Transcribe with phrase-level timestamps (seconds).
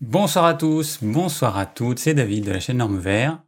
[0.00, 3.44] Bonsoir à tous, bonsoir à toutes, c'est David de la chaîne Norme Vert.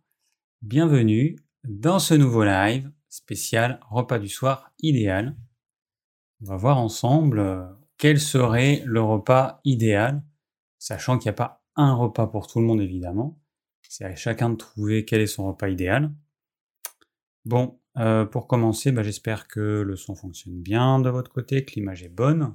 [0.61, 5.35] Bienvenue dans ce nouveau live spécial repas du soir idéal.
[6.43, 7.65] On va voir ensemble euh,
[7.97, 10.23] quel serait le repas idéal,
[10.79, 13.41] sachant qu'il n'y a pas un repas pour tout le monde évidemment.
[13.89, 16.13] C'est à chacun de trouver quel est son repas idéal.
[17.47, 21.73] Bon, euh, pour commencer, bah, j'espère que le son fonctionne bien de votre côté, que
[21.77, 22.55] l'image est bonne.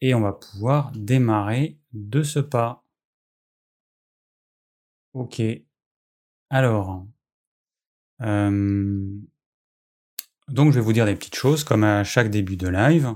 [0.00, 2.82] Et on va pouvoir démarrer de ce pas.
[5.16, 5.40] Ok.
[6.50, 7.06] Alors.
[8.20, 9.30] donc
[10.70, 13.14] je vais vous dire des petites choses comme à chaque début de live.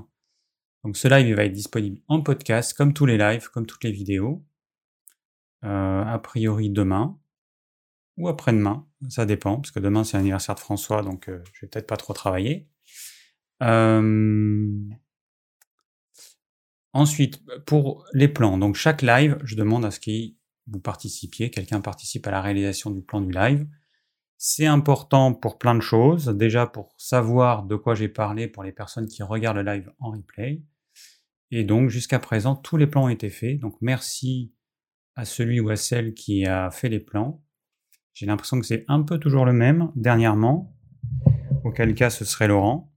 [0.83, 3.85] Donc ce live il va être disponible en podcast comme tous les lives, comme toutes
[3.85, 4.43] les vidéos.
[5.65, 7.19] Euh, a priori demain
[8.17, 11.69] ou après-demain, ça dépend, parce que demain c'est l'anniversaire de François, donc euh, je vais
[11.69, 12.67] peut-être pas trop travailler.
[16.95, 21.81] Ensuite, pour les plans, donc chaque live, je demande à ce que vous participiez, quelqu'un
[21.81, 23.67] participe à la réalisation du plan du live.
[24.37, 28.73] C'est important pour plein de choses, déjà pour savoir de quoi j'ai parlé pour les
[28.73, 30.63] personnes qui regardent le live en replay.
[31.51, 34.55] Et donc jusqu'à présent, tous les plans ont été faits, donc merci
[35.17, 37.45] à celui ou à celle qui a fait les plans.
[38.15, 40.77] J'ai l'impression que c'est un peu toujours le même dernièrement,
[41.65, 42.93] auquel cas ce serait Laurent.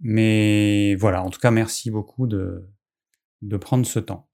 [0.00, 2.68] Mais voilà, en tout cas, merci beaucoup de,
[3.42, 4.27] de prendre ce temps.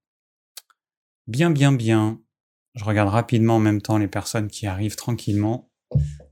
[1.26, 2.20] Bien, bien, bien.
[2.74, 5.70] Je regarde rapidement en même temps les personnes qui arrivent tranquillement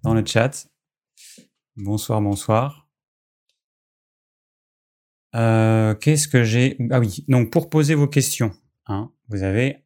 [0.03, 0.69] dans le chat.
[1.77, 2.89] Bonsoir, bonsoir.
[5.35, 6.77] Euh, Qu'est-ce que j'ai?
[6.91, 8.53] Ah oui, donc pour poser vos questions,
[8.87, 9.85] hein, vous avez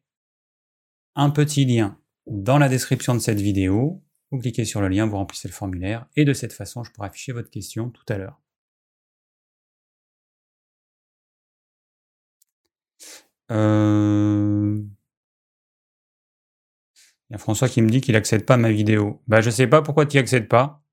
[1.15, 4.03] un petit lien dans la description de cette vidéo.
[4.31, 7.07] Vous cliquez sur le lien, vous remplissez le formulaire et de cette façon, je pourrai
[7.07, 8.41] afficher votre question tout à l'heure.
[13.51, 14.83] Euh,
[17.29, 19.21] il y a François qui me dit qu'il accède pas à ma vidéo.
[19.27, 20.83] Bah, je sais pas pourquoi tu n'y accèdes pas.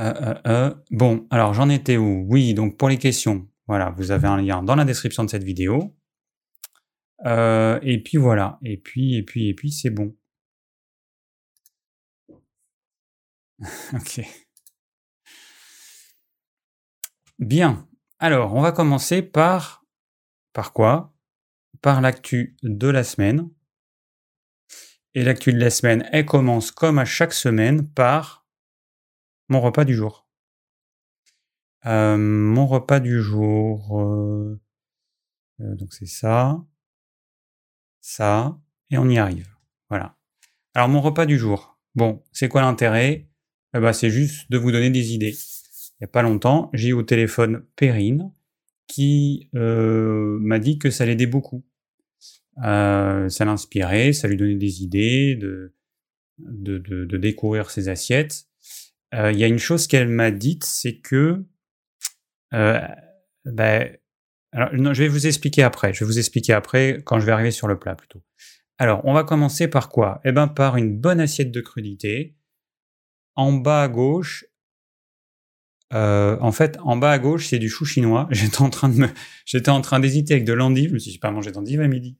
[0.00, 2.24] Euh, euh, bon, alors j'en étais où?
[2.28, 5.44] Oui, donc pour les questions, voilà, vous avez un lien dans la description de cette
[5.44, 5.94] vidéo.
[7.24, 10.14] et puis voilà, et puis, et puis, et puis, c'est bon.
[13.94, 14.20] ok.
[17.38, 17.88] Bien.
[18.18, 19.84] Alors, on va commencer par
[20.52, 21.11] par quoi?
[21.82, 23.50] Par l'actu de la semaine.
[25.14, 28.46] Et l'actu de la semaine, elle commence comme à chaque semaine par
[29.48, 30.26] mon repas du jour.
[31.84, 34.60] Euh, mon repas du jour, euh,
[35.60, 36.64] euh, donc c'est ça,
[38.00, 38.58] ça,
[38.90, 39.48] et on y arrive.
[39.90, 40.16] Voilà.
[40.74, 43.28] Alors mon repas du jour, bon, c'est quoi l'intérêt?
[43.74, 46.88] Eh ben, C'est juste de vous donner des idées il n'y a pas longtemps, j'ai
[46.88, 48.32] eu au téléphone Perrine
[48.88, 51.64] qui m'a dit que ça l'aidait beaucoup.
[52.64, 55.74] Euh, ça l'inspirait, ça lui donnait des idées de,
[56.38, 58.44] de, de, découvrir ses assiettes.
[59.14, 61.44] Euh, il y a une chose qu'elle m'a dite, c'est que
[63.44, 63.96] ben,
[64.52, 65.94] alors, non, je vais vous expliquer après.
[65.94, 68.22] Je vais vous expliquer après quand je vais arriver sur le plat plutôt.
[68.78, 70.20] Alors, on va commencer par quoi?
[70.24, 72.36] Eh ben, par une bonne assiette de crudité.
[73.34, 74.44] En bas à gauche,
[75.92, 78.28] euh, en fait, en bas à gauche, c'est du chou chinois.
[78.30, 79.08] J'étais en train de me,
[79.44, 80.90] j'étais en train d'hésiter avec de l'endive.
[80.90, 82.18] Je me suis dit, pas manger d'endive à midi.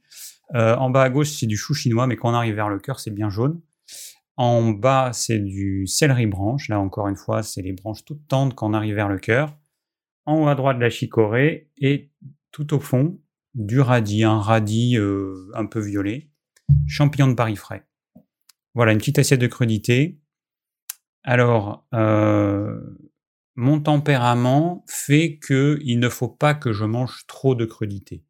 [0.55, 2.79] Euh, en bas à gauche, c'est du chou chinois, mais quand on arrive vers le
[2.79, 3.61] cœur, c'est bien jaune.
[4.37, 6.69] En bas, c'est du céleri branche.
[6.69, 9.57] Là, encore une fois, c'est les branches toutes tendres quand on arrive vers le cœur.
[10.27, 11.71] En haut à droite, de la chicorée.
[11.79, 12.11] Et
[12.51, 13.19] tout au fond,
[13.55, 16.29] du radis, un radis euh, un peu violet.
[16.87, 17.87] Champignons de Paris frais.
[18.75, 20.19] Voilà, une petite assiette de crudité.
[21.25, 22.81] Alors, euh,
[23.55, 28.25] mon tempérament fait que il ne faut pas que je mange trop de crudité.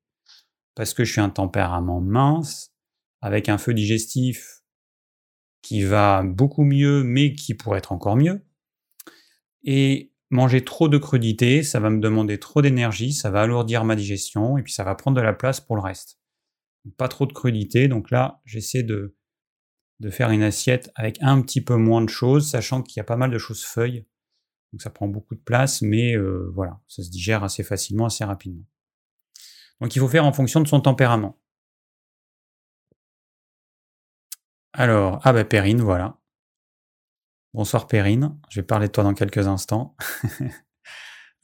[0.75, 2.73] Parce que je suis un tempérament mince,
[3.21, 4.63] avec un feu digestif
[5.63, 8.45] qui va beaucoup mieux, mais qui pourrait être encore mieux.
[9.63, 13.95] Et manger trop de crudité, ça va me demander trop d'énergie, ça va alourdir ma
[13.95, 16.19] digestion, et puis ça va prendre de la place pour le reste.
[16.97, 19.17] Pas trop de crudité, donc là, j'essaie de,
[20.01, 23.05] de faire une assiette avec un petit peu moins de choses, sachant qu'il y a
[23.05, 24.05] pas mal de choses feuilles
[24.73, 28.25] donc ça prend beaucoup de place, mais euh, voilà, ça se digère assez facilement, assez
[28.25, 28.65] rapidement.
[29.81, 31.39] Donc il faut faire en fonction de son tempérament.
[34.73, 36.19] Alors, ah bah Perrine, voilà.
[37.53, 39.97] Bonsoir Perrine, je vais parler de toi dans quelques instants.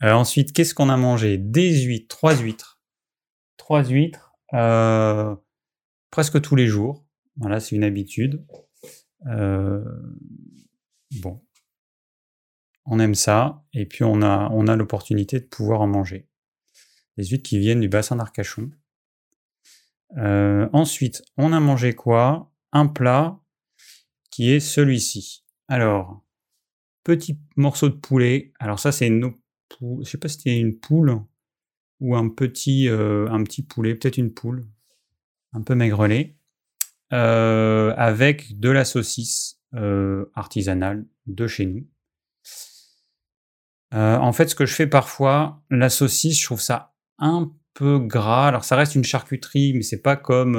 [0.04, 1.38] Euh, ensuite, qu'est-ce qu'on a mangé?
[1.38, 2.80] Des huîtres, trois huîtres.
[3.56, 5.34] Trois huîtres, euh,
[6.12, 7.04] presque tous les jours.
[7.34, 8.46] Voilà, c'est une habitude.
[9.24, 11.42] bon,
[12.90, 16.28] on aime ça, et puis on a, on a l'opportunité de pouvoir en manger.
[17.16, 18.70] des huîtres qui viennent du bassin d'Arcachon.
[20.16, 22.50] Euh, ensuite, on a mangé quoi?
[22.72, 23.38] Un plat
[24.30, 25.44] qui est celui-ci.
[25.68, 26.24] Alors,
[27.04, 28.52] petit morceau de poulet.
[28.58, 29.32] Alors ça, c'est une,
[29.80, 31.22] je sais pas si c'était une poule
[32.00, 33.28] ou un petit, euh,
[33.68, 34.66] poulet, peut-être une poule,
[35.52, 36.36] un peu maigrelet,
[37.12, 41.86] euh, avec de la saucisse euh, artisanale de chez nous.
[43.92, 48.48] En fait, ce que je fais parfois, la saucisse, je trouve ça un peu gras.
[48.48, 50.56] Alors, ça reste une charcuterie, mais c'est pas comme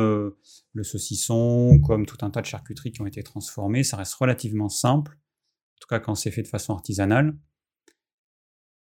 [0.73, 3.83] le saucisson, comme tout un tas de charcuteries qui ont été transformées.
[3.83, 7.37] Ça reste relativement simple, en tout cas quand c'est fait de façon artisanale.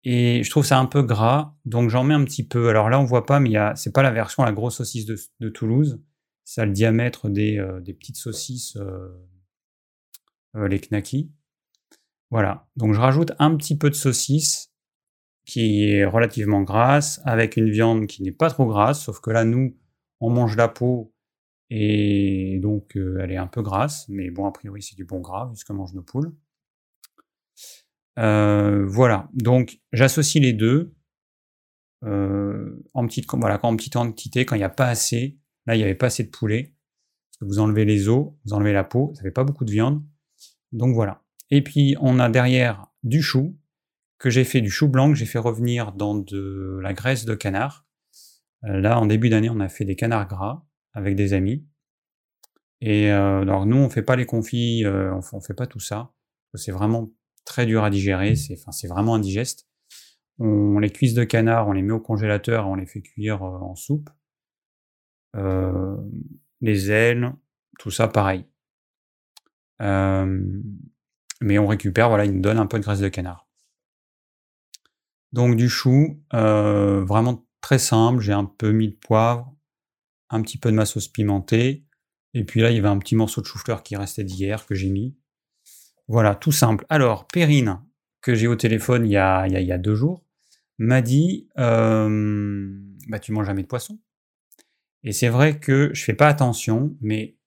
[0.03, 2.69] Et je trouve ça un peu gras, donc j'en mets un petit peu.
[2.69, 6.01] Alors là, on voit pas, mais c'est pas la version la grosse saucisse de, Toulouse.
[6.43, 9.09] C'est le diamètre des, euh, petites saucisses, euh,
[10.55, 11.31] euh, les knackis.
[12.31, 12.67] Voilà.
[12.77, 14.71] Donc je rajoute un petit peu de saucisse
[15.45, 19.43] qui est relativement grasse, avec une viande qui n'est pas trop grasse, sauf que là,
[19.43, 19.77] nous,
[20.19, 21.13] on mange la peau
[21.69, 25.49] et donc elle est un peu grasse, mais bon, a priori, c'est du bon gras,
[25.49, 26.33] vu ce nos poules.
[28.19, 30.93] Euh, voilà, donc j'associe les deux
[32.03, 35.37] euh, en petite, voilà, en petite quand il n'y a pas assez.
[35.65, 36.75] Là, il n'y avait pas assez de poulet.
[37.29, 39.71] Parce que vous enlevez les os, vous enlevez la peau, ça fait pas beaucoup de
[39.71, 40.03] viande.
[40.71, 41.20] Donc voilà.
[41.51, 43.57] Et puis on a derrière du chou
[44.17, 47.35] que j'ai fait du chou blanc que j'ai fait revenir dans de la graisse de
[47.35, 47.85] canard.
[48.63, 51.65] Euh, là, en début d'année, on a fait des canards gras avec des amis.
[52.83, 56.13] Et alors nous, on fait pas les confits, on, on fait pas tout ça.
[56.55, 57.11] C'est vraiment
[57.45, 59.67] très dur à digérer, c'est enfin, vraiment indigeste.
[60.39, 63.59] On, les cuisse de canard, on les met au congélateur, on les fait cuire euh,
[63.59, 64.09] en soupe.
[65.35, 65.97] Euh,
[66.61, 67.33] les ailes,
[67.79, 68.45] tout ça pareil.
[69.81, 70.43] Euh,
[71.41, 73.47] mais on récupère, voilà, il nous donne un peu de graisse de canard.
[75.33, 79.55] Donc du chou, vraiment très simple, j'ai un peu mis de poivre,
[80.29, 81.85] un petit peu de ma sauce pimentée,
[82.33, 84.75] et puis là il y avait un petit morceau de chou-fleur qui restait d'hier que
[84.75, 85.15] j'ai mis.
[86.07, 86.85] Voilà, tout simple.
[86.89, 87.79] Alors, Perrine,
[88.21, 90.25] que j'ai au téléphone il y a, deux jours,
[90.77, 92.69] m'a dit euh,
[93.07, 93.99] bah, Tu manges jamais de poisson.
[95.03, 97.37] Et c'est vrai que je fais pas attention, mais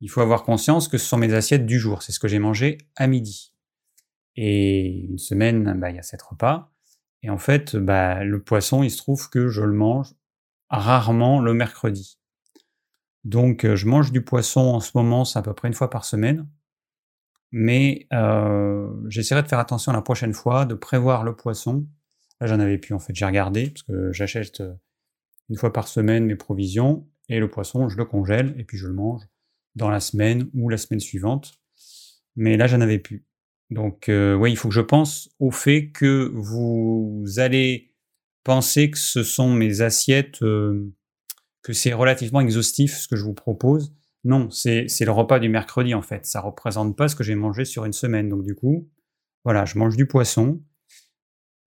[0.00, 2.02] il faut avoir conscience que ce sont mes assiettes du jour.
[2.02, 3.52] C'est ce que j'ai mangé à midi.
[4.36, 6.72] Et une semaine, bah, il y a sept repas.
[7.22, 10.14] Et en fait, bah, le poisson, il se trouve que je le mange
[10.70, 12.18] rarement le mercredi.
[13.24, 16.04] Donc, je mange du poisson en ce moment, c'est à peu près une fois par
[16.04, 16.48] semaine.
[17.50, 21.86] Mais euh, j'essaierai de faire attention la prochaine fois, de prévoir le poisson.
[22.40, 23.14] Là, j'en avais plus en fait.
[23.14, 24.74] J'ai regardé parce que j'achète euh,
[25.48, 28.86] une fois par semaine mes provisions et le poisson, je le congèle et puis je
[28.86, 29.22] le mange
[29.78, 31.54] dans la semaine ou la semaine suivante.
[32.36, 33.24] Mais là, j'en avais plus.
[33.70, 37.94] Donc, euh, oui, il faut que je pense au fait que vous allez
[38.44, 40.92] penser que ce sont mes assiettes, euh,
[41.62, 43.94] que c'est relativement exhaustif ce que je vous propose.
[44.24, 46.26] Non, c'est le repas du mercredi en fait.
[46.26, 48.28] Ça représente pas ce que j'ai mangé sur une semaine.
[48.28, 48.90] Donc du coup,
[49.44, 50.62] voilà, je mange du poisson,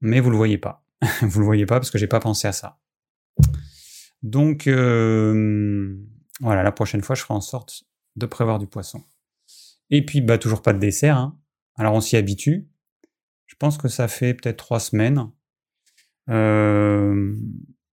[0.02, 0.86] mais vous le voyez pas.
[1.22, 2.80] vous le voyez pas parce que j'ai pas pensé à ça.
[4.22, 5.96] Donc euh,
[6.40, 7.84] voilà, la prochaine fois, je ferai en sorte
[8.16, 9.04] de prévoir du poisson.
[9.90, 11.18] Et puis, bah, toujours pas de dessert.
[11.18, 11.38] Hein.
[11.76, 12.68] Alors on s'y habitue.
[13.46, 15.30] Je pense que ça fait peut-être trois semaines.
[16.30, 17.36] Euh,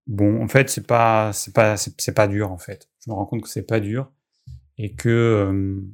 [0.07, 2.89] bon, en fait, c'est pas, c'est pas, c'est pas dur en fait.
[3.03, 4.11] Je me rends compte que c'est pas dur
[4.77, 5.91] et que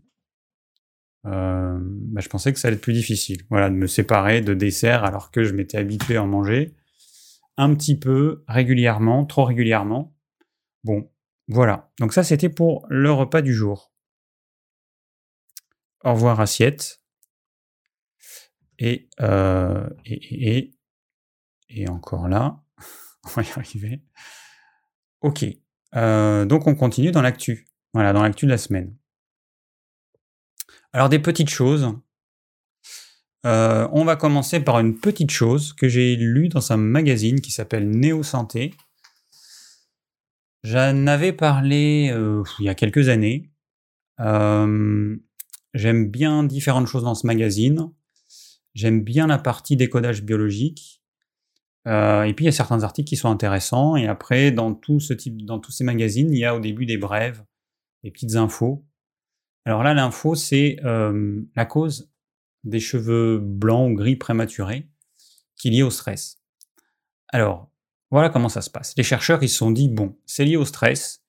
[1.25, 3.43] euh, bah, je pensais que ça allait être plus difficile.
[3.49, 6.75] Voilà, de me séparer de dessert alors que je m'étais habitué à en manger
[7.57, 10.15] un petit peu régulièrement, trop régulièrement.
[10.83, 11.09] Bon,
[11.47, 11.91] voilà.
[11.99, 13.91] Donc ça, c'était pour le repas du jour.
[16.05, 17.01] Au revoir assiette.
[18.77, 20.69] Et, euh, et,
[21.89, 22.61] encore là,
[23.25, 24.03] on va y arriver.
[25.21, 25.45] Ok.
[25.95, 27.67] Euh, donc on continue dans l'actu.
[27.93, 28.95] Voilà, dans l'actu de la semaine.
[30.93, 31.91] Alors des petites choses.
[33.47, 37.51] Euh, on va commencer par une petite chose que j'ai lue dans un magazine qui
[37.51, 38.75] s'appelle Néo Santé.
[40.63, 42.13] J'en avais parlé
[42.59, 43.51] il y a quelques années.
[45.75, 47.91] J'aime bien différentes choses dans ce magazine.
[48.73, 51.03] J'aime bien la partie décodage biologique.
[51.85, 53.95] et puis il y a certains articles qui sont intéressants.
[53.95, 56.87] Et après, dans tout ce type, dans tous ces magazines, il y a au début
[56.87, 57.43] des brèves
[58.03, 58.85] les petites infos.
[59.65, 62.11] Alors là, l'info, c'est euh, la cause
[62.63, 64.87] des cheveux blancs ou gris prématurés
[65.57, 66.41] qui est liée au stress.
[67.29, 67.71] Alors,
[68.11, 68.93] voilà comment ça se passe.
[68.95, 71.23] Les chercheurs, ils se sont dit, bon, c'est lié au stress,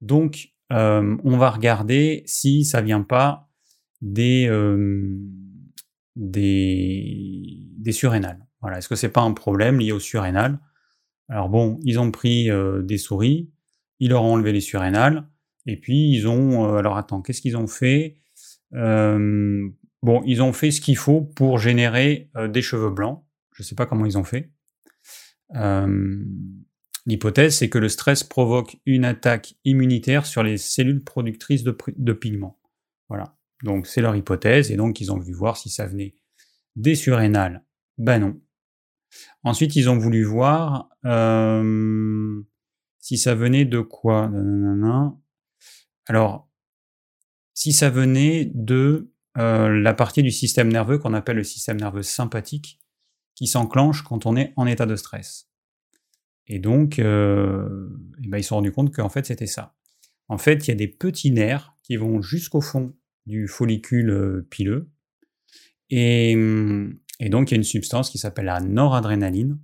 [0.00, 3.47] donc euh, on va regarder si ça vient pas
[4.00, 5.18] des, euh,
[6.16, 8.46] des, des surrénales.
[8.60, 10.58] Voilà, est-ce que c'est pas un problème lié au surrénal
[11.28, 13.50] Alors bon, ils ont pris euh, des souris,
[14.00, 15.28] ils leur ont enlevé les surrénales,
[15.66, 16.66] et puis ils ont...
[16.66, 18.16] Euh, alors attends, qu'est-ce qu'ils ont fait?
[18.74, 19.68] Euh,
[20.00, 23.24] Bon, ils ont fait ce qu'il faut pour générer des cheveux blancs.
[23.52, 24.52] Je ne sais pas comment ils ont fait.
[27.04, 32.12] L'hypothèse, c'est que le stress provoque une attaque immunitaire sur les cellules productrices de, de
[32.12, 32.60] pigments.
[33.08, 33.37] Voilà.
[33.64, 36.14] Donc c'est leur hypothèse, et donc ils ont voulu voir si ça venait
[36.76, 37.64] des surrénales.
[37.98, 38.40] Ben non,
[39.44, 42.42] Ensuite, ils ont voulu voir euh,
[43.00, 44.30] si ça venait de quoi?
[46.06, 46.50] Alors,
[47.54, 52.02] si ça venait de euh, la partie du système nerveux qu'on appelle le système nerveux
[52.02, 52.80] sympathique,
[53.34, 55.48] qui s'enclenche quand on est en état de stress.
[56.48, 57.88] Et donc, euh,
[58.24, 59.76] eh ben, ils se sont rendus compte qu'en fait, c'était ça.
[60.28, 62.94] En fait, il y a des petits nerfs qui vont jusqu'au fond
[63.28, 64.88] du follicule pileux.
[65.90, 69.58] Et hum, et donc, il y a une substance qui s'appelle la noradrénaline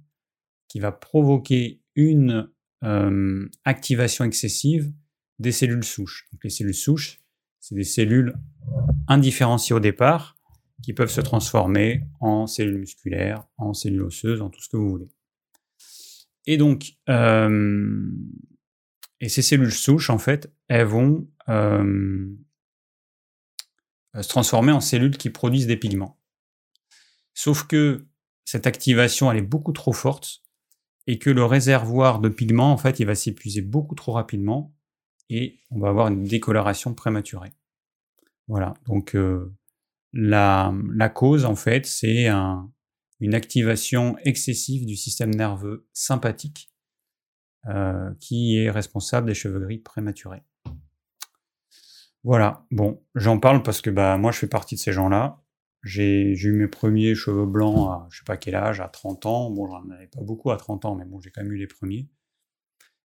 [0.69, 2.51] qui va provoquer une
[2.83, 4.93] euh, activation excessive
[5.39, 6.29] des cellules souches.
[6.33, 7.21] Donc, les cellules souches,
[7.61, 8.35] c'est des cellules
[9.07, 10.37] indifférenciées au départ
[10.83, 14.91] qui peuvent se transformer en cellules musculaires, en cellules osseuses, en tout ce que vous
[14.91, 15.09] voulez.
[16.47, 18.11] Et donc, euh,
[19.21, 22.27] et ces cellules souches, en fait, elles vont euh,
[24.23, 26.21] se transformer en cellules qui produisent des pigments.
[27.35, 28.07] Sauf que
[28.45, 30.43] cette activation, elle est beaucoup trop forte
[31.07, 34.75] et que le réservoir de pigments, en fait, il va s'épuiser beaucoup trop rapidement
[35.29, 37.53] et on va avoir une décoloration prématurée.
[38.47, 39.55] Voilà, donc euh,
[40.13, 40.73] la,
[41.15, 46.71] cause, en fait, c'est une activation excessive du système nerveux sympathique
[47.67, 50.45] euh, qui est responsable des cheveux gris prématurés.
[52.25, 55.43] Voilà, bon, j'en parle parce que bah, moi je fais partie de ces gens-là.
[55.83, 59.51] J'ai eu mes premiers cheveux blancs à je sais pas quel âge, à 30 ans.
[59.51, 61.67] Bon, j'en avais pas beaucoup à 30 ans, mais bon, j'ai quand même eu les
[61.67, 62.09] premiers.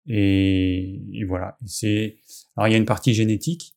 [0.08, 1.58] Et, voilà.
[1.66, 2.18] C'est
[2.56, 3.76] alors il y a une partie génétique.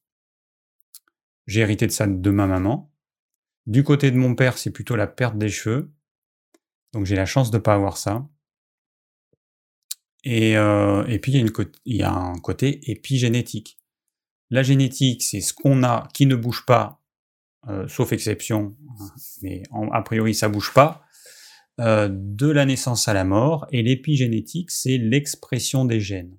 [1.46, 2.92] J'ai hérité de ça de ma maman.
[3.66, 5.92] Du côté de mon père, c'est plutôt la perte des cheveux.
[6.92, 8.28] Donc j'ai la chance de pas avoir ça.
[10.22, 11.52] Et, euh, et puis il y,
[11.86, 13.78] il y a un côté épigénétique.
[14.50, 17.00] La génétique, c'est ce qu'on a qui ne bouge pas
[17.68, 18.76] euh, sauf exception,
[19.42, 21.02] mais a priori ça bouge pas,
[21.80, 26.36] euh, de la naissance à la mort, et l'épigénétique, c'est l'expression des gènes.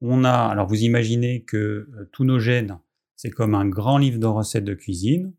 [0.00, 2.78] On a, alors vous imaginez que euh, tous nos gènes,
[3.16, 5.34] c'est comme un grand livre de recettes de cuisine.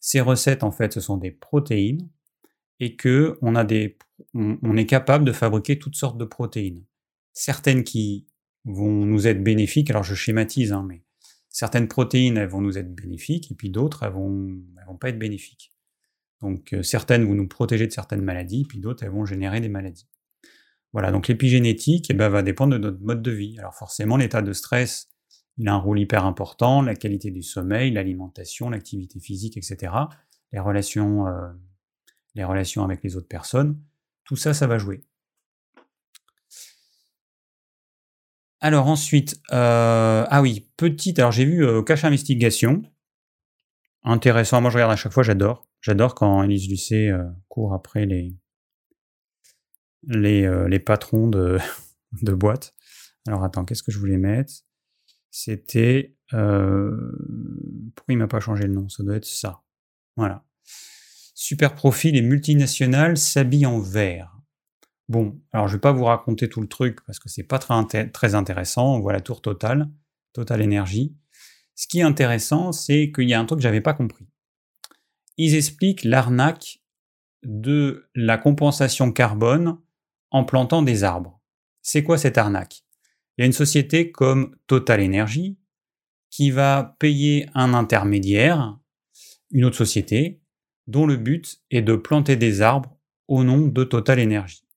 [0.00, 2.10] Ces recettes, en fait, ce sont des protéines,
[2.78, 3.96] et que on a des,
[4.34, 6.84] on est capable de fabriquer toutes sortes de protéines.
[7.32, 8.26] Certaines qui
[8.64, 11.02] vont nous être bénéfiques, alors je schématise, hein, mais
[11.58, 14.46] certaines protéines, vont nous être bénéfiques, et puis d'autres, elles vont,
[14.86, 15.72] vont pas être bénéfiques.
[16.40, 19.68] Donc euh, certaines vont nous protéger de certaines maladies, puis d'autres, elles vont générer des
[19.68, 20.06] maladies.
[20.92, 23.58] Voilà, donc l'épigénétique eh ben, va dépendre de notre mode de vie.
[23.58, 25.08] Alors forcément, l'état de stress,
[25.56, 29.92] il a un rôle hyper important, la qualité du sommeil, l'alimentation, l'activité physique, etc.
[30.52, 31.48] Les relations, euh,
[32.36, 33.82] les relations avec les autres personnes,
[34.22, 35.02] tout ça, ça va jouer.
[38.60, 42.82] Alors ensuite, euh, ah oui, petite, alors j'ai vu euh, Cache Investigation.
[44.02, 45.68] Intéressant, moi je regarde à chaque fois, j'adore.
[45.80, 48.36] J'adore quand Elise Lucet euh, court après les,
[50.08, 51.58] les, les patrons de,
[52.22, 52.74] de boîtes.
[53.28, 54.52] Alors attends, qu'est-ce que je voulais mettre?
[55.30, 56.16] C'était...
[56.30, 56.82] pourquoi
[58.08, 58.88] il m'a pas changé le nom?
[58.88, 59.62] Ça doit être ça.
[60.16, 60.44] Voilà.
[61.34, 64.37] Super profil et multinational s'habille en vert.
[65.08, 68.34] Bon, alors je vais pas vous raconter tout le truc parce que c'est pas très,
[68.34, 68.94] intéressant.
[68.94, 69.88] On voit la tour totale,
[70.34, 71.16] Total Énergie.
[71.74, 74.26] Ce qui est intéressant, c'est qu'il y a un truc que j'avais pas compris.
[75.38, 76.82] Ils expliquent l'arnaque
[77.42, 79.78] de la compensation carbone
[80.30, 81.40] en plantant des arbres.
[81.80, 82.84] C'est quoi cette arnaque?
[83.36, 85.56] Il y a une société comme Total Énergie
[86.28, 88.78] qui va payer un intermédiaire,
[89.52, 90.42] une autre société,
[90.86, 92.98] dont le but est de planter des arbres
[93.28, 94.67] au nom de Total Énergie.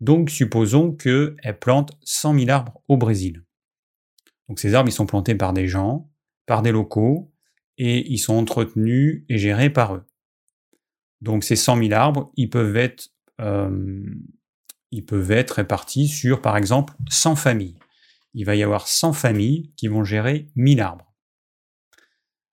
[0.00, 3.44] Donc supposons qu'elle plante 100 000 arbres au Brésil.
[4.48, 6.10] Donc ces arbres, ils sont plantés par des gens,
[6.46, 7.32] par des locaux,
[7.78, 10.04] et ils sont entretenus et gérés par eux.
[11.20, 13.08] Donc ces 100 000 arbres, ils peuvent être,
[13.40, 14.04] euh,
[14.90, 17.78] ils peuvent être répartis sur, par exemple, 100 familles.
[18.34, 21.14] Il va y avoir 100 familles qui vont gérer 1000 arbres.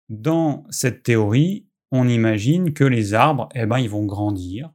[0.09, 4.71] Dans cette théorie, on imagine que les arbres, eh ben, ils vont grandir,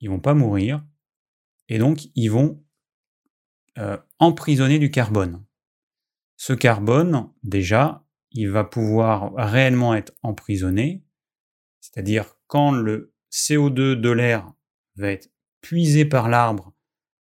[0.00, 0.84] ils vont pas mourir,
[1.68, 2.62] et donc ils vont
[3.78, 5.44] euh, emprisonner du carbone.
[6.36, 11.04] Ce carbone, déjà, il va pouvoir réellement être emprisonné,
[11.80, 14.52] c'est-à-dire quand le CO2 de l'air
[14.96, 16.72] va être puisé par l'arbre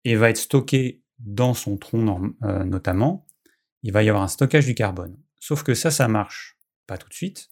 [0.04, 3.26] et va être stocké dans son tronc euh, notamment,
[3.82, 5.16] il va y avoir un stockage du carbone.
[5.40, 7.50] Sauf que ça, ça marche pas tout de suite.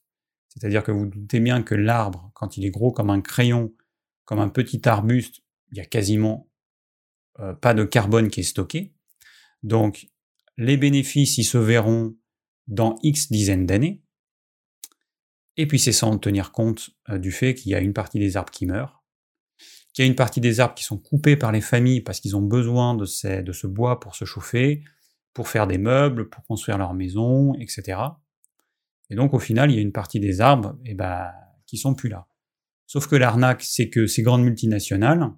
[0.48, 3.72] C'est-à-dire que vous doutez bien que l'arbre, quand il est gros comme un crayon,
[4.24, 6.48] comme un petit arbuste, il y a quasiment
[7.40, 8.94] euh, pas de carbone qui est stocké.
[9.62, 10.08] Donc,
[10.58, 12.16] les bénéfices, ils se verront
[12.66, 14.02] dans X dizaines d'années.
[15.56, 18.36] Et puis, c'est sans tenir compte euh, du fait qu'il y a une partie des
[18.36, 19.02] arbres qui meurent,
[19.92, 22.36] qu'il y a une partie des arbres qui sont coupés par les familles parce qu'ils
[22.36, 24.82] ont besoin de, de ce bois pour se chauffer,
[25.34, 27.98] pour faire des meubles, pour construire leur maison, etc.
[29.10, 31.30] Et donc, au final, il y a une partie des arbres eh ben,
[31.66, 32.26] qui sont plus là.
[32.86, 35.30] Sauf que l'arnaque, c'est que ces grandes multinationales,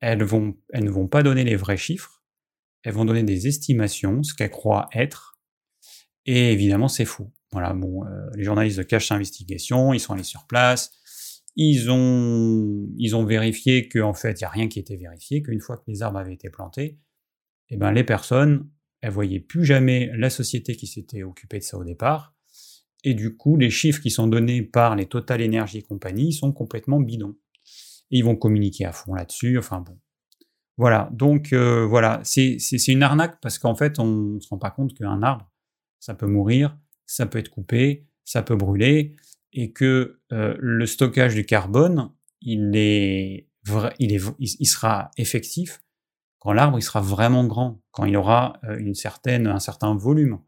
[0.00, 2.22] elles, vont, elles ne vont pas donner les vrais chiffres,
[2.82, 5.38] elles vont donner des estimations, ce qu'elles croient être,
[6.26, 7.30] et évidemment, c'est faux.
[7.52, 10.92] Voilà, bon, euh, les journalistes de Cache Investigation, ils sont allés sur place,
[11.56, 15.60] ils ont, ils ont vérifié qu'en fait, il n'y a rien qui était vérifié, qu'une
[15.60, 16.98] fois que les arbres avaient été plantés,
[17.68, 18.68] eh ben, les personnes,
[19.00, 22.34] elles voyaient plus jamais la société qui s'était occupée de ça au départ,
[23.02, 26.52] et du coup, les chiffres qui sont donnés par les Total Energy et compagnie sont
[26.52, 27.36] complètement bidons.
[28.10, 29.98] Et ils vont communiquer à fond là-dessus, enfin bon.
[30.76, 34.70] Voilà, donc euh, voilà, c'est une arnaque parce qu'en fait, on ne se rend pas
[34.70, 35.50] compte qu'un arbre,
[35.98, 36.76] ça peut mourir,
[37.06, 39.14] ça peut être coupé, ça peut brûler,
[39.52, 43.48] et que euh, le stockage du carbone, il, est
[43.98, 45.82] il, est, il sera effectif
[46.40, 50.40] quand l'arbre sera vraiment grand, quand il aura euh, une certaine, un certain volume.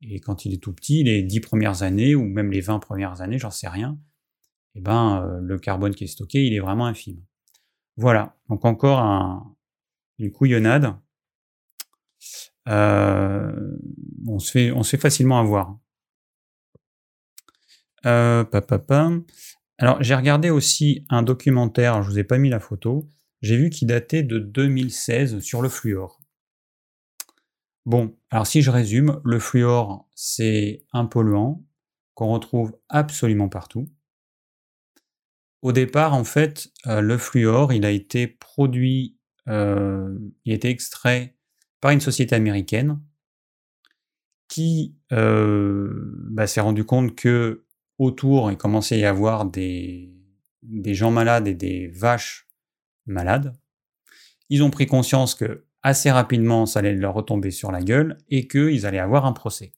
[0.00, 3.20] Et quand il est tout petit, les 10 premières années, ou même les 20 premières
[3.20, 3.98] années, j'en sais rien,
[4.74, 7.22] eh ben, euh, le carbone qui est stocké, il est vraiment infime.
[7.96, 9.56] Voilà, donc encore un,
[10.18, 10.94] une couillonnade.
[12.68, 13.78] Euh,
[14.26, 15.78] on, se fait, facilement avoir.
[18.06, 18.44] Euh,
[19.78, 23.08] Alors, j'ai regardé aussi un documentaire, je vous ai pas mis la photo,
[23.42, 26.20] j'ai vu qu'il datait de 2016 sur le fluor.
[27.86, 31.64] Bon, alors si je résume, le fluor, c'est un polluant
[32.14, 33.88] qu'on retrouve absolument partout.
[35.62, 39.18] Au départ, en fait, euh, le fluor, il a été produit,
[39.48, 41.36] euh, il a été extrait
[41.80, 43.00] par une société américaine
[44.48, 45.90] qui euh,
[46.30, 47.64] bah, s'est rendu compte que
[47.98, 50.12] autour, il commençait à y avoir des,
[50.62, 52.48] des gens malades et des vaches
[53.06, 53.52] malades.
[54.48, 58.48] Ils ont pris conscience que assez rapidement, ça allait leur retomber sur la gueule et
[58.48, 59.72] qu'ils allaient avoir un procès.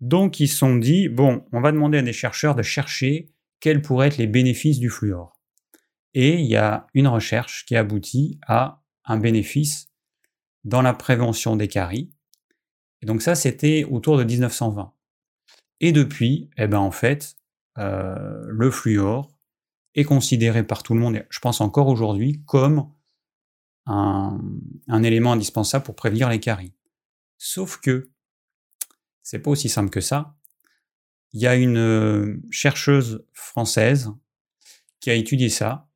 [0.00, 3.33] Donc ils se sont dit, bon, on va demander à des chercheurs de chercher
[3.64, 5.40] quels pourraient être les bénéfices du fluor.
[6.12, 9.88] Et il y a une recherche qui aboutit à un bénéfice
[10.64, 12.10] dans la prévention des caries.
[13.04, 14.92] Donc ça, c'était autour de 1920.
[15.80, 17.36] Et depuis, eh ben en fait,
[17.78, 19.34] euh, le fluor
[19.94, 22.92] est considéré par tout le monde, je pense encore aujourd'hui, comme
[23.86, 24.38] un,
[25.02, 26.74] élément indispensable pour prévenir les caries.
[27.38, 28.10] Sauf que
[29.22, 30.36] c'est pas aussi simple que ça.
[31.34, 34.10] Il y a une euh, chercheuse française
[35.00, 35.90] qui a étudié ça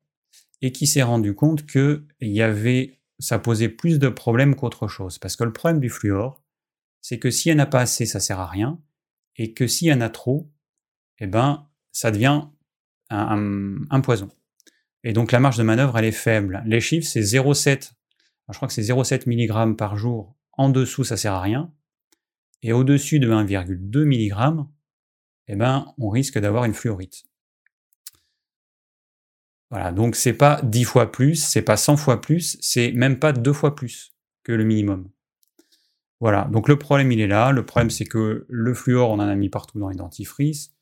[0.61, 5.17] et qui s'est rendu compte que y avait, ça posait plus de problèmes qu'autre chose.
[5.17, 6.43] Parce que le problème du fluor,
[7.01, 8.79] c'est que s'il n'y en a pas assez, ça sert à rien,
[9.37, 10.51] et que s'il y en a trop,
[11.19, 12.43] eh ben, ça devient
[13.09, 14.29] un poison.
[15.03, 16.61] Et donc la marge de manœuvre, elle est faible.
[16.65, 17.93] Les chiffres, c'est 0,7.
[18.49, 20.35] Je crois que c'est 0,7 mg par jour.
[20.51, 21.73] En dessous, ça sert à rien.
[22.61, 24.65] Et au-dessus de 1,2 mg,
[25.49, 27.23] eh ben, on risque d'avoir une fluorite.
[29.71, 33.33] Voilà, donc c'est pas 10 fois plus, c'est pas 100 fois plus, c'est même pas
[33.33, 35.09] deux fois plus que le minimum.
[36.19, 37.51] Voilà, donc le problème il est là.
[37.51, 40.73] Le problème c'est que le fluor, on en a mis partout dans les dentifrices,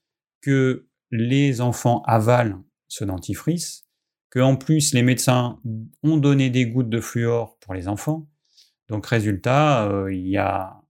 [0.42, 3.86] que les enfants avalent ce dentifrice,
[4.30, 5.60] que en plus les médecins
[6.04, 8.28] ont donné des gouttes de fluor pour les enfants.
[8.90, 10.82] Donc résultat, euh, il y a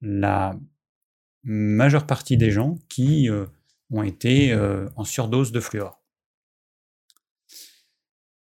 [0.00, 0.56] la
[1.44, 3.46] majeure partie des gens qui euh,
[3.90, 6.02] ont été euh, en surdose de fluor.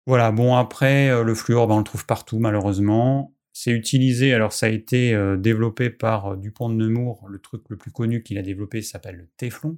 [0.06, 3.36] Voilà, bon après, le fluor, ben, on le trouve partout malheureusement.
[3.54, 7.92] C'est utilisé, alors ça a été développé par Dupont de Nemours, le truc le plus
[7.92, 9.78] connu qu'il a développé s'appelle le téflon.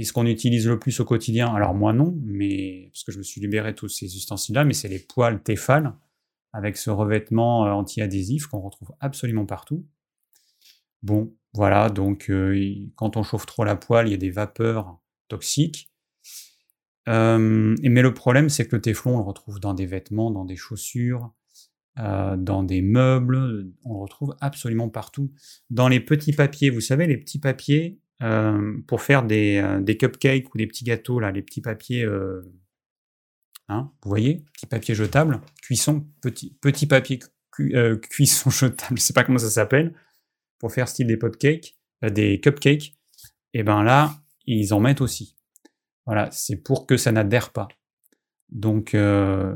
[0.00, 3.18] Et ce qu'on utilise le plus au quotidien, alors moi non, mais parce que je
[3.18, 5.94] me suis libéré de tous ces ustensiles-là, mais c'est les poils Tefal
[6.52, 9.86] avec ce revêtement euh, anti-adhésif qu'on retrouve absolument partout.
[11.02, 14.98] Bon, voilà, donc euh, quand on chauffe trop la poêle, il y a des vapeurs
[15.28, 15.88] toxiques.
[17.08, 20.44] Euh, mais le problème, c'est que le téflon, on le retrouve dans des vêtements, dans
[20.44, 21.32] des chaussures,
[21.96, 25.32] dans des meubles, on le retrouve absolument partout.
[25.68, 29.98] Dans les petits papiers, vous savez, les petits papiers euh, pour faire des, euh, des,
[29.98, 32.42] cupcakes ou des petits gâteaux, là, les petits papiers euh,
[33.70, 37.20] Hein, vous voyez, petit papier jetable, cuisson, petit, petit papier
[37.60, 39.94] euh, cuisson jetable, je sais pas comment ça s'appelle,
[40.60, 42.94] pour faire style des cupcakes, euh, des cupcakes.
[43.54, 44.14] Et ben là,
[44.46, 45.36] ils en mettent aussi.
[46.06, 47.66] Voilà, c'est pour que ça n'adhère pas.
[48.50, 49.54] Donc, euh,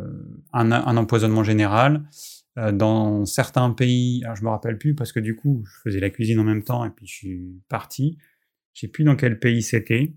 [0.53, 2.09] un, empoisonnement général.
[2.57, 6.11] dans certains pays, alors je me rappelle plus parce que du coup, je faisais la
[6.11, 8.19] cuisine en même temps et puis je suis parti.
[8.75, 10.15] Je sais plus dans quel pays c'était.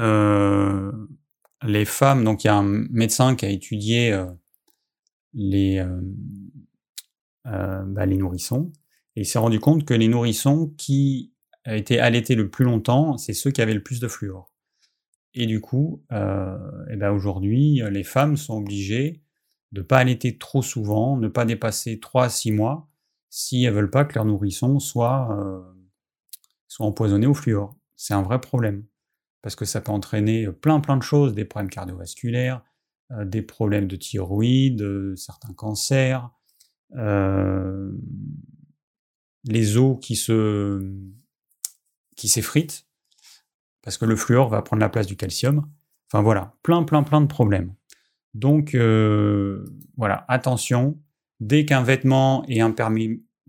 [0.00, 0.90] Euh,
[1.66, 4.26] les femmes, donc il y a un médecin qui a étudié euh,
[5.32, 6.00] les, euh, euh,
[7.44, 8.72] bah, les nourrissons,
[9.16, 11.32] et il s'est rendu compte que les nourrissons qui
[11.66, 14.50] été allaités le plus longtemps, c'est ceux qui avaient le plus de fluor.
[15.34, 19.22] Et du coup, et ben aujourd'hui, les femmes sont obligées
[19.72, 22.88] de ne pas allaiter trop souvent, ne pas dépasser 3 à 6 mois,
[23.30, 25.74] si elles veulent pas que leur nourrisson soit,
[26.68, 27.74] soit empoisonné au fluor.
[27.96, 28.84] C'est un vrai problème
[29.44, 32.62] parce que ça peut entraîner plein plein de choses, des problèmes cardiovasculaires,
[33.10, 36.33] euh, des problèmes de thyroïde, euh, certains cancers, euh,
[39.44, 40.80] les os qui se
[42.16, 42.86] qui s'effritent
[43.82, 45.68] parce que le fluor va prendre la place du calcium.
[46.10, 47.74] Enfin voilà, plein plein plein de problèmes.
[48.32, 48.74] Donc
[49.96, 51.00] voilà, attention,
[51.40, 52.60] dès qu'un vêtement est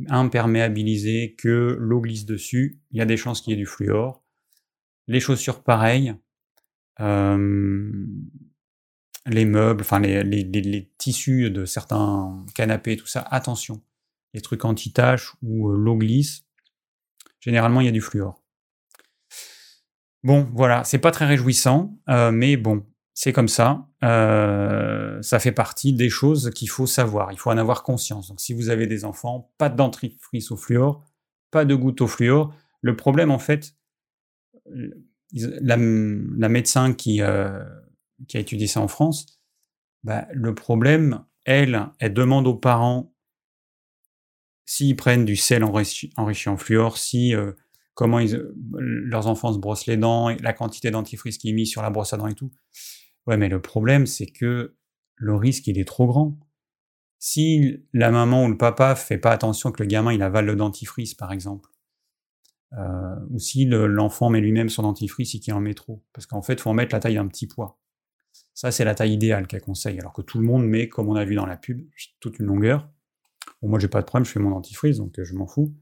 [0.10, 4.24] imperméabilisé, que l'eau glisse dessus, il y a des chances qu'il y ait du fluor
[5.08, 6.16] les chaussures pareilles,
[9.26, 13.82] les meubles, enfin les, tissus de certains canapés, tout ça, attention.
[14.34, 16.44] Les trucs anti-taches ou l'eau glisse,
[17.40, 18.42] généralement il y a du fluor.
[20.24, 23.88] Bon, voilà, c'est pas très réjouissant, mais bon, c'est comme ça.
[24.02, 27.32] ça fait partie des choses qu'il faut savoir.
[27.32, 28.28] Il faut en avoir conscience.
[28.28, 31.04] Donc, si vous avez des enfants, pas de dentifrice au fluor,
[31.52, 32.54] pas de goutte au fluor.
[32.82, 33.76] Le problème, en fait,
[35.32, 37.64] la, médecin qui, euh,
[38.28, 39.42] qui a étudié ça en France,
[40.04, 43.14] bah, le problème, elle, elle demande aux parents
[44.66, 47.52] s'ils prennent du sel enrichi, en fluor, si euh,
[47.94, 48.20] comment
[48.74, 52.14] leurs enfants se brossent les dents, la quantité d'antifrice qui est mise sur la brosse
[52.14, 52.52] à dents et tout.
[53.28, 54.76] Ouais, mais le problème, c'est que
[55.16, 56.38] le risque, il est trop grand.
[57.20, 60.56] Si la maman ou le papa fait pas attention que le gamin il avale le
[60.56, 61.70] dentifrice, par exemple,
[62.74, 66.04] euh, ou si l'enfant met lui-même son dentifrice et qu'il en met trop.
[66.14, 67.80] Parce qu'en fait, faut en mettre la taille d'un petit poids.
[68.56, 70.00] Ça, c'est la taille idéale qu'elle conseille.
[70.00, 71.86] Alors que tout le monde met, comme on a vu dans la pub,
[72.22, 72.90] toute une longueur.
[73.62, 75.76] Bon, moi, j'ai pas de problème, je fais mon dentifrice, donc euh, je m'en fous.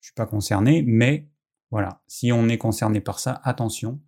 [0.00, 1.30] Je suis pas concerné, mais
[1.70, 4.00] voilà, si on est concerné par ça, attention.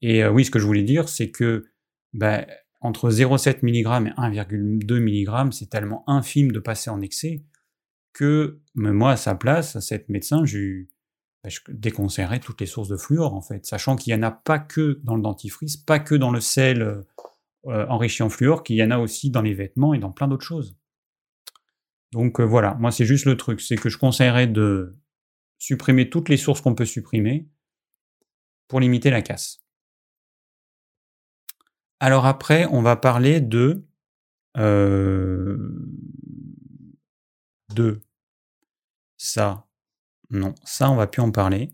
[0.00, 1.66] Et euh, oui, ce que je voulais dire, c'est que
[2.12, 2.46] ben,
[2.80, 7.44] entre 0,7 mg et 1,2 mg, c'est tellement infime de passer en excès
[8.12, 12.96] que moi, à sa place, à cette médecin, bah, je déconseillerais toutes les sources de
[12.96, 16.14] fluor, en fait, sachant qu'il n'y en a pas que dans le dentifrice, pas que
[16.14, 17.04] dans le sel
[17.66, 20.12] euh, euh, enrichi en fluor, qu'il y en a aussi dans les vêtements et dans
[20.12, 20.76] plein d'autres choses.
[22.12, 24.98] Donc euh, voilà, moi c'est juste le truc, c'est que je conseillerais de
[25.58, 27.48] supprimer toutes les sources qu'on peut supprimer
[28.68, 29.62] pour limiter la casse.
[32.00, 33.86] Alors après, on va parler de
[37.74, 38.02] de
[39.16, 39.70] ça
[40.30, 41.70] non, ça, on va plus en parler.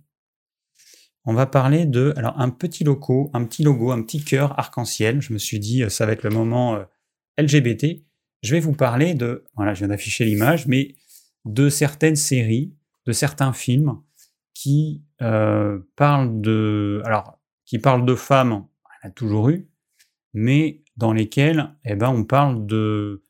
[1.28, 5.20] On va parler de alors un petit logo, un petit logo, un petit cœur arc-en-ciel.
[5.20, 6.84] Je me suis dit, euh, ça va être le moment euh,
[7.36, 8.04] LGBT.
[8.44, 10.94] Je vais vous parler de, voilà, je viens d'afficher l'image, mais
[11.44, 14.00] de certaines séries, de certains films
[14.54, 18.64] qui euh, parlent de, alors, qui parlent de femmes,
[19.02, 19.68] il y a toujours eu,
[20.32, 23.24] mais dans lesquels, eh ben, on parle de,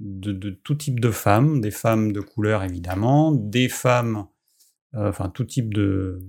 [0.00, 4.26] de, tout type de femmes, des femmes de couleur évidemment, des femmes
[4.94, 6.20] enfin tout type de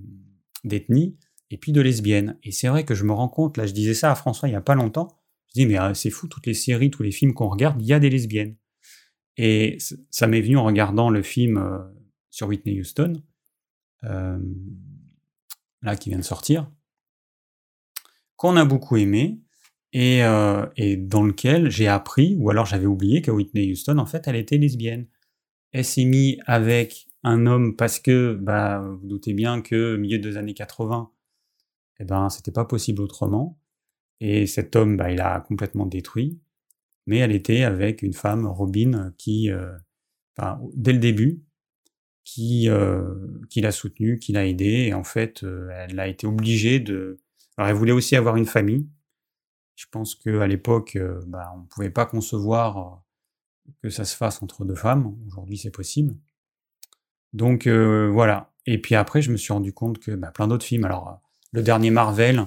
[0.64, 1.18] d'ethnie,
[1.52, 2.38] et puis de lesbiennes.
[2.44, 4.52] Et c'est vrai que je me rends compte, là je disais ça à François il
[4.52, 5.08] n'y a pas longtemps,
[5.48, 7.88] je dis mais euh, c'est fou, toutes les séries, tous les films qu'on regarde, il
[7.88, 8.56] y a des lesbiennes.
[9.38, 9.78] Et
[10.10, 11.80] ça m'est venu en regardant le film euh,
[12.30, 13.22] sur Whitney Houston,
[14.02, 16.72] là qui vient de sortir,
[18.36, 19.42] qu'on a beaucoup aimé,
[19.92, 20.22] et,
[20.78, 24.36] et dans lequel j'ai appris, ou alors j'avais oublié que Whitney Houston, en fait, elle
[24.36, 25.08] était lesbienne.
[25.72, 30.38] Elle s'est mise avec un homme parce que, bah, vous doutez bien que milieu des
[30.38, 31.12] années 80,
[32.00, 33.60] eh ben, c'était pas possible autrement.
[34.22, 36.40] Et cet homme, bah, il a complètement détruit.
[37.08, 39.72] Mais elle était avec une femme, Robin, qui, euh,
[40.76, 41.44] dès le début,
[42.24, 43.16] qui, euh,
[43.50, 44.88] qui l'a soutenue, qui l'a aidée.
[44.88, 47.20] Et en fait, euh, elle a été obligée de.
[47.58, 48.88] Alors, elle voulait aussi avoir une famille.
[49.76, 53.04] Je pense qu'à l'époque, bah, on ne pouvait pas concevoir
[53.82, 55.16] que ça se fasse entre deux femmes.
[55.28, 56.16] Aujourd'hui, c'est possible.
[57.34, 58.52] Donc euh, voilà.
[58.66, 60.86] Et puis après, je me suis rendu compte que bah, plein d'autres films.
[60.86, 62.46] Alors, le dernier Marvel,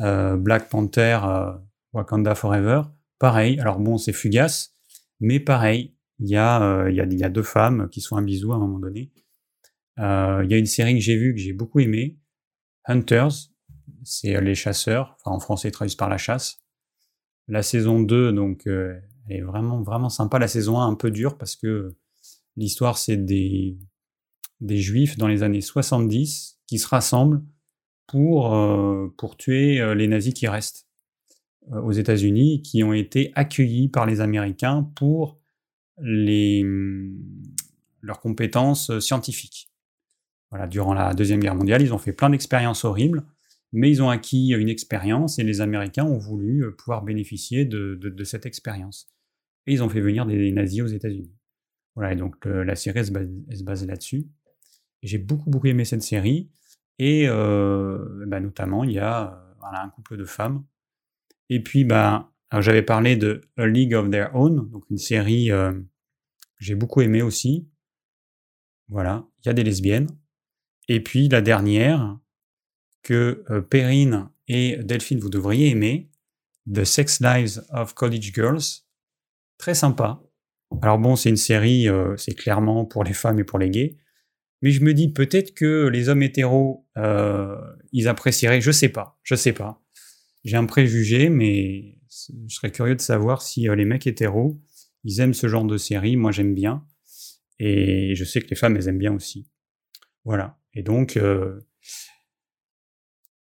[0.00, 1.52] euh, Black Panther, euh,
[1.92, 2.82] Wakanda Forever,
[3.18, 3.58] pareil.
[3.60, 4.74] Alors bon, c'est fugace,
[5.20, 5.94] mais pareil.
[6.20, 8.56] Il y, a, il, y a, y a deux femmes qui sont un bisou à
[8.56, 9.12] un moment donné.
[9.98, 12.18] il y a une série que j'ai vue que j'ai beaucoup aimée,
[12.86, 13.52] Hunters,
[14.02, 16.58] c'est les chasseurs, enfin en français traduit par la chasse.
[17.46, 20.40] La saison 2, donc, elle est vraiment, vraiment sympa.
[20.40, 21.94] La saison 1, un peu dure parce que
[22.56, 23.78] l'histoire, c'est des,
[24.60, 27.42] des juifs dans les années 70 qui se rassemblent
[28.08, 30.88] pour, euh, pour tuer euh, les nazis qui restent
[31.72, 35.38] euh, aux États-Unis, qui ont été accueillis par les Américains pour
[36.00, 36.64] les,
[38.00, 39.70] leurs compétences scientifiques.
[40.50, 43.24] Voilà, durant la Deuxième Guerre mondiale, ils ont fait plein d'expériences horribles,
[43.72, 48.46] mais ils ont acquis une expérience et les Américains ont voulu pouvoir bénéficier de, cette
[48.46, 49.08] expérience.
[49.66, 51.34] Et ils ont fait venir des nazis aux États-Unis.
[51.96, 54.28] Voilà, et donc la série se base là-dessus.
[55.02, 56.50] J'ai beaucoup, beaucoup aimé cette série.
[56.98, 60.64] Et euh, bah, notamment, il y a voilà, un couple de femmes.
[61.48, 65.72] Et puis, bah, j'avais parlé de A League of Their Own, donc une série euh,
[65.72, 67.68] que j'ai beaucoup aimé aussi.
[68.88, 70.08] Voilà, il y a des lesbiennes.
[70.88, 72.18] Et puis la dernière,
[73.02, 76.10] que euh, Perrine et Delphine, vous devriez aimer,
[76.72, 78.84] The Sex Lives of College Girls.
[79.58, 80.22] Très sympa.
[80.82, 83.96] Alors bon, c'est une série, c'est clairement pour les femmes et pour les gays.
[84.62, 87.56] Mais je me dis peut-être que les hommes hétéros, euh,
[87.92, 88.60] ils apprécieraient.
[88.60, 89.82] Je sais pas, je sais pas.
[90.44, 94.60] J'ai un préjugé, mais je serais curieux de savoir si euh, les mecs hétéros,
[95.04, 96.16] ils aiment ce genre de série.
[96.16, 96.84] Moi, j'aime bien.
[97.58, 99.48] Et je sais que les femmes, elles aiment bien aussi.
[100.24, 100.58] Voilà.
[100.74, 101.60] Et donc, euh,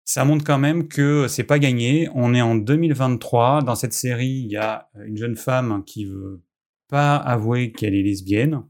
[0.03, 2.09] ça montre quand même que c'est pas gagné.
[2.13, 3.61] On est en 2023.
[3.63, 6.41] Dans cette série, il y a une jeune femme qui veut
[6.87, 8.63] pas avouer qu'elle est lesbienne.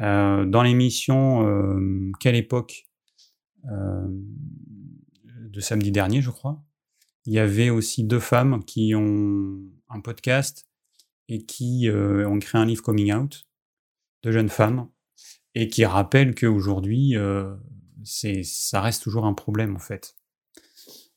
[0.00, 2.86] Euh, dans l'émission euh, Quelle époque
[3.70, 6.62] euh, de samedi dernier, je crois,
[7.26, 10.66] il y avait aussi deux femmes qui ont un podcast
[11.28, 13.46] et qui ont créé un livre coming out,
[14.22, 14.88] de jeunes femmes,
[15.54, 17.14] et qui rappellent qu'aujourd'hui,
[18.02, 20.16] c'est, ça reste toujours un problème en fait.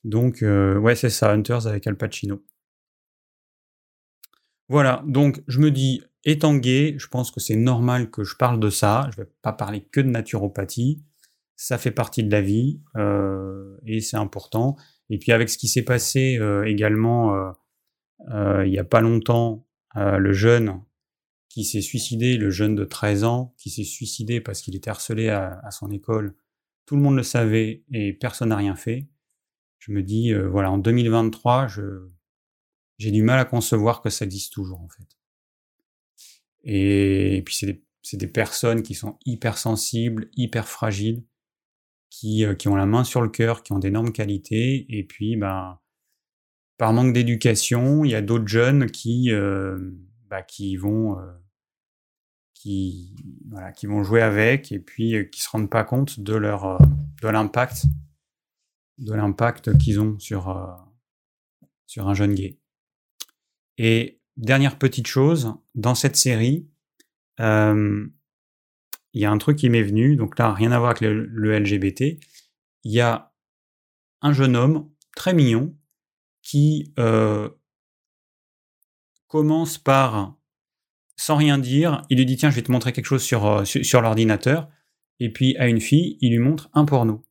[0.04, 2.44] Donc, ouais, c'est ça, Hunters avec Al Pacino.
[4.68, 8.60] Voilà, donc je me dis, étant gay, je pense que c'est normal que je parle
[8.60, 9.10] de ça.
[9.12, 11.04] Je ne vais pas parler que de naturopathie.
[11.56, 14.76] Ça fait partie de la vie euh, et c'est important.
[15.10, 17.54] Et puis avec ce qui s'est passé euh, également
[18.34, 20.82] euh, il n'y a pas longtemps, le jeune
[21.48, 25.30] qui s'est suicidé, le jeune de 13 ans qui s'est suicidé parce qu'il était harcelé
[25.30, 26.36] à, à, son école,
[26.86, 29.08] tout le monde le savait et personne n'a rien fait.
[29.80, 32.10] Je me dis, voilà, en 2023, je,
[32.98, 35.08] j'ai du mal à concevoir que ça existe toujours en fait.
[36.64, 41.24] Et, puis c'est des, des, personnes qui sont hyper sensibles, hyper fragiles,
[42.10, 44.86] qui, euh, qui ont la main sur le cœur, qui ont d'énormes qualités.
[44.90, 45.82] Et puis, bah,
[46.78, 49.78] par manque d'éducation, il y a d'autres jeunes qui, euh,
[50.30, 51.32] bah, qui vont euh,
[52.54, 53.16] qui,
[53.50, 56.80] voilà, qui vont jouer avec et puis qui se rendent pas compte de leur
[57.22, 57.86] de l'impact
[58.98, 60.76] de l'impact qu'ils ont sur
[61.86, 62.60] sur un jeune gay.
[63.78, 66.70] Et dernière petite chose, dans cette série,
[67.40, 68.08] euh,
[69.14, 71.60] il y a un truc qui m'est venu, donc là, rien à voir avec le,
[71.60, 72.20] LGBT.
[72.84, 73.34] Il y a
[74.22, 75.76] un jeune homme très mignon
[76.42, 77.50] qui euh,
[79.28, 80.38] commence par,
[81.16, 83.66] sans rien dire, il lui dit Tiens, je vais te montrer quelque chose sur, euh,
[83.66, 84.70] sur l'ordinateur.
[85.22, 87.24] Et puis à une fille, il lui montre un porno.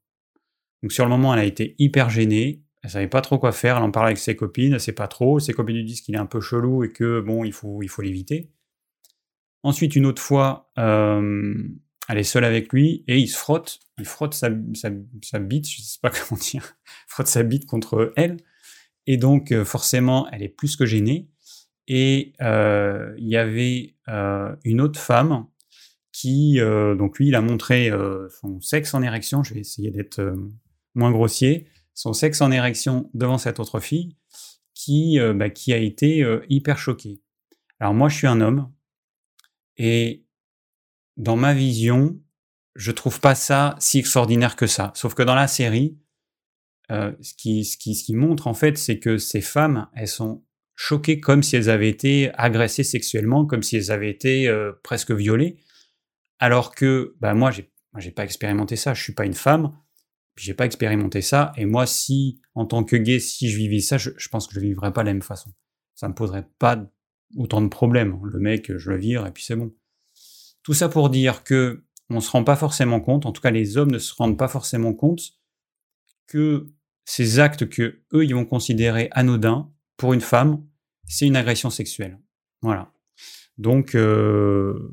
[0.83, 2.64] Donc sur le moment, elle a été hyper gênée.
[2.85, 5.41] Elle savait pas trop quoi faire, elle en parle avec ses copines, sait pas trop.
[5.41, 7.89] Ses copines lui disent qu'il est un peu chelou et que bon, il faut il
[7.89, 8.51] faut l'éviter.
[9.63, 11.55] Ensuite, une autre fois, euh,
[12.11, 15.81] elle est seule avec lui et il se frotte, il frotte sa, sa, bite, je
[15.81, 16.77] sais pas comment dire,
[17.09, 18.37] frotte sa bite contre elle.
[19.07, 21.31] Et donc, euh, forcément, elle est plus que gênée.
[21.89, 23.95] Et euh, il y avait
[24.65, 25.47] une autre femme
[26.13, 27.91] qui, donc lui, il a montré
[28.41, 29.43] son sexe en érection.
[29.43, 30.35] Je vais essayer d'être
[30.95, 34.17] moins grossier son sexe en érection devant cette autre fille
[34.75, 37.23] qui, euh, bah, qui a été euh, hyper choquée.
[37.81, 38.73] Alors moi, je suis un homme
[39.77, 40.27] et
[41.17, 42.21] dans ma vision,
[42.75, 44.93] je trouve pas ça si extraordinaire que ça.
[44.97, 45.99] Sauf que dans la série,
[46.91, 50.09] euh, ce, qui, ce, qui, ce qui montre en fait, c'est que ces femmes, elles
[50.09, 54.53] sont choquées comme si elles avaient été agressées sexuellement, comme si elles avaient été
[54.83, 55.57] presque violées.
[56.41, 58.93] Alors que bah, moi, j'ai, j'ai pas expérimenté ça.
[58.93, 59.73] Je suis pas une femme.
[60.35, 61.53] Puis j'ai pas expérimenté ça.
[61.57, 64.61] Et moi, si, en tant que gay, si je vivais ça, je, pense que je
[64.61, 65.51] vivrais pas de la même façon.
[65.95, 66.85] Ça me poserait pas
[67.37, 68.19] autant de problèmes.
[68.25, 69.73] Le mec, je le vire et puis c'est bon.
[70.63, 73.77] Tout ça pour dire que on se rend pas forcément compte, en tout cas les
[73.77, 75.23] hommes ne se rendent pas forcément compte
[76.27, 76.67] que
[77.05, 80.65] ces actes que eux ils vont considérer anodins pour une femme,
[81.07, 82.19] c'est une agression sexuelle.
[82.61, 82.93] Voilà.
[83.59, 84.91] Donc, euh,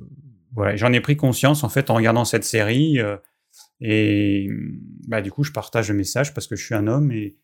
[0.53, 2.99] voilà, j'en ai pris conscience en fait en regardant cette série.
[2.99, 3.17] Euh,
[3.81, 4.47] et
[5.07, 7.35] bah, du coup, je partage le message parce que je suis un homme et,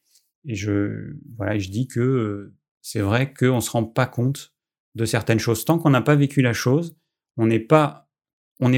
[0.45, 4.54] et je, voilà, je dis que euh, c'est vrai qu'on ne se rend pas compte
[4.95, 5.65] de certaines choses.
[5.65, 6.95] Tant qu'on n'a pas vécu la chose,
[7.38, 8.08] on n'est pas,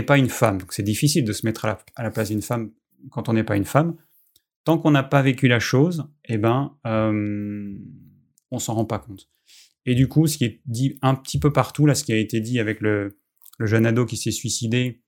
[0.08, 0.60] pas une femme.
[0.70, 2.72] C'est difficile de se mettre à la, place d'une femme
[3.12, 3.96] quand on n'est pas une femme.
[4.64, 7.78] Tant qu'on n'a pas vécu la chose, eh ben, euh,
[8.52, 9.30] on s'en rend pas compte.
[9.86, 12.18] Et du coup, ce qui est dit un petit peu partout, là, ce qui a
[12.18, 13.20] été dit avec le
[13.60, 15.02] jeune ado qui s'est suicidé,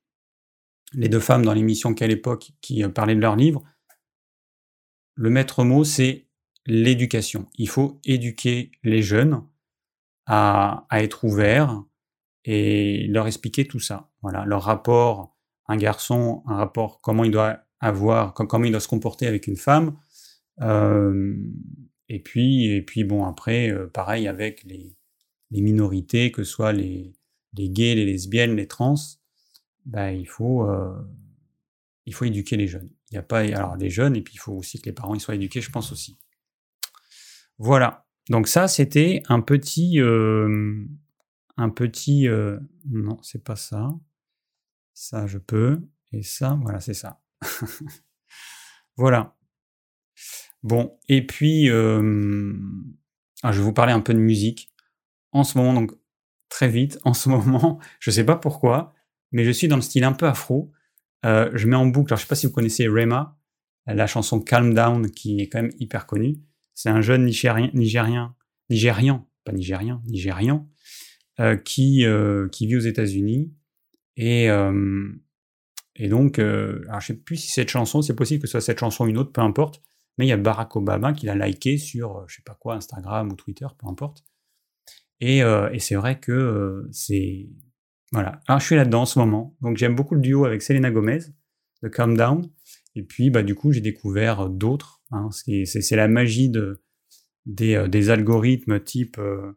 [0.94, 3.64] les deux femmes dans l'émission Quelle époque qui euh, parlaient de leur livre,
[5.16, 6.28] le maître mot, c'est
[6.66, 7.48] l'éducation.
[7.58, 9.44] Il faut éduquer les jeunes
[10.26, 11.84] à, être ouverts
[12.46, 14.10] et leur expliquer tout ça.
[14.22, 15.36] Voilà, leur rapport,
[15.68, 19.58] un garçon, un rapport, comment il doit avoir, comment il doit se comporter avec une
[19.58, 19.98] femme.
[20.62, 21.36] Euh,
[22.08, 24.96] et puis, et puis bon, après, euh, pareil avec les,
[25.52, 27.14] minorités, que ce soit les,
[27.58, 28.96] les gays, les lesbiennes, les trans,
[29.86, 30.68] bah, il, faut,
[32.06, 32.90] il faut éduquer les jeunes.
[33.12, 35.16] Il y a pas, alors les jeunes, et puis il faut aussi que les parents
[35.16, 36.18] ils soient éduqués, je pense aussi.
[37.58, 38.06] Voilà.
[38.30, 40.00] Donc ça, c'était un petit,
[41.58, 43.90] un petit, euh, non, c'est pas ça.
[44.94, 45.82] Ça, je peux.
[46.12, 47.22] Et ça, voilà, c'est ça.
[48.98, 49.36] voilà.
[50.64, 54.72] Bon, et puis, ah, je vais vous parler un peu de musique.
[55.32, 55.92] En ce moment, donc
[56.50, 58.94] très vite, en ce moment, je sais pas pourquoi,
[59.32, 60.72] mais je suis dans le style un peu afro.
[61.26, 63.38] Euh, je mets en boucle, alors je sais pas si vous connaissez Rema,
[63.86, 66.38] la chanson Calm Down, qui est quand même hyper connue.
[66.74, 68.36] C'est un jeune Nigérien, Nigérien,
[68.70, 70.68] Nigérian, pas Nigérien, Nigérian,
[71.40, 73.54] euh, qui, euh, qui vit aux États-Unis.
[74.18, 74.50] Et,
[75.96, 78.80] et donc, alors je sais plus si cette chanson, c'est possible que ce soit cette
[78.80, 79.82] chanson ou une autre, peu importe,
[80.18, 83.32] mais il y a Barack Obama qui l'a liké sur, je sais pas quoi, Instagram
[83.32, 84.24] ou Twitter, peu importe.
[85.22, 87.48] Et, et c'est vrai que c'est
[88.12, 88.42] voilà.
[88.48, 89.56] Alors, je suis là-dedans en ce moment.
[89.62, 91.20] Donc, j'aime beaucoup le duo avec Selena Gomez,
[91.82, 92.50] de Calm Down.
[92.96, 95.02] Et puis, bah, du coup, j'ai découvert d'autres.
[95.12, 95.30] Hein.
[95.32, 96.84] c'est la magie de,
[97.46, 99.54] des, euh, des algorithmes type euh,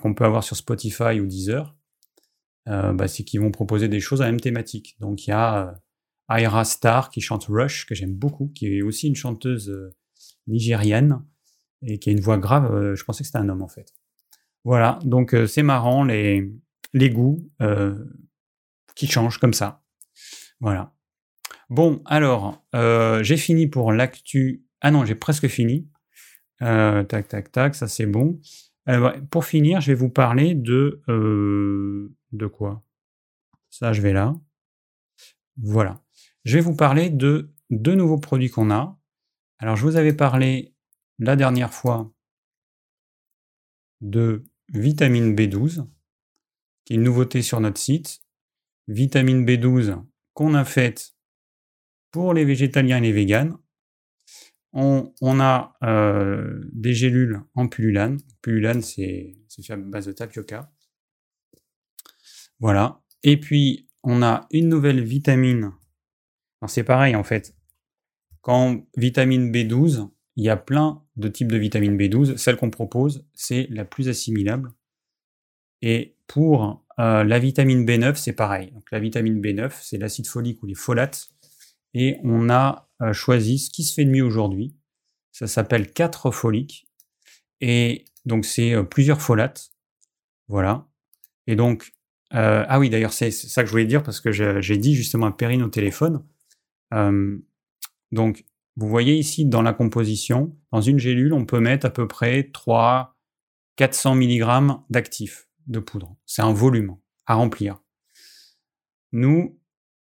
[0.00, 1.76] qu'on peut avoir sur Spotify ou Deezer.
[2.68, 4.96] Euh, bah, c'est qu'ils vont proposer des choses à la même thématique.
[5.00, 5.74] Donc, il y a
[6.30, 9.76] Ira Star qui chante Rush, que j'aime beaucoup, qui est aussi une chanteuse
[10.46, 11.22] nigérienne
[11.82, 12.94] et qui a une voix grave.
[12.94, 13.92] je pensais que c'était un homme, en fait.
[14.64, 15.00] Voilà.
[15.04, 16.52] Donc, c'est marrant, les
[16.92, 18.04] les goûts euh,
[18.94, 19.82] qui changent comme ça.
[20.60, 20.94] Voilà.
[21.70, 24.64] Bon, alors, euh, j'ai fini pour l'actu.
[24.80, 25.88] Ah non, j'ai presque fini.
[26.60, 28.40] Euh, tac, tac, tac, ça c'est bon.
[29.30, 31.02] pour finir, je vais vous parler de.
[31.08, 32.82] de quoi?
[33.70, 34.34] Ça, je vais là.
[35.56, 36.02] Voilà.
[36.44, 38.98] Je vais vous parler de deux nouveaux produits qu'on a.
[39.58, 40.74] Alors, je vous avais parlé
[41.18, 42.12] la dernière fois
[44.00, 45.86] de vitamine B12
[46.84, 48.20] qui est une nouveauté sur notre site.
[48.88, 50.02] Vitamine B12
[50.34, 51.14] qu'on a faite
[52.10, 53.56] pour les végétaliens et les véganes.
[54.74, 58.18] On, a euh, des gélules en pullulane.
[58.40, 60.72] Pullulane, c'est fait à base de tapioca.
[62.58, 63.02] Voilà.
[63.22, 65.72] Et puis, on a une nouvelle vitamine.
[66.66, 67.54] C'est pareil, en fait.
[68.40, 72.36] Quand vitamine B12, il y a plein de types de vitamine B12.
[72.36, 74.72] Celle qu'on propose, c'est la plus assimilable.
[75.82, 78.70] Et pour euh, la vitamine B9, c'est pareil.
[78.72, 81.28] Donc, la vitamine B9, c'est l'acide folique ou les folates.
[81.94, 84.74] Et on a euh, choisi ce qui se fait de mieux aujourd'hui.
[85.30, 86.88] Ça s'appelle 4 foliques.
[87.60, 89.72] Et donc, c'est euh, plusieurs folates.
[90.48, 90.86] Voilà.
[91.46, 91.92] Et donc,
[92.34, 95.32] ah oui, d'ailleurs, c'est ça que je voulais dire parce que j'ai dit justement à
[95.32, 96.24] Perrine au téléphone.
[98.10, 102.08] donc, vous voyez ici dans la composition, dans une gélule, on peut mettre à peu
[102.08, 103.18] près 3
[103.76, 104.44] 400 mg
[104.88, 106.16] d'actifs de poudre.
[106.26, 106.96] C'est un volume
[107.26, 107.80] à remplir.
[109.12, 109.58] Nous,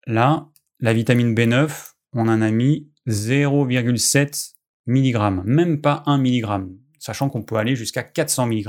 [0.07, 4.53] là, la vitamine B9, on en a mis 0,7
[4.87, 6.67] mg, même pas 1 mg,
[6.99, 8.67] sachant qu'on peut aller jusqu'à 400 mg.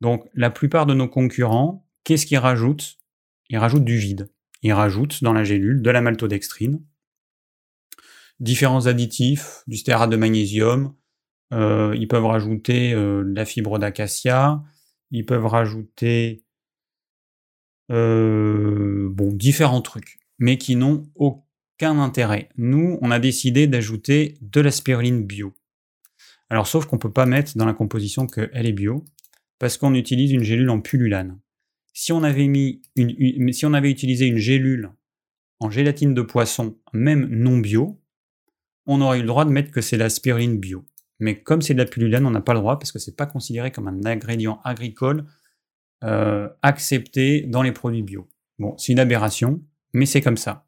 [0.00, 2.98] Donc la plupart de nos concurrents, qu'est-ce qu'ils rajoutent?
[3.48, 4.30] Ils rajoutent du vide.
[4.62, 6.82] Ils rajoutent dans la gélule de la maltodextrine,
[8.40, 10.94] différents additifs, du stérate de magnésium,
[11.52, 14.62] euh, ils peuvent rajouter euh, la fibre d'acacia,
[15.10, 16.44] ils peuvent rajouter
[17.90, 22.48] euh, différents trucs, mais qui n'ont aucun intérêt.
[22.56, 25.54] Nous, on a décidé d'ajouter de la spiruline bio.
[26.48, 29.04] Alors, sauf qu'on ne peut pas mettre dans la composition qu'elle est bio,
[29.58, 31.38] parce qu'on utilise une gélule en pullulane.
[31.92, 32.82] Si on avait mis
[33.52, 34.90] si on avait utilisé une gélule
[35.58, 38.00] en gélatine de poisson, même non bio,
[38.86, 40.84] on aurait eu le droit de mettre que c'est la spiruline bio.
[41.20, 43.26] Mais comme c'est de la pululane, on n'a pas le droit parce que c'est pas
[43.26, 45.26] considéré comme un ingrédient agricole
[46.02, 48.26] euh, accepté dans les produits bio.
[48.58, 49.62] Bon, c'est une aberration,
[49.92, 50.66] mais c'est comme ça.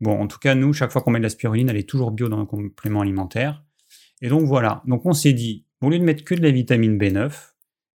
[0.00, 2.10] Bon, en tout cas, nous, chaque fois qu'on met de la spiruline, elle est toujours
[2.10, 3.64] bio dans nos compléments alimentaires.
[4.20, 4.82] Et donc voilà.
[4.86, 7.32] Donc on s'est dit, au lieu de mettre que de la vitamine B9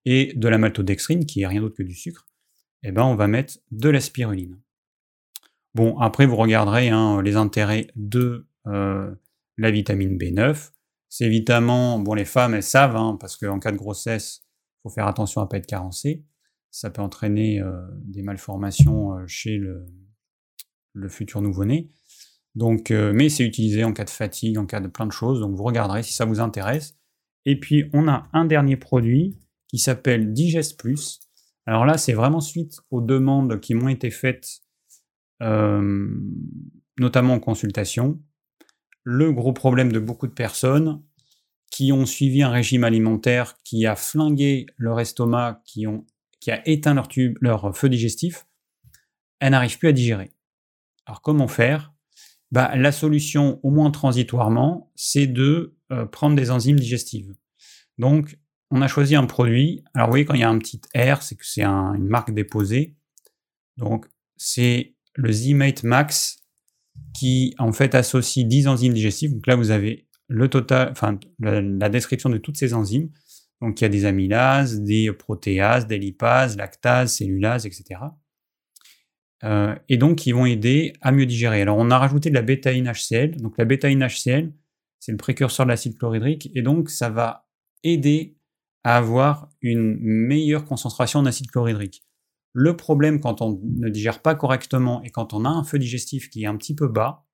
[0.04, 2.26] et de la maltodextrine, qui est rien d'autre que du sucre,
[2.82, 4.58] eh ben on va mettre de la spiruline.
[5.74, 9.10] Bon, après vous regarderez hein, les intérêts de euh,
[9.58, 10.70] la vitamine B9.
[11.10, 14.90] C'est évidemment, bon les femmes elles savent, hein, parce qu'en cas de grossesse, il faut
[14.90, 16.24] faire attention à ne pas être carencé.
[16.70, 19.84] Ça peut entraîner euh, des malformations euh, chez le,
[20.94, 21.90] le futur nouveau-né.
[22.56, 25.38] Donc, mais c'est utilisé en cas de fatigue, en cas de plein de choses.
[25.38, 26.96] Donc vous regarderez si ça vous intéresse.
[27.44, 29.38] Et puis on a un dernier produit
[29.68, 31.20] qui s'appelle Digest Plus.
[31.64, 34.62] Alors là, c'est vraiment suite aux demandes qui m'ont été faites,
[35.40, 38.20] notamment en consultation
[39.02, 41.02] le gros problème de beaucoup de personnes
[41.70, 46.04] qui ont suivi un régime alimentaire qui a flingué leur estomac, qui, ont,
[46.40, 48.46] qui a éteint leur, tube, leur feu digestif,
[49.38, 50.32] elles n'arrivent plus à digérer.
[51.06, 51.92] Alors comment faire?
[52.50, 57.34] Bah, La solution, au moins transitoirement, c'est de euh, prendre des enzymes digestives.
[57.98, 58.38] Donc,
[58.70, 59.84] on a choisi un produit.
[59.94, 62.32] Alors, vous voyez, quand il y a un petit R, c'est que c'est une marque
[62.32, 62.96] déposée.
[63.76, 66.38] Donc, c'est le Z-Mate Max
[67.14, 69.32] qui en fait associe 10 enzymes digestives.
[69.32, 73.10] Donc là, vous avez le total, enfin, la, description de toutes ces enzymes.
[73.60, 78.00] Donc il y a des amylases, des protéases, des lipases, lactases, cellulases, etc.
[79.42, 81.60] Euh, et donc qui vont aider à mieux digérer.
[81.62, 83.36] Alors on a rajouté de la bêtaïne HCl.
[83.36, 84.52] Donc la bétaïne HCl,
[84.98, 87.48] c'est le précurseur de l'acide chlorhydrique et donc ça va
[87.82, 88.38] aider
[88.84, 92.04] à avoir une meilleure concentration d'acide chlorhydrique.
[92.52, 96.30] Le problème quand on ne digère pas correctement et quand on a un feu digestif
[96.30, 97.26] qui est un petit peu bas,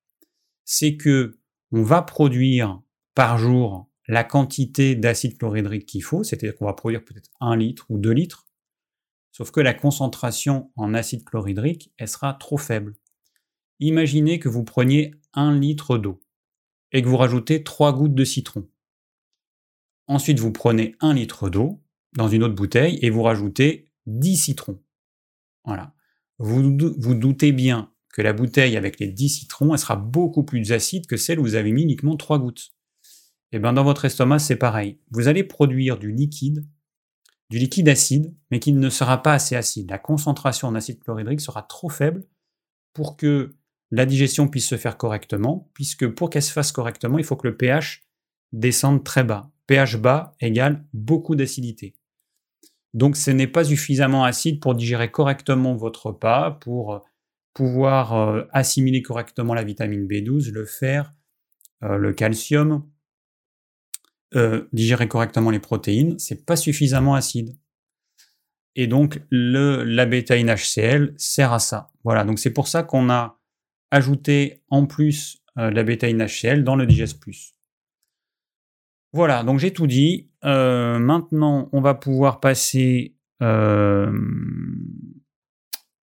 [0.64, 1.38] c'est que
[1.72, 2.80] on va produire
[3.14, 7.86] par jour la quantité d'acide chlorhydrique qu'il faut, c'est-à-dire qu'on va produire peut-être 1 litre
[7.88, 8.46] ou 2 litres,
[9.32, 12.94] sauf que la concentration en acide chlorhydrique, elle sera trop faible.
[13.80, 16.20] Imaginez que vous preniez 1 litre d'eau
[16.92, 18.68] et que vous rajoutez 3 gouttes de citron.
[20.06, 21.82] Ensuite, vous prenez 1 litre d'eau
[22.16, 24.80] dans une autre bouteille et vous rajoutez 10 citrons.
[26.38, 30.72] Vous vous doutez bien que la bouteille avec les 10 citrons, elle sera beaucoup plus
[30.72, 32.70] acide que celle où vous avez mis uniquement 3 gouttes.
[33.52, 34.98] Eh bien dans votre estomac, c'est pareil.
[35.10, 36.66] Vous allez produire du liquide,
[37.50, 39.90] du liquide acide, mais qui ne sera pas assez acide.
[39.90, 42.26] La concentration en acide chlorhydrique sera trop faible
[42.92, 43.54] pour que
[43.90, 47.46] la digestion puisse se faire correctement, puisque pour qu'elle se fasse correctement, il faut que
[47.46, 48.04] le pH
[48.52, 49.50] descende très bas.
[49.66, 51.95] pH bas égale beaucoup d'acidité.
[52.96, 56.98] Donc ce n'est pas suffisamment acide pour digérer correctement votre repas, pour euh,
[57.52, 61.12] pouvoir euh, assimiler correctement la vitamine B12, le fer,
[61.84, 62.88] euh, le calcium,
[64.72, 67.56] digérer correctement les protéines, c'est pas suffisamment acide.
[68.74, 71.90] Et donc le, la bétaïne HCl sert à ça.
[72.04, 73.40] Voilà, donc c'est pour ça qu'on a
[73.90, 77.18] ajouté en plus la bétaïne HCl dans le Digest.
[79.16, 80.28] Voilà, donc j'ai tout dit.
[80.44, 84.12] Euh, maintenant, on va pouvoir passer euh,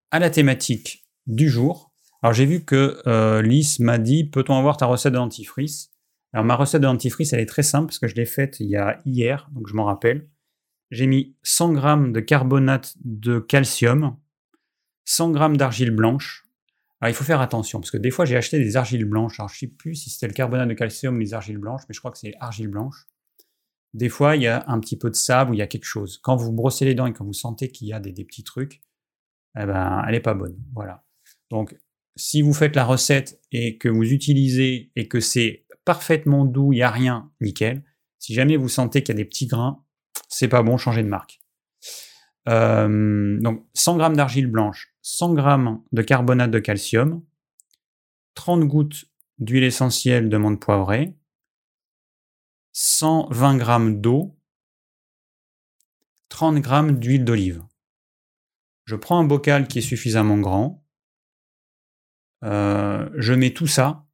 [0.09, 1.93] à la thématique du jour.
[2.23, 5.91] Alors j'ai vu que euh, Lys m'a dit, peut-on avoir ta recette de dentifrice?
[6.33, 8.69] Alors ma recette de dentifrice, elle est très simple parce que je l'ai faite il
[8.69, 10.27] y a hier, donc je m'en rappelle.
[10.89, 14.17] J'ai mis 100 g de carbonate de calcium,
[15.05, 16.45] 100 g d'argile blanche.
[17.03, 19.37] Alors il faut faire attention parce que des fois j'ai acheté des argiles blanches.
[19.37, 21.81] Alors je ne sais plus si c'était le carbonate de calcium ou les argiles blanches,
[21.89, 23.07] mais je crois que c'est argile blanche.
[23.93, 25.83] Des fois, il y a un petit peu de sable ou il y a quelque
[25.83, 26.17] chose.
[26.23, 28.81] Quand vous brossez les dents et quand vous sentez qu'il y a des, petits trucs,
[29.59, 30.55] eh ben, elle n'est pas bonne.
[30.73, 31.03] Voilà.
[31.51, 31.77] Donc,
[32.15, 36.77] si vous faites la recette et que vous utilisez et que c'est parfaitement doux, il
[36.77, 37.83] n'y a rien, nickel.
[38.17, 39.83] Si jamais vous sentez qu'il y a des petits grains,
[40.29, 41.41] c'est pas bon, changez de marque.
[42.47, 45.43] Euh, donc 100 g d'argile blanche, 100 g
[45.91, 47.23] de carbonate de calcium,
[48.35, 49.05] 30 gouttes
[49.37, 51.15] d'huile essentielle de menthe poivrée,
[52.71, 54.39] 120 g d'eau,
[56.29, 57.63] 30 g d'huile d'olive.
[58.85, 60.85] Je prends un bocal qui est suffisamment grand,
[62.43, 64.07] euh, je mets tout ça,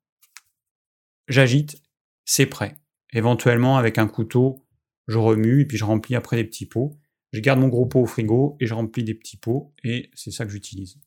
[1.28, 1.82] j'agite,
[2.26, 2.76] c'est prêt.
[3.14, 4.68] Éventuellement, avec un couteau,
[5.08, 6.99] je remue et puis je remplis après des petits pots.
[7.32, 10.32] Je garde mon gros pot au frigo et je remplis des petits pots et c'est
[10.32, 11.00] ça que j'utilise.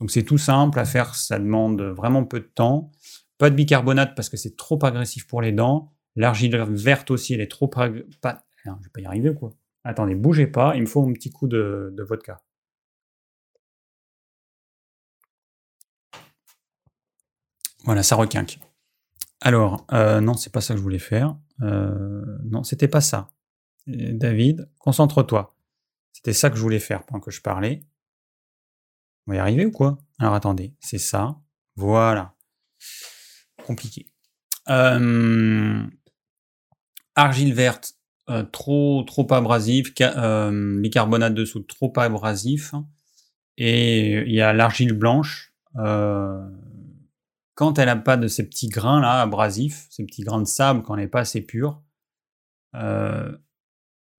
[0.00, 2.92] Donc c'est tout simple à faire, ça demande vraiment peu de temps.
[3.38, 5.92] Pas de bicarbonate parce que c'est trop agressif pour les dents.
[6.16, 7.68] L'argile verte aussi, elle est trop...
[7.68, 7.88] Pas...
[7.88, 9.50] Non, je vais pas y arriver quoi.
[9.84, 12.42] Attendez, bougez pas, il me faut un petit coup de, vodka.
[17.84, 18.58] Voilà, ça requinque.
[19.40, 21.36] Alors, euh, non, c'est pas ça que je voulais faire.
[21.62, 23.30] Euh, non, c'était pas ça.
[23.88, 25.56] David, concentre-toi.
[26.12, 27.80] C'était ça que je voulais faire pendant que je parlais.
[29.26, 29.98] On va y arriver ou quoi?
[30.18, 31.38] Alors attendez, c'est ça.
[31.76, 32.34] Voilà.
[33.64, 34.10] Compliqué.
[34.68, 35.86] Euh,
[37.14, 37.94] argile verte,
[38.28, 39.92] euh, trop, trop abrasif.
[40.00, 42.74] Euh, bicarbonate de soude, trop abrasif.
[43.56, 45.54] Et il y a l'argile blanche.
[47.54, 50.82] quand elle n'a pas de ces petits grains là abrasifs, ces petits grains de sable,
[50.82, 51.82] quand elle n'est pas assez pure,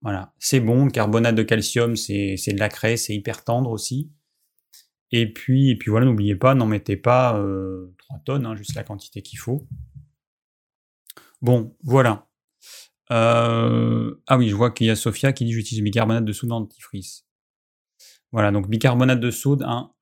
[0.02, 0.86] voilà, c'est bon.
[0.86, 4.10] Le carbonate de calcium, c'est de la craie, c'est hyper tendre aussi.
[5.12, 7.94] Et puis, et puis voilà, n'oubliez pas, n'en mettez pas 3 euh,
[8.24, 9.66] tonnes, hein, juste la quantité qu'il faut.
[11.42, 12.28] Bon, voilà.
[13.10, 16.50] Euh, ah oui, je vois qu'il y a Sophia qui dit j'utilise bicarbonate de soude
[16.50, 17.26] dentifrice.
[18.30, 19.92] Voilà, donc bicarbonate de soude, hein,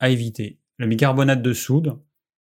[0.00, 0.60] à éviter.
[0.76, 1.98] Le bicarbonate de soude,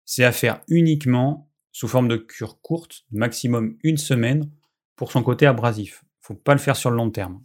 [0.04, 4.50] c'est à faire uniquement sous forme de cure courte, maximum une semaine,
[4.96, 6.03] pour son côté abrasif.
[6.24, 7.44] Faut pas le faire sur le long terme.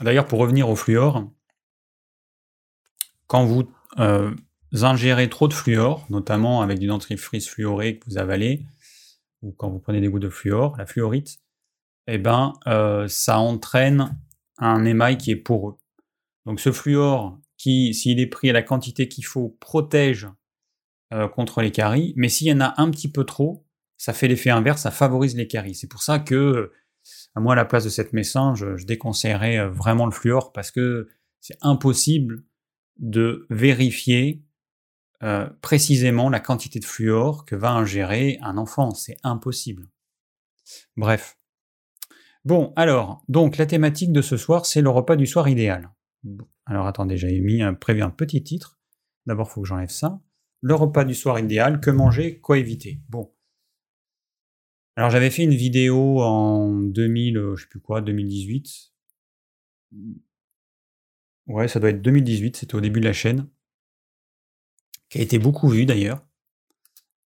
[0.00, 1.30] D'ailleurs, pour revenir au fluor,
[3.26, 4.34] quand vous euh,
[4.72, 8.64] ingérez trop de fluor, notamment avec du dentifrice fluoré que vous avalez,
[9.42, 11.40] ou quand vous prenez des gouttes de fluor, la fluorite,
[12.06, 14.18] eh ben, euh, ça entraîne
[14.56, 15.76] un émail qui est poreux.
[16.46, 20.26] Donc ce fluor, qui, s'il est pris à la quantité qu'il faut, protège
[21.12, 23.61] euh, contre les caries, mais s'il y en a un petit peu trop,
[24.02, 25.76] ça fait l'effet inverse, ça favorise les caries.
[25.76, 26.72] C'est pour ça que
[27.36, 30.72] à moi, à la place de cette médecin, je, déconseillerais euh, vraiment le fluor parce
[30.72, 31.06] que
[31.38, 32.42] c'est impossible
[32.98, 34.42] de vérifier
[35.22, 38.92] euh, précisément la quantité de fluor que va ingérer un enfant.
[38.92, 39.86] C'est impossible.
[40.96, 41.38] Bref.
[42.44, 45.92] Bon, alors, donc la thématique de ce soir, c'est le repas du soir idéal.
[46.66, 48.80] Alors attendez, j'avais mis prévu un petit titre.
[49.26, 50.20] D'abord, il faut que j'enlève ça.
[50.60, 53.00] Le repas du soir idéal, que manger, quoi éviter.
[53.08, 53.32] Bon,
[54.96, 58.92] alors j'avais fait une vidéo en 2000, euh, je sais plus quoi, 2018.
[61.46, 63.48] Ouais, ça doit être 2018, c'était au début de la chaîne.
[65.08, 66.24] Qui a été beaucoup vue d'ailleurs.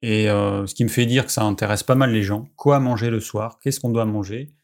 [0.03, 2.47] Et euh, ce qui me fait dire que ça intéresse pas mal les gens.
[2.57, 3.59] Quoi manger le soir?
[3.61, 4.55] Qu'est-ce qu'on doit manger?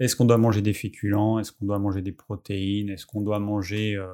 [0.00, 1.38] Est-ce qu'on doit manger des féculents?
[1.38, 2.90] Est-ce qu'on doit manger des protéines?
[2.90, 4.12] Est-ce qu'on doit manger, euh,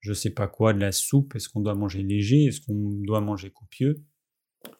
[0.00, 1.34] je sais pas quoi, de la soupe?
[1.36, 2.44] Est-ce qu'on doit manger léger?
[2.44, 4.02] Est-ce qu'on doit manger copieux?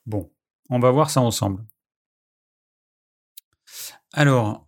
[0.07, 0.31] Bon,
[0.71, 1.65] on va voir ça ensemble.
[4.13, 4.65] Alors,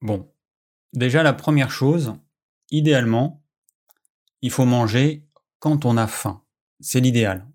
[0.00, 0.32] bon,
[0.92, 2.14] déjà la première chose,
[2.70, 3.44] idéalement,
[4.40, 5.26] il faut manger
[5.58, 6.42] quand on a faim.
[6.80, 7.46] C'est l'idéal.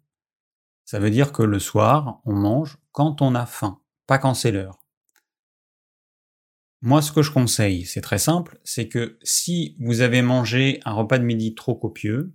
[0.85, 4.51] Ça veut dire que le soir, on mange quand on a faim, pas quand c'est
[4.51, 4.79] l'heure.
[6.81, 10.93] Moi, ce que je conseille, c'est très simple, c'est que si vous avez mangé un
[10.93, 12.33] repas de midi trop copieux,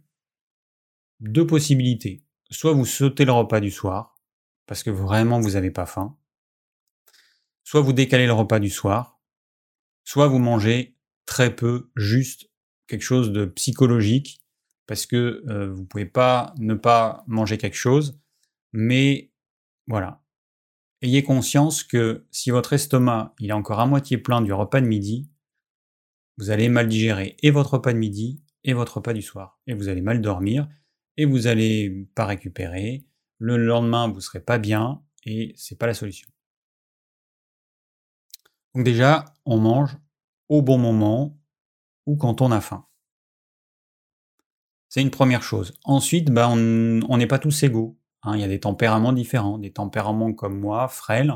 [1.20, 2.24] deux possibilités.
[2.51, 4.12] Soit vous sautez le repas du soir,
[4.67, 6.17] parce que vraiment vous n'avez pas faim.
[7.65, 9.21] Soit vous décalez le repas du soir,
[10.05, 10.97] soit vous mangez
[11.27, 12.51] très peu, juste
[12.87, 14.43] quelque chose de psychologique,
[14.87, 18.21] parce que euh, vous pouvez pas ne pas manger quelque chose,
[18.73, 19.33] mais
[19.87, 20.23] voilà.
[21.01, 24.87] Ayez conscience que si votre estomac il est encore à moitié plein du repas de
[24.87, 25.31] midi,
[26.39, 29.75] vous allez mal digérer et votre repas de midi et votre repas du soir, et
[29.75, 30.69] vous allez mal dormir,
[31.17, 33.05] et vous allez pas récupérer,
[33.43, 36.28] le lendemain vous serez pas bien et c'est pas la solution.
[38.74, 39.97] Donc déjà, on mange
[40.49, 41.38] au bon moment
[42.07, 42.86] ou quand on a faim.
[44.88, 45.74] C'est une première chose.
[45.84, 47.99] Ensuite, bah, on n'est pas tous égaux.
[48.22, 48.36] Hein.
[48.36, 51.34] Il y a des tempéraments différents, des tempéraments comme moi, frêles,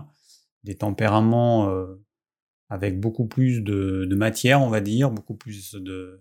[0.64, 2.02] des tempéraments euh,
[2.68, 6.20] avec beaucoup plus de, matière, on va dire, beaucoup plus de,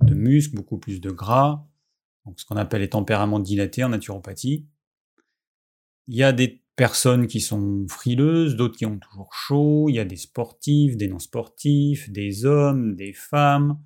[0.00, 1.66] de muscles, beaucoup plus de gras,
[2.36, 4.66] ce qu'on appelle les tempéraments dilatés en naturopathie.
[6.08, 9.98] Il y a des personnes qui sont frileuses, d'autres qui ont toujours chaud, il y
[9.98, 13.78] a des sportifs, des non-sportifs, des hommes, des femmes,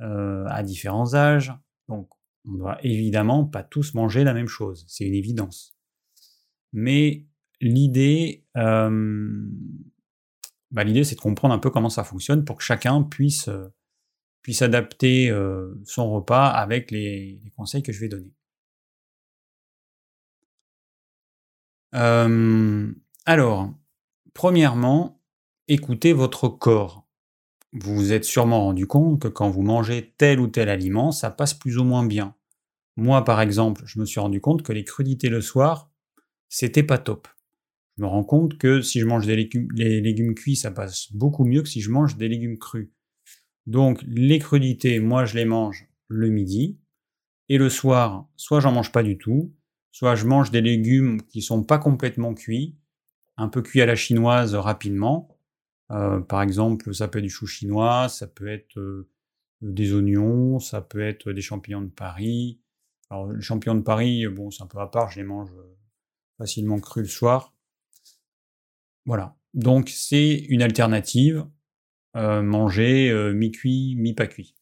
[0.00, 1.52] euh, à différents âges.
[1.88, 2.08] Donc
[2.46, 5.76] on ne doit évidemment pas tous manger la même chose, c'est une évidence.
[6.72, 7.26] Mais
[7.60, 9.46] l'idée, euh,
[10.70, 13.68] bah, l'idée c'est de comprendre un peu comment ça fonctionne pour que chacun puisse, euh,
[14.42, 15.30] puisse adapter
[15.84, 18.32] son repas avec les conseils que je vais donner.
[21.92, 23.74] Alors,
[24.34, 25.22] premièrement,
[25.68, 27.06] écoutez votre corps.
[27.72, 31.30] Vous vous êtes sûrement rendu compte que quand vous mangez tel ou tel aliment, ça
[31.30, 32.34] passe plus ou moins bien.
[32.96, 35.90] Moi, par exemple, je me suis rendu compte que les crudités le soir,
[36.48, 37.28] c'était pas top.
[37.96, 41.44] Je me rends compte que si je mange des légumes, légumes cuits, ça passe beaucoup
[41.44, 42.90] mieux que si je mange des légumes crus.
[43.66, 46.78] Donc, les crudités, moi, je les mange le midi.
[47.48, 49.52] Et le soir, soit j'en mange pas du tout,
[49.92, 52.76] soit je mange des légumes qui sont pas complètement cuits,
[53.36, 55.36] un peu cuits à la chinoise rapidement.
[55.90, 59.08] Euh, par exemple, ça peut être du chou chinois, ça peut être euh,
[59.60, 62.60] des oignons, ça peut être des champignons de Paris.
[63.08, 65.76] Alors, les champignons de Paris, bon, c'est un peu à part, je les mange euh,
[66.38, 67.54] facilement crus le soir.
[69.04, 69.36] Voilà.
[69.54, 71.44] Donc, c'est une alternative,
[72.14, 74.54] manger mi-cuit, mi-pas cuit.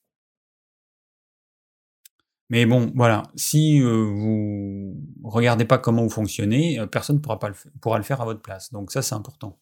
[2.50, 7.98] Mais bon, voilà, si vous regardez pas comment vous fonctionnez, personne ne pourra, le, pourra
[7.98, 8.72] le faire à votre place.
[8.72, 9.60] Donc ça, c'est important.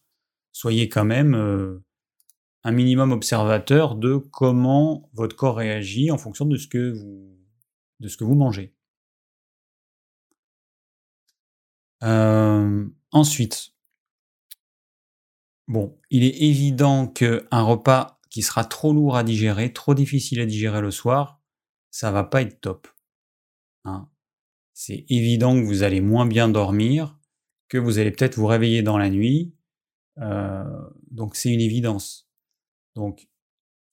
[0.53, 1.35] Soyez quand même
[2.63, 7.37] un minimum observateur de comment votre corps réagit en fonction de ce que vous,
[7.99, 8.73] de ce que vous mangez.
[13.11, 13.71] ensuite,
[15.67, 20.45] bon, il est évident qu'un repas qui sera trop lourd à digérer, trop difficile à
[20.45, 21.36] digérer le soir,
[21.91, 22.87] ça va pas être top.
[23.85, 24.09] Hein.
[24.73, 27.17] C'est évident que vous allez moins bien dormir,
[27.69, 29.55] que vous allez peut-être vous réveiller dans la nuit.
[30.19, 30.63] Euh,
[31.09, 32.29] donc c'est une évidence.
[32.95, 33.27] Donc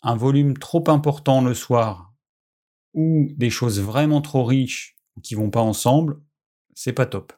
[0.02, 2.14] un volume trop important le soir
[2.92, 6.20] ou des choses vraiment trop riches qui vont pas ensemble,
[6.74, 7.32] c'est pas top.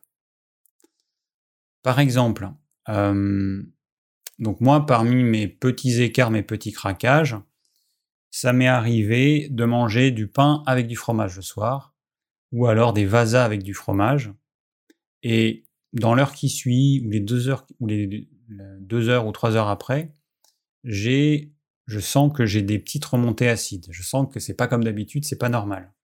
[1.83, 2.51] Par exemple,
[2.89, 3.63] euh,
[4.39, 7.37] donc moi parmi mes petits écarts, mes petits craquages,
[8.37, 11.95] ça m'est arrivé de manger du pain avec du fromage le soir,
[12.53, 14.31] ou alors des vasas avec du fromage.
[15.23, 15.65] Et
[15.95, 18.29] dans l'heure qui suit, ou les deux heures, ou les
[18.79, 20.13] deux heures ou trois heures après,
[20.85, 21.55] j'ai,
[21.87, 23.87] je sens que j'ai des petites remontées acides.
[23.91, 25.95] Je sens que c'est pas comme d'habitude, c'est pas normal.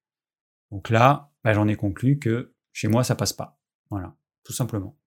[0.71, 3.61] Donc là, bah, j'en ai conclu que chez moi, ça passe pas.
[3.91, 4.97] Voilà, tout simplement.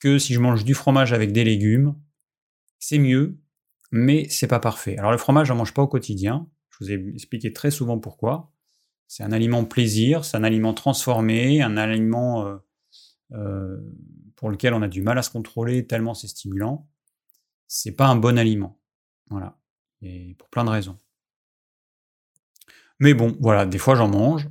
[0.00, 1.98] Que si je mange du fromage avec des légumes,
[2.78, 3.40] c'est mieux
[3.92, 4.96] mais c'est pas parfait.
[4.98, 6.48] Alors le fromage, j'en mange pas au quotidien.
[6.70, 8.52] Je vous ai expliqué très souvent pourquoi.
[9.08, 12.56] C'est un aliment plaisir, c'est un aliment transformé, un aliment euh,
[13.32, 13.80] euh,
[14.34, 16.88] pour lequel on a du mal à se contrôler tellement c'est stimulant.
[17.68, 18.80] C'est pas un bon aliment.
[19.30, 19.58] Voilà.
[20.02, 20.98] Et pour plein de raisons.
[22.98, 24.48] Mais bon, voilà, des fois j'en mange.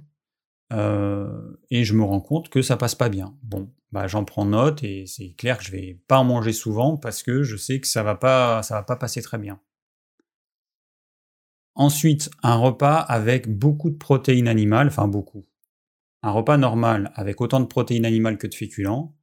[0.74, 3.38] Euh, et je me rends compte que ça passe pas bien.
[3.44, 6.98] Bon, bah, j'en prends note et c'est clair que je vais pas en manger souvent
[6.98, 9.62] parce que je sais que ça va pas, ça va pas passer très bien.
[11.76, 15.48] Ensuite, un repas avec beaucoup de protéines animales, enfin beaucoup.
[16.24, 19.16] Un repas normal avec autant de protéines animales que de féculents,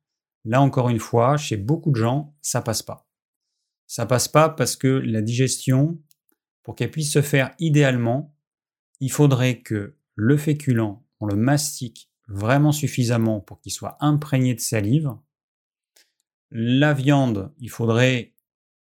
[0.46, 3.06] là encore une fois, chez beaucoup de gens, ça passe pas.
[3.86, 6.00] Ça passe pas parce que la digestion,
[6.62, 8.34] pour qu'elle puisse se faire idéalement,
[9.00, 14.60] il faudrait que le féculent on le mastique vraiment suffisamment pour qu'il soit imprégné de
[14.60, 15.14] salive.
[16.50, 18.34] La viande, il faudrait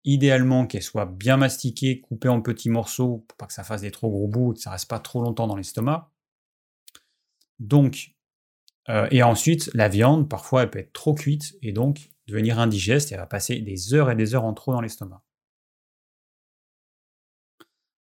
[0.04, 3.90] idéalement qu'elle soit bien mastiquée, coupée en petits morceaux pour pas que ça fasse des
[3.90, 6.10] trop gros bouts que ça reste pas trop longtemps dans l'estomac.
[7.58, 8.14] Donc,
[8.88, 13.12] euh, et ensuite, la viande, parfois, elle peut être trop cuite et donc devenir indigeste
[13.12, 15.22] et elle va passer des heures et des heures en trop dans l'estomac.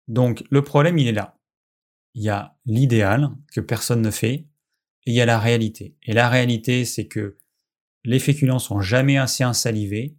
[0.08, 1.36] Donc, le problème, il est là
[2.16, 4.46] il y a l'idéal que personne ne fait,
[5.06, 5.96] et il y a la réalité.
[6.02, 7.38] Et la réalité, c'est que
[8.04, 10.16] les féculents sont jamais assez insalivés,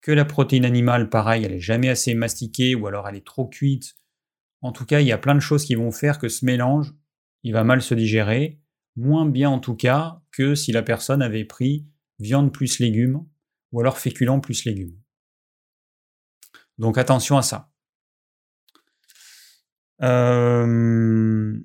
[0.00, 3.46] que la protéine animale, pareil, elle est jamais assez mastiquée, ou alors elle est trop
[3.46, 3.96] cuite.
[4.62, 6.94] En tout cas, il y a plein de choses qui vont faire que ce mélange,
[7.42, 8.60] il va mal se digérer,
[8.96, 11.86] moins bien en tout cas que si la personne avait pris
[12.18, 13.26] viande plus légumes,
[13.72, 14.98] ou alors féculents plus légumes.
[16.78, 17.70] Donc attention à ça.
[20.02, 21.58] Euh,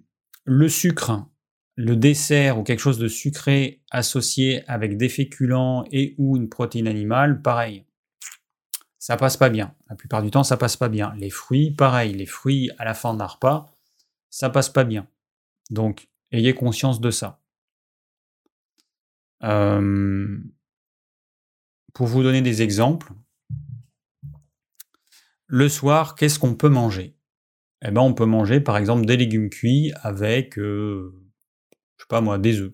[0.46, 1.31] le sucre,
[1.76, 6.88] le dessert ou quelque chose de sucré associé avec des féculents et ou une protéine
[6.88, 7.86] animale, pareil.
[9.00, 9.74] Ça passe pas bien.
[9.90, 11.14] La plupart du temps, ça passe pas bien.
[11.18, 12.14] Les fruits, pareil.
[12.14, 13.76] Les fruits à la fin d'un repas,
[14.30, 15.08] ça passe pas bien.
[15.72, 17.42] Donc, ayez conscience de ça.
[19.44, 20.38] Euh,
[21.94, 23.12] pour vous donner des exemples,
[25.48, 27.18] le soir, qu'est-ce qu'on peut manger?
[27.84, 31.21] Eh ben, on peut manger par exemple des légumes cuits avec, euh,
[32.02, 32.74] je sais pas moi, des œufs.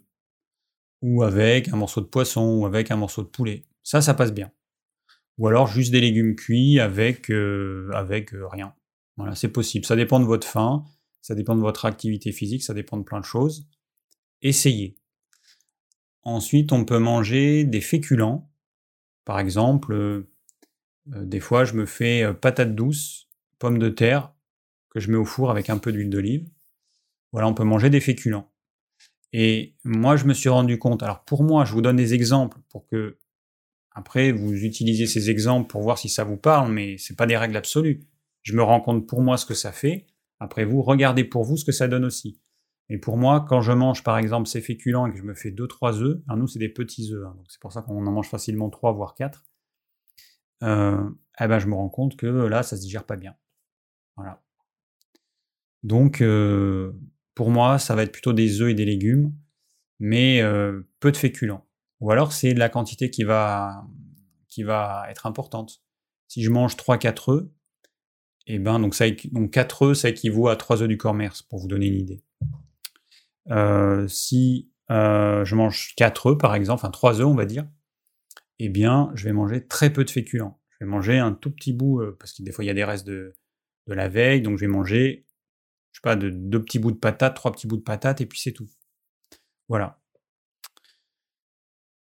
[1.02, 3.66] Ou avec un morceau de poisson, ou avec un morceau de poulet.
[3.84, 4.52] Ça, ça passe bien.
[5.38, 8.74] Ou alors juste des légumes cuits avec, euh, avec euh, rien.
[9.18, 9.86] Voilà, c'est possible.
[9.86, 10.86] Ça dépend de votre faim,
[11.22, 13.68] ça dépend de votre activité physique, ça dépend de plein de choses.
[14.42, 14.98] Essayez.
[16.24, 18.50] Ensuite, on peut manger des féculents.
[19.26, 20.26] Par exemple,
[21.06, 23.28] des fois, je me fais patates douces,
[23.60, 24.34] pommes de terre,
[24.90, 26.50] que je mets au four avec un peu d'huile d'olive.
[27.34, 28.50] Voilà, on peut manger des féculents.
[29.34, 32.60] Et moi, je me suis rendu compte, alors pour moi, je vous donne des exemples
[32.70, 33.18] pour que,
[33.92, 37.38] après, vous utilisiez ces exemples pour voir si ça vous parle, mais ce pas des
[37.38, 38.08] règles absolues.
[38.44, 40.08] Je me rends compte pour moi ce que ça fait.
[40.40, 42.40] Après vous, regardez pour vous ce que ça donne aussi.
[42.90, 45.52] Et pour moi, quand je mange par exemple ces féculents et que je me fais
[45.52, 48.30] 2-3 œufs, alors nous c'est des petits œufs, hein, c'est pour ça qu'on en mange
[48.30, 49.44] facilement 3 voire 4,
[50.64, 51.10] euh,
[51.40, 53.36] eh ben, je me rends compte que là ça se digère pas bien.
[54.16, 54.42] Voilà.
[55.84, 56.94] Donc euh,
[57.38, 59.32] pour moi, ça va être plutôt des œufs et des légumes,
[60.00, 61.68] mais euh, peu de féculents.
[62.00, 63.86] Ou alors c'est la quantité qui va,
[65.08, 65.84] être importante.
[66.28, 67.48] Si je mange 3-4 œufs,
[68.48, 71.44] et eh ben donc, ça, donc 4 œufs, ça équivaut à 3 œufs du commerce,
[71.44, 72.24] pour vous donner une idée.
[73.52, 77.68] Euh, si euh, je mange 4 œufs, par exemple, enfin 3 œufs, on va dire,
[78.58, 80.60] eh bien, je vais manger très peu de féculents.
[80.72, 82.84] Je vais manger un tout petit bout, parce que des fois, il y a des
[82.84, 83.36] restes de,
[83.86, 85.27] de la veille, donc je vais manger,
[85.98, 88.28] je sais pas, de, deux petits bouts de patates, trois petits bouts de patates, et
[88.28, 88.70] puis c'est tout.
[89.68, 90.00] Voilà.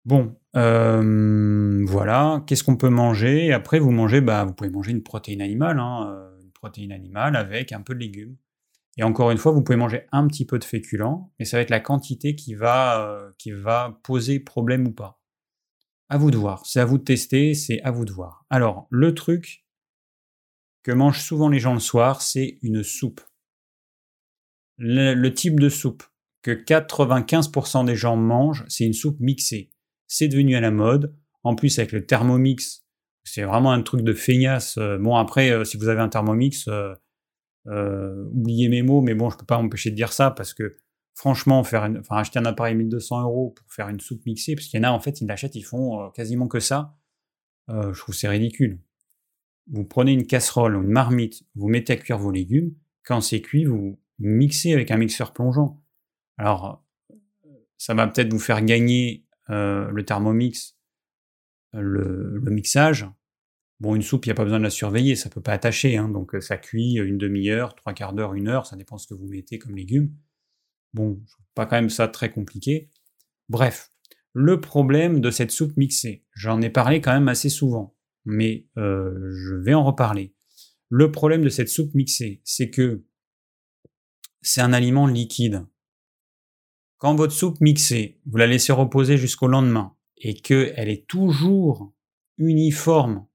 [0.04, 2.42] Bon, voilà.
[2.46, 3.52] Qu'est-ce qu'on peut manger?
[3.52, 7.70] Après, vous mangez, bah, vous pouvez manger une protéine animale, hein, une protéine animale avec
[7.70, 8.36] un peu de légumes.
[8.96, 11.60] Et encore une fois, vous pouvez manger un petit peu de féculents, mais ça va
[11.62, 15.20] être la quantité qui va, euh, qui va poser problème ou pas.
[16.08, 16.66] À vous de voir.
[16.66, 18.44] C'est à vous de tester, c'est à vous de voir.
[18.50, 19.64] Alors, le truc
[20.82, 23.20] que mangent souvent les gens le soir, c'est une soupe.
[24.78, 26.04] Le, type de soupe
[26.42, 29.70] que 95% des gens mangent, c'est une soupe mixée.
[30.06, 31.14] C'est devenu à la mode.
[31.42, 32.84] En plus, avec le thermomix,
[33.24, 34.78] c'est vraiment un truc de feignasse.
[34.78, 39.30] Euh, bon, après, euh, si vous avez un thermomix, euh, oubliez mes mots, mais bon,
[39.30, 40.76] je peux pas m'empêcher de dire ça parce que
[41.14, 44.78] franchement, faire enfin, acheter un appareil 1200 euros pour faire une soupe mixée, parce qu'il
[44.78, 46.96] y en a en fait, ils l'achètent, ils font quasiment que ça.
[47.68, 48.80] Je trouve c'est ridicule.
[49.70, 52.74] Vous prenez une casserole ou une marmite, vous mettez à cuire vos légumes.
[53.02, 55.82] Quand c'est cuit, vous mixez avec un mixeur plongeant.
[56.36, 56.84] Alors,
[57.76, 60.76] ça va peut-être vous faire gagner le thermomix,
[61.72, 63.08] le, le mixage,
[63.80, 65.52] Bon, une soupe, il n'y a pas besoin de la surveiller, ça ne peut pas
[65.52, 68.76] attacher, hein, donc euh, ça cuit euh, une demi-heure, trois quarts d'heure, une heure, ça
[68.76, 70.12] dépend ce que vous mettez comme légumes.
[70.94, 72.90] Bon, je trouve pas quand même ça très compliqué.
[73.48, 73.92] Bref,
[74.32, 79.30] le problème de cette soupe mixée, j'en ai parlé quand même assez souvent, mais euh,
[79.30, 80.34] je vais en reparler.
[80.88, 83.04] Le problème de cette soupe mixée, c'est que
[84.42, 85.66] c'est un aliment liquide.
[86.98, 91.92] Quand votre soupe mixée, vous la laissez reposer jusqu'au lendemain et qu'elle est toujours
[92.38, 93.26] uniforme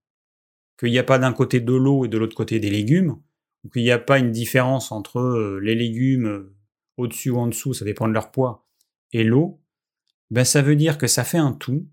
[0.77, 3.17] qu'il n'y a pas d'un côté de l'eau et de l'autre côté des légumes,
[3.63, 6.55] ou qu'il n'y a pas une différence entre euh, les légumes euh,
[6.97, 8.67] au-dessus ou en dessous, ça dépend de leur poids,
[9.11, 9.61] et l'eau,
[10.31, 11.87] ben ça veut dire que ça fait un tout,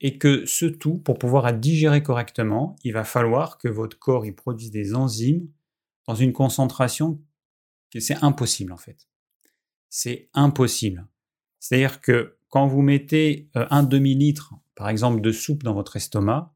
[0.00, 4.32] et que ce tout, pour pouvoir digéré correctement, il va falloir que votre corps y
[4.32, 5.48] produise des enzymes
[6.06, 7.22] dans une concentration
[8.00, 9.08] c'est impossible en fait.
[9.88, 11.06] C'est impossible.
[11.60, 16.54] C'est-à-dire que quand vous mettez euh, un demi-litre, par exemple, de soupe dans votre estomac,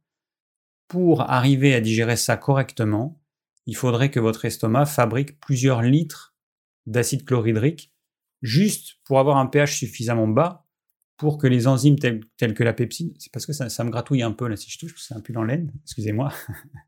[0.89, 3.21] pour arriver à digérer ça correctement,
[3.67, 6.35] il faudrait que votre estomac fabrique plusieurs litres
[6.87, 7.93] d'acide chlorhydrique
[8.43, 10.67] juste pour avoir un pH suffisamment bas
[11.17, 14.33] pour que les enzymes telles, que la pepsine, c'est parce que ça, me gratouille un
[14.33, 16.33] peu là si je touche, c'est un peu en laine, excusez-moi,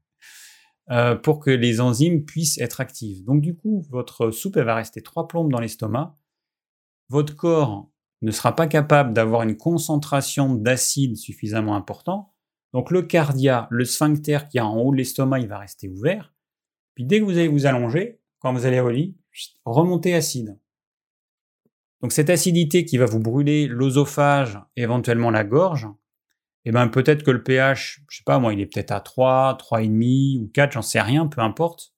[0.90, 3.24] euh, pour que les enzymes puissent être actives.
[3.24, 6.16] Donc du coup, votre soupe elle va rester trois plombes dans l'estomac.
[7.08, 7.90] Votre corps
[8.22, 12.30] ne sera pas capable d'avoir une concentration d'acide suffisamment importante
[12.72, 16.32] donc le cardia, le sphincter qui est en haut de l'estomac, il va rester ouvert.
[16.94, 19.16] Puis dès que vous allez vous allonger, quand vous allez au lit,
[19.64, 20.58] remontez acide.
[22.00, 25.88] Donc cette acidité qui va vous brûler l'osophage éventuellement la gorge,
[26.64, 29.56] eh ben peut-être que le pH, je sais pas moi, il est peut-être à 3,
[29.58, 31.94] 3,5 ou 4, j'en sais rien, peu importe.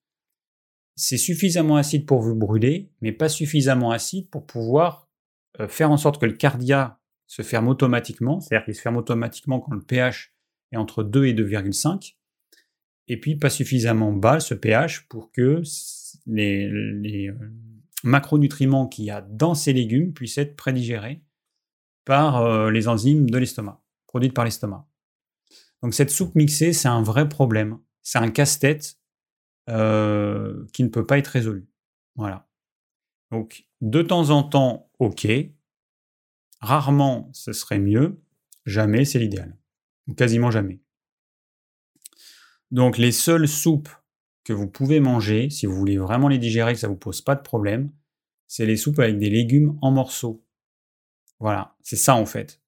[0.95, 5.09] C'est suffisamment acide pour vous brûler, mais pas suffisamment acide pour pouvoir
[5.61, 9.61] euh, faire en sorte que le cardia se ferme automatiquement, c'est-à-dire qu'il se ferme automatiquement
[9.61, 10.35] quand le pH
[10.71, 12.17] et entre 2 et 2,5.
[13.09, 15.63] Et puis pas suffisamment bas ce pH pour que
[16.27, 17.35] les, euh,
[18.05, 21.23] macronutriments qu'il y a dans ces légumes puissent être prédigérés
[22.05, 23.82] par euh, les enzymes de l'estomac,
[24.13, 24.87] produites par l'estomac.
[25.83, 27.79] Donc cette soupe mixée, c'est un vrai problème.
[28.03, 28.99] C'est un casse-tête
[29.69, 31.69] euh, qui ne peut pas être résolu.
[32.15, 32.49] Voilà.
[33.31, 35.27] Donc de temps en temps, ok.
[36.61, 38.21] Rarement, ce serait mieux.
[38.67, 39.57] Jamais, c'est l'idéal
[40.17, 40.81] quasiment jamais.
[42.71, 43.91] Donc les seules soupes
[44.45, 47.21] que vous pouvez manger, si vous voulez vraiment les digérer, que ça ne vous pose
[47.21, 47.93] pas de problème,
[48.49, 50.45] c'est les soupes avec des légumes en morceaux.
[51.39, 52.62] Voilà, c'est ça en fait.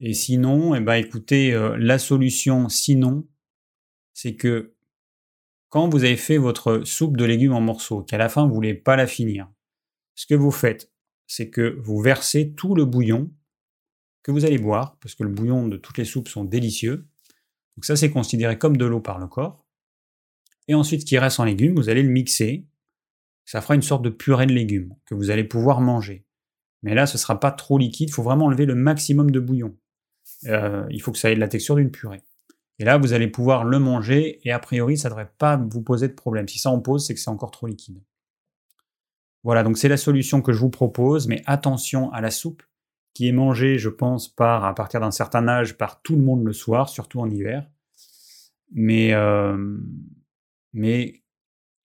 [0.00, 3.26] Et sinon, eh ben, écoutez, euh, la solution sinon,
[4.12, 4.74] c'est que
[5.68, 8.54] quand vous avez fait votre soupe de légumes en morceaux, qu'à la fin vous ne
[8.54, 9.50] voulez pas la finir,
[10.14, 10.92] ce que vous faites,
[11.26, 13.30] c'est que vous versez tout le bouillon
[14.22, 17.06] que vous allez boire, parce que le bouillon de toutes les soupes sont délicieux.
[17.76, 19.64] Donc ça, c'est considéré comme de l'eau par le corps.
[20.68, 22.66] Et ensuite, ce qui reste en légumes, vous allez le mixer
[23.44, 26.26] Ça fera une sorte de purée de légumes que vous allez pouvoir manger.
[26.82, 29.40] Mais là, ce ne sera pas trop liquide, il faut vraiment enlever le maximum de
[29.40, 29.76] bouillon.
[30.46, 32.22] Euh, il faut que ça ait de la texture d'une purée.
[32.78, 35.82] Et là, vous allez pouvoir le manger et a priori, ça ne devrait pas vous
[35.82, 36.46] poser de problème.
[36.46, 38.02] Si ça en pose, c'est que c'est encore trop liquide.
[39.42, 42.62] Voilà, donc c'est la solution que je vous propose, mais attention à la soupe
[43.14, 46.44] qui est mangée, je pense, par à partir d'un certain âge par tout le monde
[46.44, 47.66] le soir, surtout en hiver,
[48.72, 49.78] mais, euh,
[50.74, 51.22] mais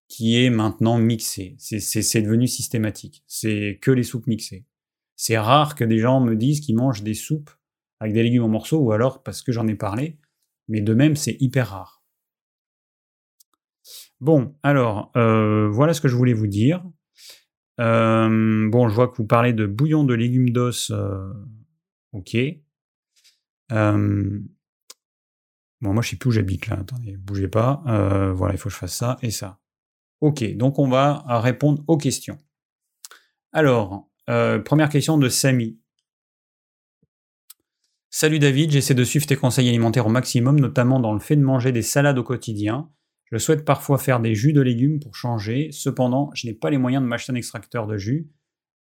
[0.10, 1.56] qui est maintenant mixée.
[1.58, 3.24] C'est devenu systématique.
[3.28, 4.66] C'est que les soupes mixées.
[5.16, 7.52] C'est rare que des gens me disent qu'ils mangent des soupes
[8.02, 10.18] avec des légumes en morceaux, ou alors parce que j'en ai parlé,
[10.68, 12.04] mais de même, c'est hyper rare.
[14.20, 16.84] Bon, alors, euh, voilà ce que je voulais vous dire.
[17.80, 20.90] Euh, bon, je vois que vous parlez de bouillon de légumes d'os.
[20.90, 21.32] Euh,
[22.14, 22.36] ok.
[23.70, 24.44] bon,
[25.82, 26.80] moi, je sais plus où j'habite là.
[26.80, 27.84] Attendez, bougez pas.
[28.34, 29.60] voilà, il faut que je fasse ça et ça.
[30.22, 32.40] Ok, donc on va répondre aux questions.
[33.52, 35.81] Alors, première question de Samy.
[38.14, 41.42] Salut David, j'essaie de suivre tes conseils alimentaires au maximum, notamment dans le fait de
[41.42, 42.92] manger des salades au quotidien.
[43.32, 46.78] Je souhaite parfois faire des jus de légumes pour changer, cependant, je n'ai pas les
[46.78, 48.30] moyens de m'acheter un extracteur de jus.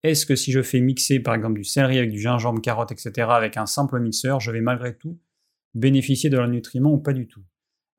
[0.02, 3.28] Est-ce que si je fais mixer par exemple du céleri avec du gingembre, carotte, etc.
[3.30, 5.20] avec un simple mixeur, je vais malgré tout
[5.74, 7.44] bénéficier de leurs nutriments ou pas du tout?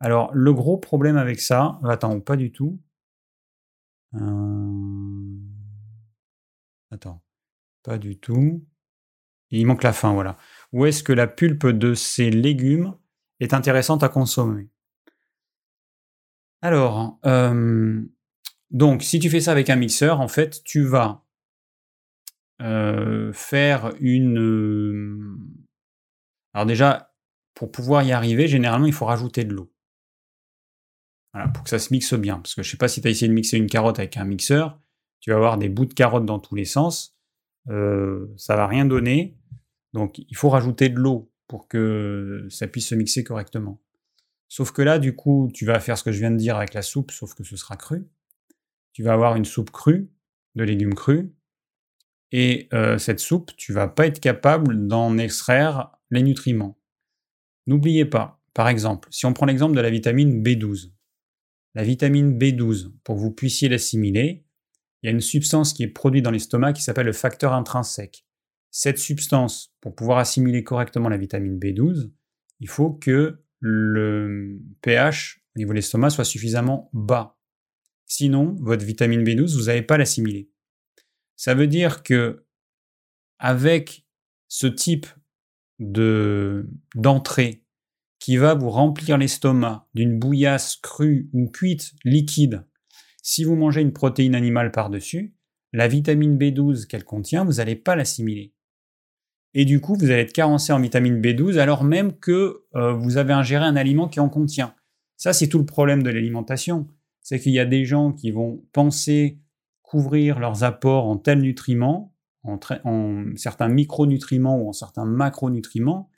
[0.01, 2.82] Alors, le gros problème avec ça, attends, pas du tout.
[4.15, 5.39] Euh,
[6.91, 7.23] attends,
[7.84, 8.65] pas du tout.
[9.53, 10.38] Il manque la fin, voilà
[10.72, 12.95] ou est-ce que la pulpe de ces légumes
[13.39, 14.69] est intéressante à consommer?
[16.61, 18.01] Alors, euh,
[18.69, 21.26] donc, si tu fais ça avec un mixeur, en fait, tu vas
[22.61, 24.39] euh, faire une...
[24.39, 25.38] Euh,
[26.53, 27.13] alors déjà,
[27.55, 29.74] pour pouvoir y arriver, généralement, il faut rajouter de l'eau.
[31.34, 32.38] Voilà, pour que ça se mixe bien.
[32.38, 34.17] Parce que je ne sais pas si tu as essayé de mixer une carotte avec
[34.17, 34.80] un mixeur,
[35.19, 37.17] tu vas avoir des bouts de carotte dans tous les sens.
[37.69, 39.38] Euh, ça va rien donner.
[39.93, 43.81] Donc il faut rajouter de l'eau pour que ça puisse se mixer correctement.
[44.47, 46.73] Sauf que là, du coup, tu vas faire ce que je viens de dire avec
[46.73, 48.07] la soupe, sauf que ce sera cru.
[48.93, 50.11] Tu vas avoir une soupe crue,
[50.55, 51.29] de légumes crus,
[52.31, 56.77] et euh, cette soupe, tu vas pas être capable d'en extraire les nutriments.
[57.67, 60.91] N'oubliez pas, par exemple, si on prend l'exemple de la vitamine B12,
[61.75, 64.45] la vitamine B12, pour que vous puissiez l'assimiler,
[65.01, 68.25] il y a une substance qui est produite dans l'estomac qui s'appelle le facteur intrinsèque
[68.72, 72.09] cette substance, pour pouvoir assimiler correctement la vitamine B12,
[72.61, 77.38] il faut que le pH au niveau de l'estomac soit suffisamment bas.
[78.05, 80.49] Sinon, votre vitamine B12, vous n'allez pas l'assimiler.
[81.36, 82.45] Ça veut dire que
[83.39, 84.05] avec
[84.47, 85.07] ce type
[85.80, 87.65] de d'entrée
[88.19, 92.65] qui va vous remplir l'estomac d'une bouillasse crue ou cuite liquide,
[93.24, 95.36] si vous mangez une protéine animale par-dessus,
[95.74, 98.53] la vitamine B12 qu'elle contient, vous n'allez pas l'assimiler
[99.54, 103.18] et du coup, vous allez être carencé en vitamine B12 alors même que euh, vous
[103.18, 104.76] avez ingéré un aliment qui en contient.
[105.18, 106.88] Ça, c'est tout le problème de l'alimentation.
[107.22, 109.39] C'est qu'il y a des gens qui vont penser
[109.84, 116.10] couvrir leurs apports en tels nutriments, en, en certains micronutriments ou en certains macronutriments.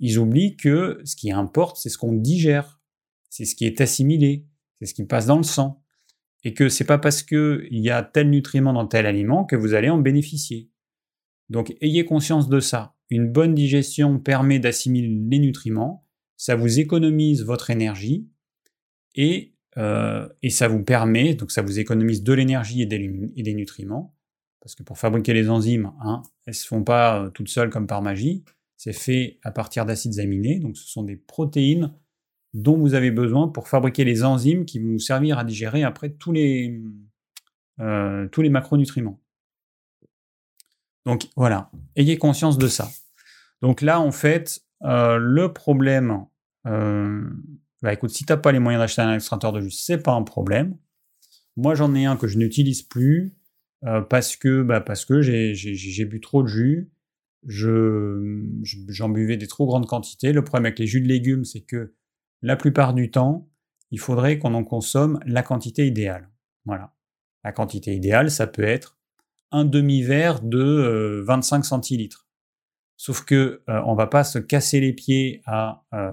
[0.00, 2.80] Ils oublient que ce qui importe, c'est ce qu'on digère,
[3.30, 4.44] c'est ce qui est assimilé,
[4.78, 5.80] c'est ce qui passe dans le sang.
[6.42, 9.74] Et que c'est pas parce qu'il y a tel nutriment dans tel aliment que vous
[9.74, 10.71] allez en bénéficier.
[11.52, 12.94] Donc ayez conscience de ça.
[13.10, 18.26] Une bonne digestion permet d'assimiler les nutriments, ça vous économise votre énergie
[19.14, 24.16] et, euh, et, ça vous permet, donc ça vous économise de l'énergie et, des nutriments,
[24.60, 27.68] parce que pour fabriquer les enzymes, hein, elles ne se font pas euh, toutes seules
[27.68, 28.44] comme par magie,
[28.78, 31.92] c'est fait à partir d'acides aminés, donc ce sont des protéines
[32.54, 36.10] dont vous avez besoin pour fabriquer les enzymes qui vont vous servir à digérer après
[36.14, 36.80] tous les,
[37.78, 39.21] euh, tous les macronutriments.
[41.06, 42.88] Donc voilà, ayez conscience de ça.
[43.60, 46.26] Donc là, en fait, euh, le problème,
[46.66, 47.28] euh,
[47.82, 50.12] bah écoute, si tu n'as pas les moyens d'acheter un extracteur de jus, c'est pas
[50.12, 50.76] un problème.
[51.56, 53.36] Moi, j'en ai un que je n'utilise plus
[53.84, 56.90] euh, parce que, bah, parce que j'ai bu trop de jus.
[57.44, 60.32] j'en buvais des trop grandes quantités.
[60.32, 61.94] Le problème avec les jus de légumes, c'est que
[62.42, 63.48] la plupart du temps,
[63.90, 66.30] il faudrait qu'on en consomme la quantité idéale.
[66.64, 66.94] Voilà.
[67.44, 68.98] La quantité idéale, ça peut être
[69.52, 72.26] un demi-verre de 25 euh, centilitres.
[72.96, 76.10] Sauf que euh, on va pas se casser les pieds à euh,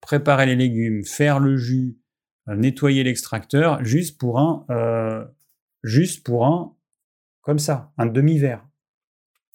[0.00, 1.98] préparer les légumes, faire le jus,
[2.46, 5.26] nettoyer l'extracteur juste pour un
[5.82, 6.76] juste pour un
[7.40, 8.64] comme ça, un demi-verre.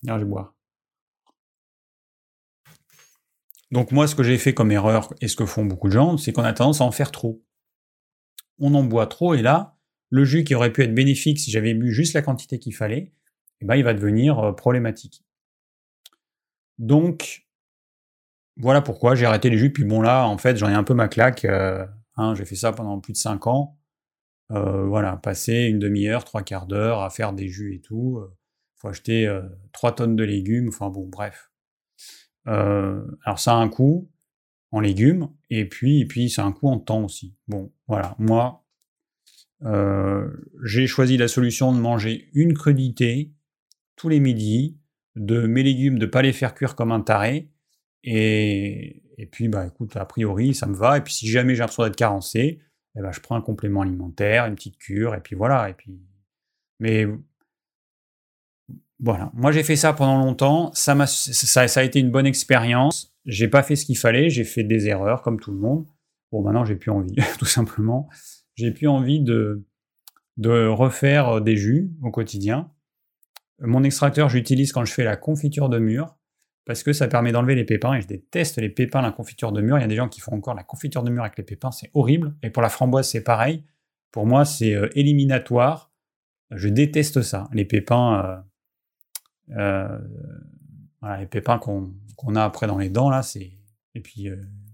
[0.06, 0.42] je vais.
[3.72, 6.18] Donc moi, ce que j'ai fait comme erreur, et ce que font beaucoup de gens,
[6.18, 7.44] c'est qu'on a tendance à en faire trop.
[8.60, 9.78] On en boit trop, et là,
[10.10, 13.14] le jus qui aurait pu être bénéfique si j'avais bu juste la quantité qu'il fallait,
[13.62, 15.24] eh ben, il va devenir euh, problématique.
[16.80, 17.46] Donc,
[18.58, 19.72] voilà pourquoi j'ai arrêté les jus.
[19.72, 21.46] Puis bon, là, en fait, j'en ai un peu ma claque.
[21.46, 21.86] Euh,
[22.18, 23.78] hein, j'ai fait ça pendant plus de 5 ans.
[24.52, 28.22] Euh, voilà, passer une demi-heure, trois quarts d'heure à faire des jus et tout.
[28.24, 29.42] Il faut acheter
[29.74, 30.70] 3 tonnes de légumes.
[30.70, 31.52] Enfin bon, bref.
[32.46, 34.10] alors ça a un coût
[34.74, 37.36] en légumes, et puis, et puis ça a un coût en temps aussi.
[37.48, 38.66] Bon, voilà, moi,
[40.64, 43.32] j'ai choisi la solution de manger une crudité
[44.02, 44.80] tous les midis,
[45.16, 47.52] de mes légumes, de pas les faire cuire comme un taré.
[48.04, 50.98] Et, et puis, bah, écoute, a priori, ça me va.
[50.98, 52.60] Et puis, si jamais j'ai l'impression d'être carencé,
[52.98, 55.70] eh ben, je prends un complément alimentaire, une petite cure, et puis voilà.
[55.70, 56.02] Et puis,
[56.80, 57.06] mais
[59.00, 60.72] voilà, moi j'ai fait ça pendant longtemps.
[60.74, 63.16] Ça, a, ça, ça a été une bonne expérience.
[63.26, 65.86] J'ai pas fait ce qu'il fallait, j'ai fait des erreurs comme tout le monde.
[66.32, 68.10] Bon, maintenant j'ai plus envie, tout simplement.
[68.56, 69.64] J'ai plus envie de,
[70.38, 72.72] de refaire des jus au quotidien.
[73.62, 76.18] Mon extracteur, j'utilise quand je fais la confiture de mûre
[76.66, 79.62] parce que ça permet d'enlever les pépins et je déteste les pépins, la confiture de
[79.62, 79.78] mûre.
[79.78, 81.72] Il y a des gens qui font encore la confiture de mûre avec les pépins,
[81.72, 82.36] c'est horrible.
[82.44, 83.66] Et pour la framboise, c'est pareil.
[84.12, 85.92] Pour moi, c'est euh, éliminatoire.
[86.52, 87.50] Je déteste ça.
[87.54, 88.44] Les pépins,
[89.50, 90.00] euh, euh,
[91.00, 93.52] voilà, les pépins qu'on a après dans les dents, là, c'est.
[93.94, 94.30] Et puis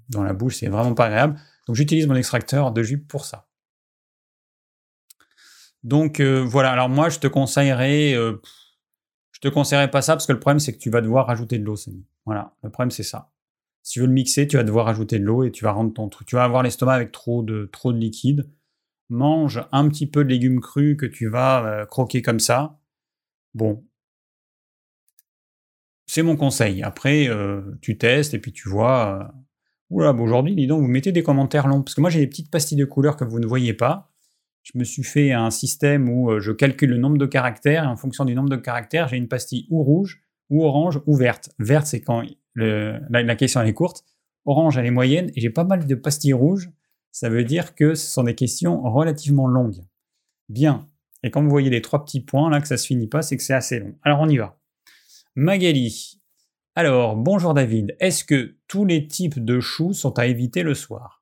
[0.10, 1.40] dans la bouche, c'est vraiment pas agréable.
[1.66, 3.48] Donc j'utilise mon extracteur de jus pour ça.
[5.84, 8.16] Donc voilà, alors moi je te conseillerais,
[9.38, 11.60] je te conseillerais pas ça parce que le problème, c'est que tu vas devoir rajouter
[11.60, 12.04] de l'eau, Samy.
[12.26, 13.30] Voilà, le problème, c'est ça.
[13.84, 15.94] Si tu veux le mixer, tu vas devoir rajouter de l'eau et tu vas rendre
[15.94, 16.28] ton truc.
[16.28, 18.50] Tu vas avoir l'estomac avec trop de, trop de liquide.
[19.12, 22.80] Mange un petit peu de légumes crus que tu vas euh, croquer comme ça.
[23.54, 23.86] Bon.
[26.08, 26.82] C'est mon conseil.
[26.82, 29.22] Après, euh, tu testes et puis tu vois.
[29.22, 29.42] Euh,
[29.92, 31.84] oula, aujourd'hui, dis donc, vous mettez des commentaires longs.
[31.84, 34.12] Parce que moi, j'ai des petites pastilles de couleurs que vous ne voyez pas
[34.74, 37.95] je me suis fait un système où euh, je calcule le nombre de caractères en
[37.95, 41.51] fonction du nombre de caractères, j'ai une pastille ou rouge, ou orange, ou verte.
[41.57, 42.24] Verte, c'est quand
[42.55, 44.03] la, question est courte.
[44.45, 46.70] Orange, elle est moyenne et j'ai pas mal de pastilles rouges.
[47.11, 49.86] Ça veut dire que ce sont des questions relativement longues.
[50.49, 50.89] Bien.
[51.24, 53.38] Et quand vous voyez les trois petits points là que ça se finit pas, c'est
[53.38, 53.95] que c'est assez long.
[54.03, 54.59] Alors on y va.
[55.36, 56.20] Magali.
[56.76, 57.95] Alors, bonjour David.
[57.99, 61.16] Est-ce que tous les types de choux sont à éviter le soir?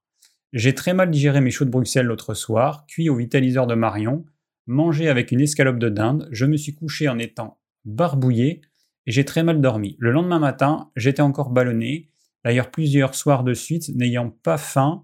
[0.55, 4.25] J'ai très mal digéré mes choux de Bruxelles l'autre soir, cuits au vitaliseur de Marion,
[4.67, 8.61] mangé avec une escalope de dinde, je me suis couché en étant barbouillé
[9.05, 9.97] et j'ai très mal dormi.
[9.99, 12.09] Le lendemain matin, j'étais encore ballonné,
[12.45, 15.03] d'ailleurs plusieurs soirs de suite, n'ayant pas faim.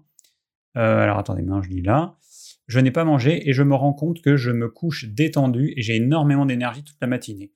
[0.78, 2.16] Euh, alors attendez, je dis là.
[2.66, 5.82] Je n'ai pas mangé et je me rends compte que je me couche détendu et
[5.82, 7.52] j'ai énormément d'énergie toute la matinée.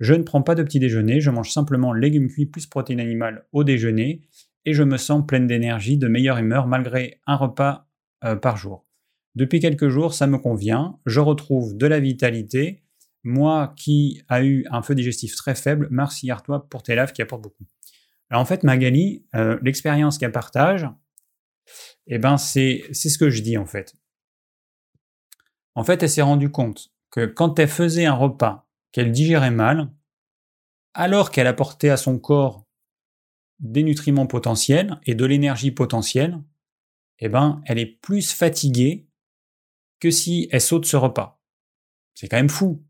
[0.00, 3.44] Je ne prends pas de petit déjeuner, je mange simplement légumes cuits plus protéines animales
[3.52, 4.22] au déjeuner
[4.64, 7.86] et je me sens pleine d'énergie, de meilleure humeur malgré un repas
[8.24, 8.86] euh, par jour.
[9.34, 12.82] Depuis quelques jours, ça me convient, je retrouve de la vitalité.
[13.24, 17.12] Moi qui a eu un feu digestif très faible, merci à toi pour tes laves
[17.12, 17.64] qui apportent beaucoup.
[18.30, 20.88] Alors en fait, Magali, euh, l'expérience qu'elle partage,
[22.06, 23.94] eh ben c'est ce que je dis en fait.
[25.74, 29.90] En fait, elle s'est rendue compte que quand elle faisait un repas qu'elle digérait mal,
[30.94, 32.63] alors qu'elle apportait à son corps
[33.64, 36.38] des nutriments potentiels et de l'énergie potentielle,
[37.18, 39.08] eh ben, elle est plus fatiguée
[40.00, 41.40] que si elle saute ce repas.
[42.14, 42.84] C'est quand même fou.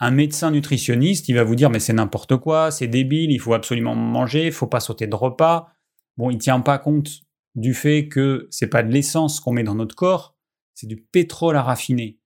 [0.00, 3.54] Un médecin nutritionniste, il va vous dire mais c'est n'importe quoi, c'est débile, il faut
[3.54, 5.68] absolument manger, il faut pas sauter de repas.
[6.16, 7.20] Bon, il tient pas compte
[7.54, 10.36] du fait que c'est pas de l'essence qu'on met dans notre corps,
[10.74, 12.18] c'est du pétrole à raffiner.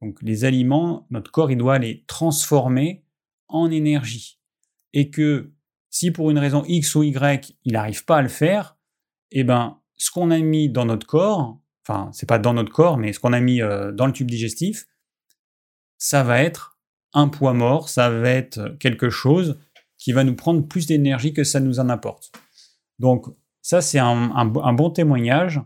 [0.00, 3.04] Donc les aliments, notre corps, il doit les transformer
[3.48, 4.40] en énergie.
[4.92, 5.52] Et que
[5.92, 8.76] si pour une raison X ou Y, il n'arrive pas à le faire,
[9.30, 12.96] eh ben, ce qu'on a mis dans notre corps, enfin, c'est pas dans notre corps,
[12.96, 14.86] mais ce qu'on a mis euh, dans le tube digestif,
[15.98, 16.78] ça va être
[17.12, 19.60] un poids mort, ça va être quelque chose
[19.98, 22.32] qui va nous prendre plus d'énergie que ça nous en apporte.
[22.98, 23.26] Donc,
[23.60, 25.60] ça, c'est un, bon témoignage.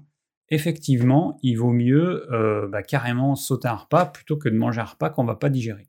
[0.49, 4.85] Effectivement, il vaut mieux euh, bah, carrément sauter un repas plutôt que de manger un
[4.85, 5.89] repas qu'on ne va pas digérer.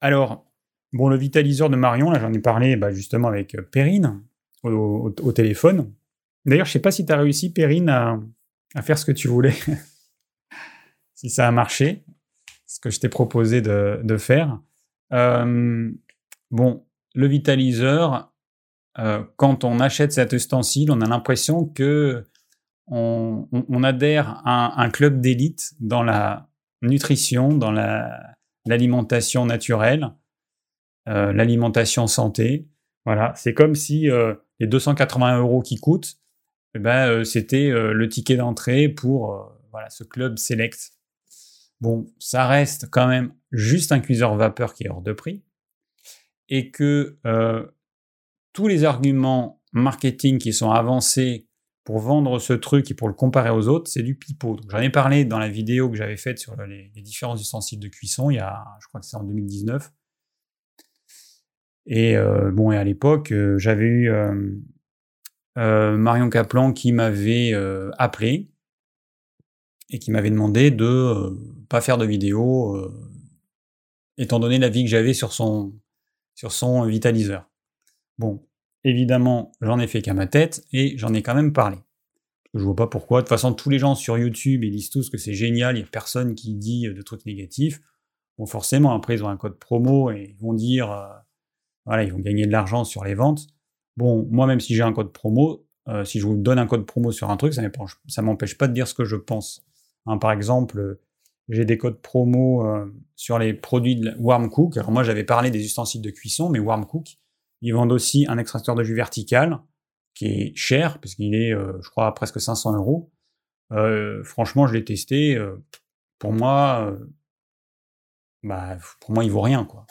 [0.00, 0.51] Alors,
[0.92, 4.22] Bon, le vitaliseur de Marion, là j'en ai parlé bah, justement avec euh, Perrine
[4.62, 5.92] au, téléphone.
[6.44, 9.54] D'ailleurs, je sais pas si tu as réussi, Perrine, à, faire ce que tu voulais.
[11.14, 12.04] si ça a marché,
[12.66, 14.60] ce que je t'ai proposé de, faire.
[15.12, 15.90] Euh,
[16.50, 16.84] bon,
[17.14, 18.32] le vitaliseur,
[18.98, 22.24] euh, quand on achète cet ustensile, on a l'impression que
[22.86, 23.48] on,
[23.84, 26.48] adhère à un club d'élite dans la
[26.82, 27.72] nutrition, dans
[28.66, 30.12] l'alimentation naturelle.
[31.08, 32.68] Euh, l'alimentation santé.
[33.04, 36.18] Voilà, c'est comme si euh, les 280 euros qui coûtent,
[36.74, 40.92] eh ben, euh, c'était le ticket d'entrée pour voilà, ce club select.
[41.80, 45.42] bon, ça reste quand même juste un cuiseur vapeur qui est hors de prix,
[46.48, 47.18] et que
[48.52, 51.48] tous les arguments marketing qui sont avancés
[51.84, 54.56] pour vendre ce truc et pour le comparer aux autres, c'est du pipeau.
[54.68, 58.30] J'en ai parlé dans la vidéo que j'avais faite sur les, différents ustensiles de cuisson,
[58.30, 59.90] il y a, je crois que c'est en 2019.
[61.86, 64.12] Et euh, bon, à l'époque, euh, j'avais eu
[65.56, 67.52] Marion Caplan qui m'avait
[67.98, 68.52] appelé
[69.92, 71.30] et qui m'avait demandé de euh,
[71.68, 73.10] pas faire de vidéo, euh,
[74.16, 75.74] étant donné l'avis que j'avais sur son,
[76.34, 77.48] sur son vitaliseur.
[78.18, 78.42] Bon,
[78.84, 81.76] évidemment, j'en ai fait qu'à ma tête et j'en ai quand même parlé.
[82.54, 83.20] Je vois pas pourquoi.
[83.20, 85.80] De toute façon, tous les gens sur YouTube, ils disent tous que c'est génial, il
[85.80, 87.80] n'y a personne qui dit de trucs négatifs.
[88.38, 91.06] Bon, forcément, après, ils ont un code promo et ils vont dire, euh,
[91.86, 93.46] voilà, ils vont gagner de l'argent sur les ventes.
[93.96, 95.66] Bon, moi, même si j'ai un code promo,
[96.04, 98.86] si je vous donne un code promo sur un truc, ça m'empêche pas de dire
[98.86, 99.64] ce que je pense.
[100.06, 100.98] Hein, par exemple,
[101.48, 104.76] j'ai des codes promo euh, sur les produits de Warm Cook.
[104.76, 107.18] Alors moi, j'avais parlé des ustensiles de cuisson, mais Warm Cook,
[107.60, 109.60] ils vendent aussi un extracteur de jus vertical
[110.14, 113.10] qui est cher, parce qu'il est, euh, je crois, à presque 500 euros.
[113.72, 115.38] Euh, franchement, je l'ai testé.
[116.18, 116.96] pour moi,
[118.42, 119.86] bah, pour moi, il vaut rien, quoi.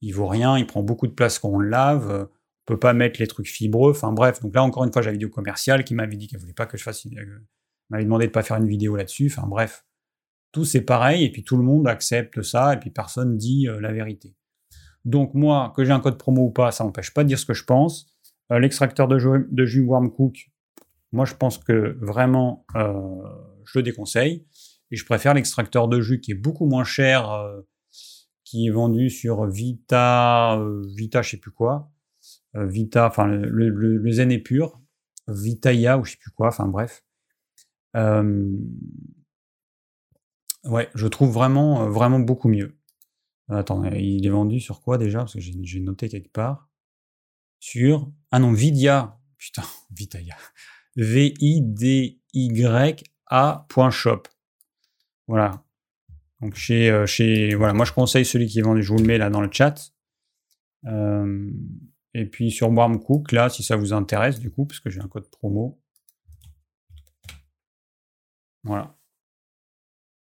[0.00, 2.28] Il vaut rien, il prend beaucoup de place quand on le lave.
[2.28, 2.28] on
[2.66, 3.90] peut pas mettre les trucs fibreux.
[3.90, 6.52] Enfin bref, donc là encore une fois, une vidéo commerciale qui m'avait dit qu'elle voulait
[6.52, 7.18] pas que je fasse une,
[7.90, 9.32] m'avait demandé de pas faire une vidéo là-dessus.
[9.32, 9.84] Enfin bref,
[10.52, 13.80] tout c'est pareil et puis tout le monde accepte ça et puis personne dit euh,
[13.80, 14.34] la vérité.
[15.04, 17.46] Donc moi, que j'ai un code promo ou pas, ça n'empêche pas de dire ce
[17.46, 18.06] que je pense.
[18.52, 20.50] Euh, l'extracteur de jus, de jus Warm Cook,
[21.12, 22.94] moi je pense que vraiment euh,
[23.64, 24.46] je le déconseille.
[24.90, 27.30] Et je préfère l'extracteur de jus qui est beaucoup moins cher,
[28.48, 31.90] qui est vendu sur Vita, Vita je sais plus quoi.
[32.54, 34.80] Vita, enfin le, Zen est pur,
[35.28, 37.04] Vitaya ou je sais plus quoi, enfin bref.
[37.94, 38.56] Euh,
[40.64, 42.74] ouais, je trouve vraiment, euh, vraiment beaucoup mieux.
[43.48, 45.18] Attends, il est vendu sur quoi déjà?
[45.20, 46.70] Parce que j'ai noté quelque part.
[47.60, 48.10] Sur.
[48.30, 49.18] Ah non, Vidia.
[49.36, 50.36] Putain, Vitaya.
[50.96, 52.18] V-I-D-Y-A.shop.
[55.26, 55.62] Voilà.
[56.40, 57.54] Donc chez, euh, chez.
[57.54, 59.50] Voilà, moi je conseille celui qui est vendu, je vous le mets là dans le
[59.50, 59.92] chat.
[62.14, 65.00] et puis sur Warm Cook, là, si ça vous intéresse, du coup, parce que j'ai
[65.00, 65.80] un code promo,
[68.64, 68.94] voilà.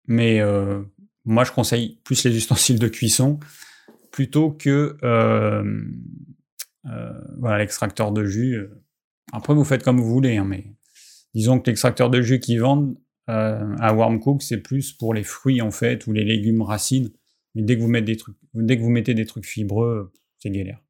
[0.06, 0.82] Mais euh,
[1.24, 3.38] moi, je conseille plus les ustensiles de cuisson
[4.10, 5.62] plutôt que euh,
[6.86, 8.68] euh, voilà l'extracteur de jus.
[9.32, 10.74] Après, vous faites comme vous voulez, hein, mais
[11.34, 12.96] disons que l'extracteur de jus qu'ils vendent
[13.28, 17.10] à Warm Cook, c'est plus pour les fruits en fait ou les légumes racines.
[17.54, 20.82] Mais dès que vous mettez des trucs, fibreux, c'est galère.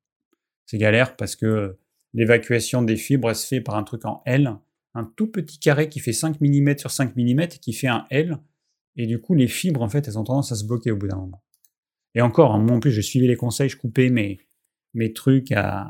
[0.67, 1.77] C'est galère parce que
[2.15, 4.57] l'évacuation des fibres elle se fait par un truc en L
[4.95, 8.39] un tout petit carré qui fait 5 mm sur 5 mm qui fait un L.
[8.97, 11.09] Et du coup, les fibres, en fait, elles ont tendance à se bloquer au bout
[11.09, 11.43] d'un moment.
[12.15, 14.39] Et encore, hein, moi en plus, je suivais les conseils, je coupais mes,
[14.93, 15.87] mes trucs à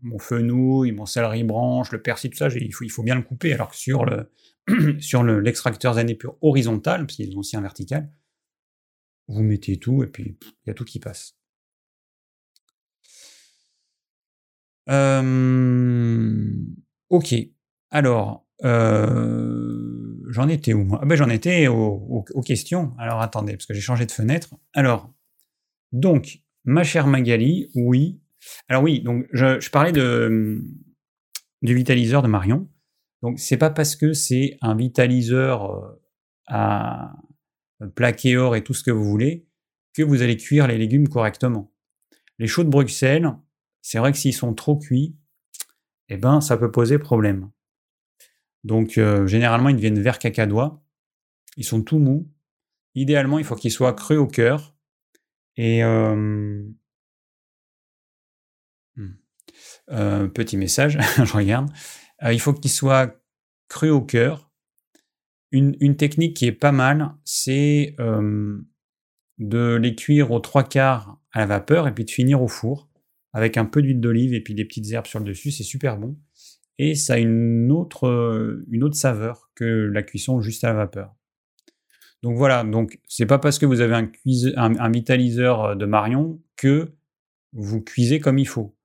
[0.00, 3.22] mon fenouil, mon céleri branche, le persil, tout ça, il faut, il faut bien le
[3.22, 3.52] couper.
[3.52, 4.30] Alors que sur le
[5.00, 8.10] sur l'extracteur le, pur horizontal, parce qu'ils ont aussi un vertical,
[9.28, 11.36] vous mettez tout et puis il y a tout qui passe.
[14.88, 16.48] Euh,
[17.08, 17.34] ok.
[17.90, 21.00] Alors, euh, j'en étais où moi?
[21.02, 22.94] Ah ben, J'en étais aux, questions.
[22.98, 24.54] Alors attendez, parce que j'ai changé de fenêtre.
[24.72, 25.12] Alors,
[25.92, 28.20] donc, ma chère Magali, oui.
[28.68, 30.62] Alors oui, donc je, parlais de,
[31.62, 32.68] du vitaliseur de Marion.
[33.22, 36.02] Donc c'est pas parce que c'est un vitaliseur euh,
[36.46, 37.14] à
[37.94, 39.46] plaqué or et tout ce que vous voulez
[39.96, 41.72] que vous allez cuire les légumes correctement.
[42.38, 43.32] Les choux de Bruxelles,
[43.80, 45.16] c'est vrai que s'ils sont trop cuits,
[46.08, 47.50] eh ben ça peut poser problème.
[48.62, 50.82] Donc euh, généralement, ils deviennent vert cacadois.
[51.56, 52.30] Ils sont tout mous.
[52.94, 54.76] Idéalement, il faut qu'ils soient creux au cœur.
[55.56, 56.62] Et euh,
[58.96, 60.28] hmm.
[60.34, 61.70] petit message, je regarde.
[62.22, 63.14] Il faut qu'ils soient
[63.68, 64.50] creux au cœur.
[65.52, 67.96] Une, technique qui est pas mal, c'est
[69.38, 72.88] de les cuire aux trois quarts à la vapeur et puis de finir au four
[73.32, 75.50] avec un peu d'huile d'olive et puis des petites herbes sur le dessus.
[75.50, 76.16] C'est super bon
[76.78, 80.74] et ça a une autre, euh, une autre saveur que la cuisson juste à la
[80.74, 81.14] vapeur.
[82.22, 86.92] Donc voilà, donc c'est pas parce que vous avez un, vitaliseur euh, de Marion que
[87.52, 88.76] vous cuisez comme il faut.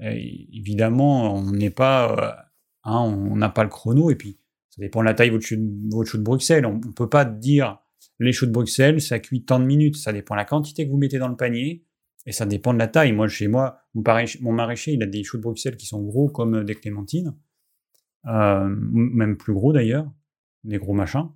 [0.00, 2.42] évidemment, on n'est pas, euh,
[2.86, 4.38] hein, on n'a pas le chrono et puis
[4.70, 6.66] ça dépend de la taille de votre chou de, Bruxelles.
[6.66, 7.78] On ne peut pas dire
[8.18, 9.96] les choux de Bruxelles, ça cuit tant de minutes.
[9.96, 11.84] Ça dépend de la quantité que vous mettez dans le panier
[12.26, 13.12] et ça dépend de la taille.
[13.12, 16.64] Moi, chez moi, mon, maraîcher, il a des choux de Bruxelles qui sont gros comme
[16.64, 17.34] des clémentines,
[18.26, 20.10] euh, même plus gros d'ailleurs,
[20.64, 21.28] des gros machins.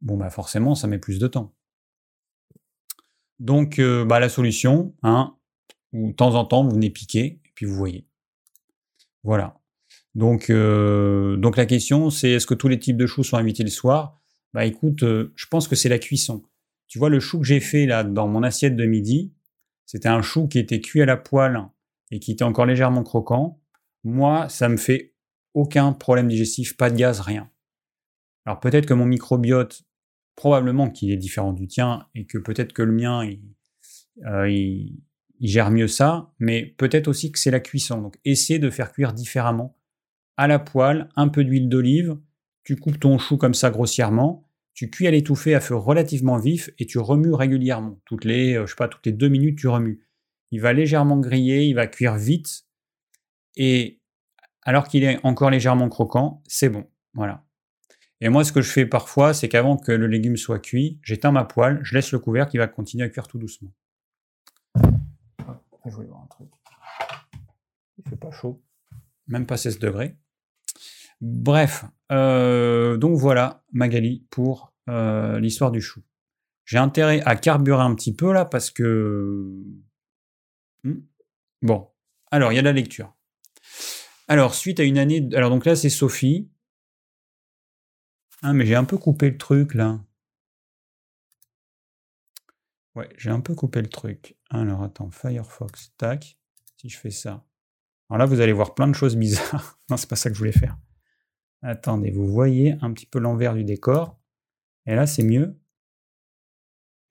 [0.00, 1.54] Bon, bah forcément, ça met plus de temps.
[3.38, 5.36] Donc, euh, bah, la solution, hein,
[5.92, 8.06] de temps en temps, vous venez piquer, et puis vous voyez.
[9.24, 9.61] Voilà.
[10.14, 13.62] Donc, euh, donc la question, c'est est-ce que tous les types de choux sont invités
[13.62, 14.20] le soir?
[14.52, 16.42] Bah écoute, euh, je pense que c'est la cuisson.
[16.86, 19.32] Tu vois, le chou que j'ai fait là dans mon assiette de midi,
[19.86, 21.58] c'était un chou qui était cuit à la poêle
[22.10, 23.60] et qui était encore légèrement croquant.
[24.04, 25.14] Moi, ça me fait
[25.54, 27.50] aucun problème digestif, pas de gaz, rien.
[28.44, 29.82] Alors peut-être que mon microbiote,
[30.36, 33.40] probablement qu'il est différent du tien et que peut-être que le mien, il,
[34.26, 35.00] euh, il,
[35.40, 38.00] gère mieux ça, mais peut-être aussi que c'est la cuisson.
[38.00, 39.76] Donc essaie de faire cuire différemment.
[40.36, 42.18] À la poêle, un peu d'huile d'olive,
[42.64, 46.70] tu coupes ton chou comme ça grossièrement, tu cuis à l'étouffée à feu relativement vif
[46.78, 48.00] et tu remues régulièrement.
[48.04, 50.00] Toutes les, euh, je sais pas, toutes les deux minutes, tu remues.
[50.50, 52.64] Il va légèrement griller, il va cuire vite
[53.56, 54.00] et
[54.62, 56.86] alors qu'il est encore légèrement croquant, c'est bon.
[57.14, 57.44] Voilà.
[58.20, 61.32] Et moi, ce que je fais parfois, c'est qu'avant que le légume soit cuit, j'éteins
[61.32, 63.72] ma poêle, je laisse le couvercle qui va continuer à cuire tout doucement.
[65.84, 66.48] Je voulais voir un truc.
[67.98, 68.62] Il fait pas chaud.
[69.32, 70.14] Même pas 16 degrés.
[71.22, 76.02] Bref, euh, donc voilà, Magali, pour euh, l'histoire du chou.
[76.66, 79.50] J'ai intérêt à carburer un petit peu là parce que.
[80.84, 81.00] Hmm.
[81.62, 81.88] Bon,
[82.30, 83.14] alors il y a la lecture.
[84.28, 85.26] Alors, suite à une année.
[85.34, 86.50] Alors, donc là, c'est Sophie.
[88.42, 89.98] Ah, mais j'ai un peu coupé le truc là.
[92.94, 94.36] Ouais, j'ai un peu coupé le truc.
[94.50, 96.38] Alors attends, Firefox, tac.
[96.76, 97.46] Si je fais ça.
[98.12, 99.78] Alors là, vous allez voir plein de choses bizarres.
[99.88, 100.76] non, c'est pas ça que je voulais faire.
[101.62, 104.20] Attendez, vous voyez un petit peu l'envers du décor.
[104.84, 105.58] Et là, c'est mieux.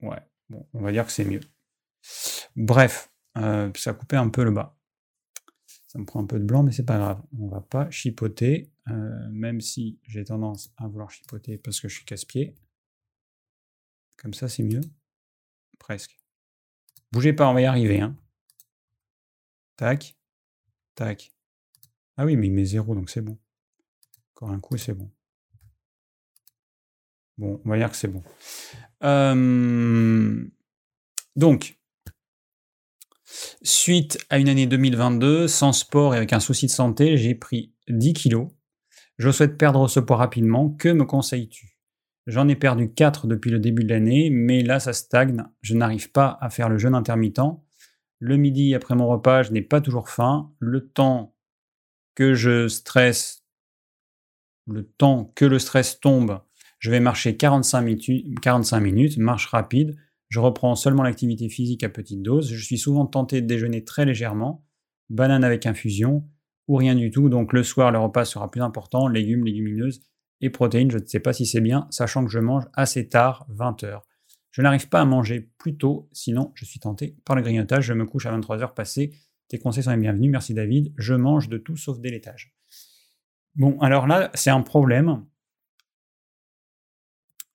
[0.00, 1.40] Ouais, bon, on va dire que c'est mieux.
[2.54, 4.78] Bref, euh, ça coupé un peu le bas.
[5.88, 7.20] Ça me prend un peu de blanc, mais c'est pas grave.
[7.36, 11.96] On va pas chipoter, euh, même si j'ai tendance à vouloir chipoter parce que je
[11.96, 12.54] suis casse-pied.
[14.18, 14.82] Comme ça, c'est mieux.
[15.80, 16.16] Presque.
[17.10, 18.00] Bougez pas, on va y arriver.
[18.00, 18.16] Hein.
[19.74, 20.16] Tac.
[20.94, 21.32] Tac.
[22.16, 23.38] Ah oui, mais il met zéro, donc c'est bon.
[24.34, 25.10] Encore un coup, c'est bon.
[27.38, 28.22] Bon, on va dire que c'est bon.
[31.34, 31.78] Donc,
[33.62, 37.74] suite à une année 2022, sans sport et avec un souci de santé, j'ai pris
[37.88, 38.48] 10 kilos.
[39.18, 40.70] Je souhaite perdre ce poids rapidement.
[40.70, 41.78] Que me conseilles-tu?
[42.26, 45.42] J'en ai perdu 4 depuis le début de l'année, mais là ça stagne.
[45.62, 47.40] Je n'arrive pas à faire le jeûne intermittent.
[48.24, 50.52] Le midi, après mon repas, je n'ai pas toujours faim.
[50.60, 51.34] Le temps
[52.14, 53.44] que je stresse,
[54.68, 56.40] le temps que le stress tombe,
[56.78, 59.96] je vais marcher 45 minutes, 45 minutes marche rapide.
[60.28, 62.48] Je reprends seulement l'activité physique à petite dose.
[62.48, 64.64] Je suis souvent tenté de déjeuner très légèrement,
[65.10, 66.24] banane avec infusion
[66.68, 67.28] ou rien du tout.
[67.28, 70.00] Donc le soir, le repas sera plus important, légumes, légumineuses
[70.40, 73.46] et protéines, je ne sais pas si c'est bien, sachant que je mange assez tard,
[73.48, 74.04] 20 heures.
[74.52, 77.94] Je n'arrive pas à manger plus tôt, sinon je suis tenté par le grignotage, je
[77.94, 79.14] me couche à 23 heures passées.
[79.48, 80.92] Tes conseils sont les bienvenus, merci David.
[80.96, 82.54] Je mange de tout sauf des laitages.
[83.54, 85.24] Bon, alors là, c'est un problème.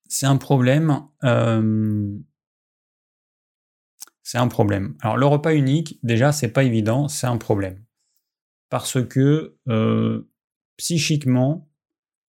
[0.08, 1.02] C'est un problème.
[1.24, 2.18] Euh,
[4.24, 4.96] c'est un problème.
[5.02, 7.84] Alors le repas unique, déjà, c'est pas évident, c'est un problème.
[8.70, 10.30] Parce que euh,
[10.78, 11.70] psychiquement,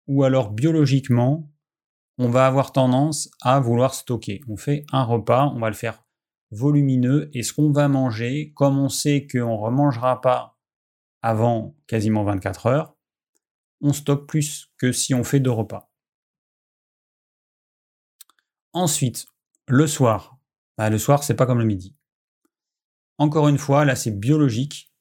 [0.06, 1.50] ou alors biologiquement,
[2.20, 4.42] on va avoir tendance à vouloir stocker.
[4.46, 6.04] On fait un repas, on va le faire
[6.50, 10.58] volumineux, et ce qu'on va manger, comme on sait qu'on ne remangera pas
[11.22, 12.94] avant quasiment 24 heures,
[13.80, 15.90] on stocke plus que si on fait deux repas.
[18.74, 19.26] Ensuite,
[19.66, 20.38] le soir.
[20.76, 21.96] Bah, le soir, c'est pas comme le midi.
[23.16, 24.92] Encore une fois, là, c'est biologique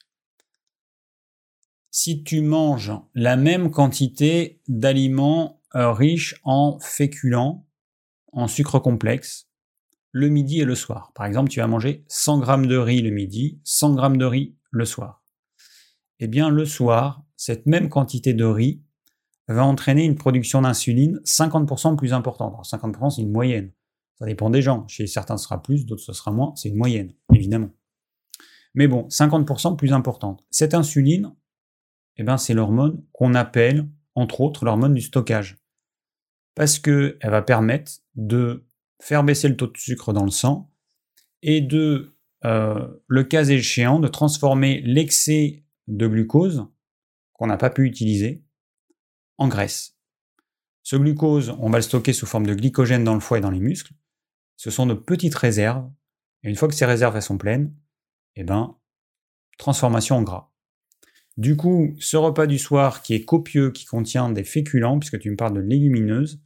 [1.92, 7.68] si tu manges la même quantité d'aliments euh, riches en féculents,
[8.32, 9.50] en sucre complexe,
[10.12, 11.12] le midi et le soir.
[11.14, 14.56] Par exemple, tu vas manger 100 g de riz le midi, 100 g de riz
[14.72, 15.24] le soir.
[16.20, 18.82] Eh bien, le soir, cette même quantité de riz
[19.48, 22.54] va entraîner une production d'insuline 50% plus importante.
[22.54, 23.72] Alors 50% c'est une moyenne.
[24.20, 24.88] Ça dépend des gens.
[24.88, 26.54] Chez certains ce sera plus, d'autres ce sera moins.
[26.56, 27.70] C'est une moyenne, évidemment.
[28.76, 30.44] Mais bon, 50% plus importante.
[30.52, 31.34] Cette insuline,
[32.18, 33.88] eh ben, c'est l'hormone qu'on appelle,
[34.20, 35.58] entre autres, l'hormone du stockage.
[36.56, 38.66] Parce qu'elle va permettre de
[39.02, 40.72] faire baisser le taux de sucre dans le sang
[41.42, 46.68] et de, euh, le cas échéant, de transformer l'excès de glucose
[47.34, 48.44] qu'on n'a pas pu utiliser
[49.38, 49.98] en graisse.
[50.84, 53.52] Ce glucose, on va le stocker sous forme de glycogène dans le foie et dans
[53.52, 53.94] les muscles.
[54.58, 55.90] Ce sont de petites réserves.
[56.44, 57.74] Et une fois que ces réserves sont pleines,
[58.36, 58.78] eh ben,
[59.58, 60.52] transformation en gras.
[61.40, 65.32] Du coup, ce repas du soir qui est copieux, qui contient des féculents, puisque tu
[65.32, 66.42] me parles de légumineuses,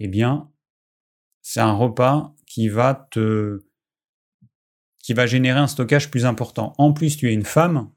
[0.00, 0.50] eh bien,
[1.42, 3.64] c'est un repas qui va te
[4.98, 6.74] qui va générer un stockage plus important.
[6.76, 7.88] En plus, tu es une femme,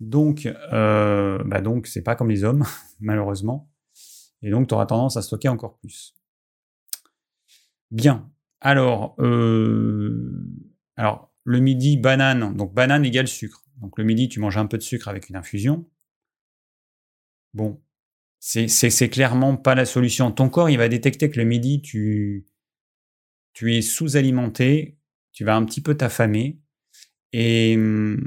[0.00, 2.64] donc, euh, bah donc c'est pas comme les hommes,
[3.00, 3.70] malheureusement.
[4.40, 6.14] Et donc, tu auras tendance à stocker encore plus.
[7.90, 8.30] Bien.
[8.62, 10.48] Alors, euh,
[10.96, 12.56] alors, le midi, banane.
[12.56, 13.65] Donc, banane égale sucre.
[13.76, 15.86] Donc, le midi, tu manges un peu de sucre avec une infusion.
[17.54, 17.80] Bon,
[18.38, 20.30] c'est clairement pas la solution.
[20.30, 22.46] Ton corps, il va détecter que le midi, tu,
[23.62, 24.98] es sous-alimenté,
[25.32, 26.60] tu vas un petit peu t'affamer.
[27.32, 28.18] Et mmh,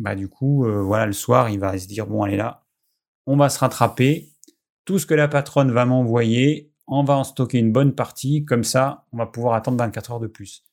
[0.00, 2.66] bah, du coup, euh, voilà, le soir, il va se dire bon, allez là,
[3.26, 4.30] on va se rattraper.
[4.84, 8.44] Tout ce que la patronne va m'envoyer, on va en stocker une bonne partie.
[8.44, 10.64] Comme ça, on va pouvoir attendre 24 heures de plus.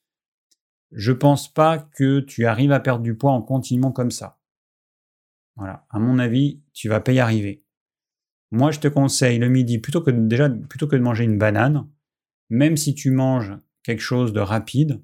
[0.95, 4.39] Je pense pas que tu arrives à perdre du poids en continuant comme ça.
[5.55, 5.85] Voilà.
[5.89, 7.63] À mon avis, tu vas pas y arriver.
[8.51, 11.39] Moi, je te conseille le midi, plutôt que de, déjà, plutôt que de manger une
[11.39, 11.87] banane,
[12.49, 15.01] même si tu manges quelque chose de rapide,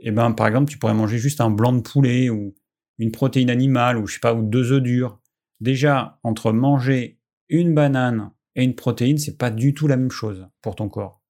[0.00, 2.54] eh ben, par exemple, tu pourrais manger juste un blanc de poulet ou
[2.98, 5.20] une protéine animale ou je sais pas, ou deux œufs durs.
[5.60, 10.48] Déjà, entre manger une banane et une protéine, c'est pas du tout la même chose
[10.62, 11.22] pour ton corps.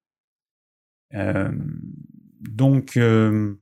[1.15, 1.51] Euh,
[2.41, 3.55] donc, euh,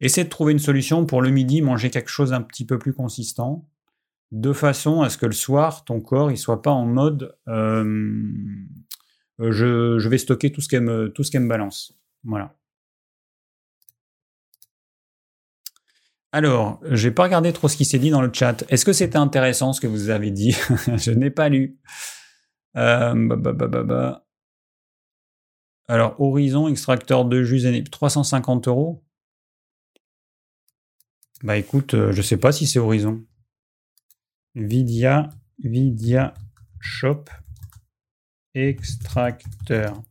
[0.00, 2.92] essaie de trouver une solution pour le midi, manger quelque chose un petit peu plus
[2.92, 3.68] consistant,
[4.32, 8.24] de façon à ce que le soir, ton corps, il soit pas en mode euh,
[9.38, 11.96] je, vais stocker tout ce qu'elle me, balance.
[12.24, 12.54] Voilà.
[16.32, 18.64] Alors, j'ai pas regardé trop ce qui s'est dit dans le chat.
[18.68, 20.52] Est-ce que c'était intéressant ce que vous avez dit?
[20.96, 21.78] Je n'ai pas lu.
[22.74, 24.25] bah, bah, bah,
[25.88, 29.04] alors, Horizon, extracteur de jus, 350 euros.
[31.42, 33.24] Bah écoute, euh, je sais pas si c'est Horizon.
[34.54, 35.28] Vidia,
[35.62, 36.34] Vidia
[36.80, 37.24] Shop,
[38.54, 40.02] extracteur.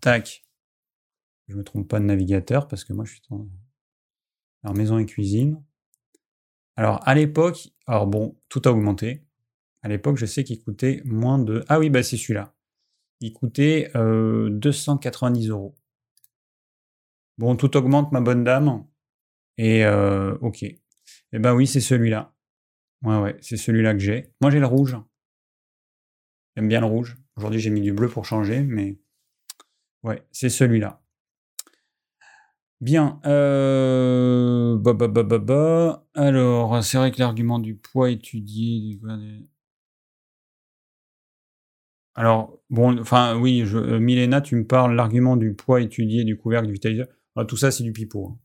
[0.00, 0.44] Tac.
[1.48, 3.46] Je me trompe pas de navigateur parce que moi je suis en
[4.64, 5.62] alors, maison et cuisine.
[6.74, 9.24] Alors, à l'époque, alors bon, tout a augmenté.
[9.82, 11.64] À l'époque, je sais qu'il coûtait moins de.
[11.68, 12.55] Ah oui, bah c'est celui-là
[13.20, 15.74] il coûtait 290 euh, euros.
[17.38, 18.84] Bon, tout augmente, ma bonne dame.
[19.58, 20.62] Et euh, ok.
[20.62, 22.34] Eh ben oui, c'est celui-là.
[23.02, 24.32] Ouais, ouais, c'est celui-là que j'ai.
[24.40, 24.96] Moi, j'ai le rouge.
[26.56, 27.16] J'aime bien le rouge.
[27.36, 28.98] Aujourd'hui, j'ai mis du bleu pour changer, mais
[30.02, 31.02] ouais, c'est celui-là.
[32.80, 33.20] Bien.
[33.26, 34.76] Euh...
[34.78, 36.06] Bah, bah, bah, bah, bah.
[36.14, 38.98] Alors, c'est vrai que l'argument du poids étudié.
[42.16, 46.66] Alors, bon, enfin, oui, euh, Milena, tu me parles l'argument du poids étudié du couvercle
[46.66, 47.08] du vitaliseur.
[47.36, 48.30] Ah, tout ça, c'est du pipeau.
[48.32, 48.38] Hein.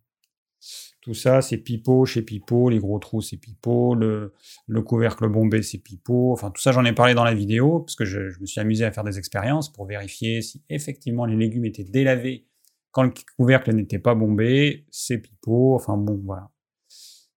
[0.99, 2.69] Tout ça, c'est pipeau chez pipeau.
[2.69, 3.95] Les gros trous, c'est pipeau.
[3.95, 6.34] Le couvercle bombé, c'est pipeau.
[6.34, 8.84] Enfin, tout ça, j'en ai parlé dans la vidéo parce que je, me suis amusé
[8.84, 12.45] à faire des expériences pour vérifier si effectivement les légumes étaient délavés
[12.91, 14.85] quand le couvercle n'était pas bombé.
[14.91, 15.76] C'est pipeau.
[15.76, 16.52] Enfin, bon, voilà.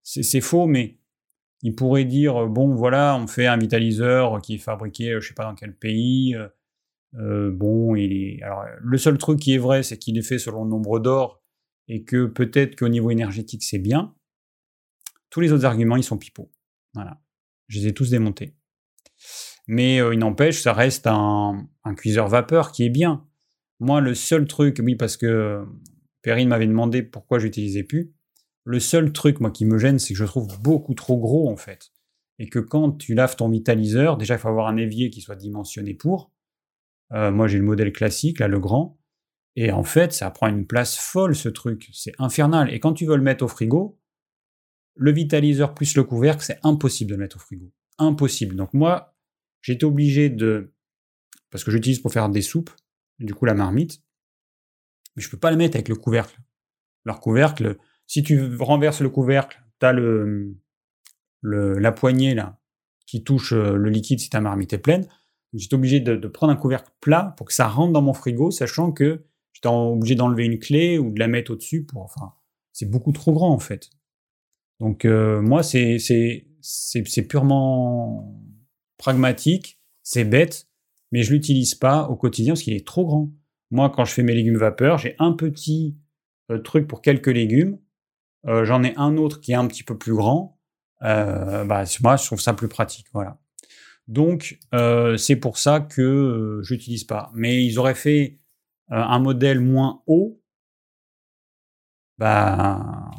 [0.03, 0.99] C'est faux, mais
[1.65, 5.29] il pourrait dire euh, bon voilà on fait un vitaliseur qui est fabriqué euh, je
[5.29, 6.37] sais pas dans quel pays
[7.17, 7.95] euh, bon
[8.43, 11.43] alors le seul truc qui est vrai c'est qu'il est fait selon le nombre d'or
[11.89, 14.15] et que peut-être qu'au niveau énergétique c'est bien.
[15.31, 16.51] Tous les autres arguments ils sont pipeaux.
[16.95, 17.21] Voilà.
[17.69, 18.57] Je les ai tous démontés.
[19.67, 23.27] Mais il n'empêche ça reste un, un, cuiseur vapeur qui est bien.
[23.81, 25.65] Moi le seul truc oui parce que
[26.23, 28.13] Perrine m'avait demandé pourquoi j'utilisais plus
[28.65, 31.57] le seul truc, moi, qui me gêne, c'est que je trouve beaucoup trop gros, en
[31.57, 31.93] fait.
[32.39, 35.37] Et que quand tu laves ton vitaliseur, déjà, il faut avoir un évier qui soit
[35.37, 36.33] dimensionné pour.
[37.13, 38.99] Euh, moi, j'ai le modèle classique, là, le grand.
[39.57, 41.89] Et en fait, ça prend une place folle, ce truc.
[41.93, 42.73] C'est infernal.
[42.73, 44.01] Et quand tu veux le mettre au frigo,
[44.97, 47.73] le vitaliseur plus le couvercle, c'est impossible de le mettre au frigo.
[47.99, 48.57] Impossible.
[48.57, 49.15] Donc moi,
[49.63, 50.73] j'étais obligé de...
[51.51, 52.71] Parce que j'utilise pour faire des soupes,
[53.21, 54.03] du coup la marmite,
[55.15, 56.41] mais je peux pas le mettre avec le couvercle.
[57.05, 57.77] Leur couvercle,
[58.07, 60.57] si tu renverses le couvercle, tu as le,
[61.43, 62.59] la poignée là
[63.07, 65.07] qui touche euh, le liquide si ta marmite est pleine.
[65.53, 68.91] J'étais obligé de, prendre un couvercle plat pour que ça rentre dans mon frigo, sachant
[68.91, 71.85] que j'étais obligé d'enlever une clé ou de la mettre au-dessus.
[71.85, 72.33] Pour, enfin,
[72.73, 73.91] c'est beaucoup trop grand en fait.
[74.81, 75.99] Donc euh, moi, c'est
[77.29, 78.43] purement
[78.97, 80.67] pragmatique, c'est bête,
[81.13, 83.33] mais je l'utilise pas au quotidien parce qu'il est trop grand.
[83.71, 85.97] Moi, quand je fais mes légumes vapeur, j'ai un petit
[86.51, 87.79] euh, truc pour quelques légumes
[88.47, 90.59] euh, j'en ai un autre qui est un petit peu plus grand.
[91.03, 93.07] Euh, bah, moi, je trouve ça plus pratique.
[93.13, 93.39] Voilà.
[94.07, 97.31] Donc, euh, c'est pour ça que j'utilise pas.
[97.35, 98.39] Mais ils auraient fait
[98.91, 100.41] un modèle moins haut.
[102.19, 103.11] Bah,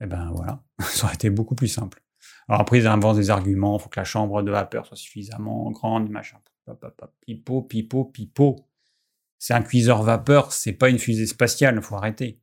[0.00, 2.02] et eh ben voilà, ça aurait été beaucoup plus simple.
[2.48, 5.70] Alors après, ils inventent des arguments, il faut que la chambre de vapeur soit suffisamment
[5.70, 6.38] grande, machin.
[7.20, 8.68] Pipo, pipo, pipo.
[9.38, 12.41] C'est un cuiseur vapeur, c'est pas une fusée spatiale, faut arrêter.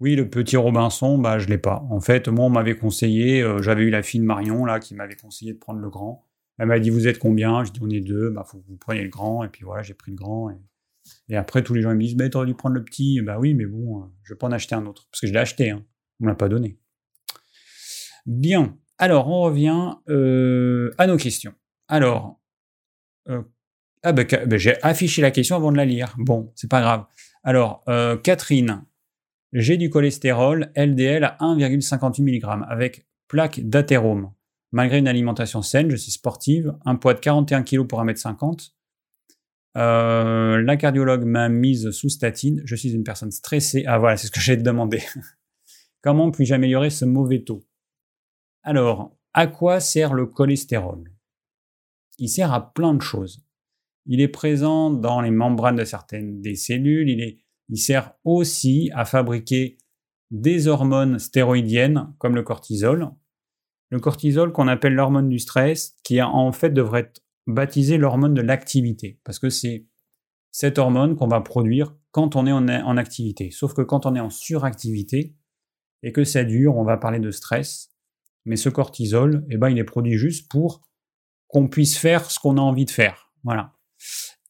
[0.00, 1.84] Oui, le petit Robinson, bah, je l'ai pas.
[1.90, 4.94] En fait, moi, on m'avait conseillé, euh, j'avais eu la fille de Marion, là, qui
[4.94, 6.26] m'avait conseillé de prendre le grand.
[6.58, 7.64] Elle m'a dit, vous êtes combien?
[7.64, 9.44] Je dis, on est deux, bah, faut que vous preniez le grand.
[9.44, 10.50] Et puis voilà, j'ai pris le grand.
[11.28, 13.20] Et, après, tous les gens me disent, bah, t'aurais dû prendre le petit.
[13.20, 15.06] Bah oui, mais bon, euh, je vais pas en acheter un autre.
[15.10, 15.84] Parce que je l'ai acheté, hein.
[16.20, 16.78] on me l'a pas donné.
[18.24, 18.78] Bien.
[18.96, 21.52] Alors, on revient euh, à nos questions.
[21.88, 22.40] Alors,
[24.02, 26.14] ah ben, j'ai affiché la question avant de la lire.
[26.18, 27.04] Bon, c'est pas grave.
[27.44, 27.84] Alors,
[28.22, 28.84] Catherine,
[29.52, 34.32] j'ai du cholestérol LDL à 1,58 mg avec plaque d'athérome.
[34.72, 38.72] Malgré une alimentation saine, je suis sportive, un poids de 41 kg pour 1m50.
[39.76, 42.62] Euh, la cardiologue m'a mise sous statine.
[42.64, 43.84] Je suis une personne stressée.
[43.86, 45.02] Ah voilà, c'est ce que j'ai demandé.
[46.02, 47.64] Comment puis-je améliorer ce mauvais taux?
[48.62, 51.12] Alors, à quoi sert le cholestérol?
[52.18, 53.44] Il sert à plein de choses.
[54.06, 57.08] Il est présent dans les membranes de certaines des cellules.
[57.08, 57.38] Il est
[57.70, 59.78] il sert aussi à fabriquer
[60.30, 63.10] des hormones stéroïdiennes comme le cortisol.
[63.90, 68.42] Le cortisol qu'on appelle l'hormone du stress, qui en fait devrait être baptisé l'hormone de
[68.42, 69.86] l'activité, parce que c'est
[70.52, 73.50] cette hormone qu'on va produire quand on est en, activité.
[73.52, 75.36] Sauf que quand on est en suractivité
[76.02, 77.90] et que ça dure, on va parler de stress.
[78.46, 80.82] Mais ce cortisol, eh ben, il est produit juste pour
[81.46, 83.32] qu'on puisse faire ce qu'on a envie de faire.
[83.44, 83.72] Voilà.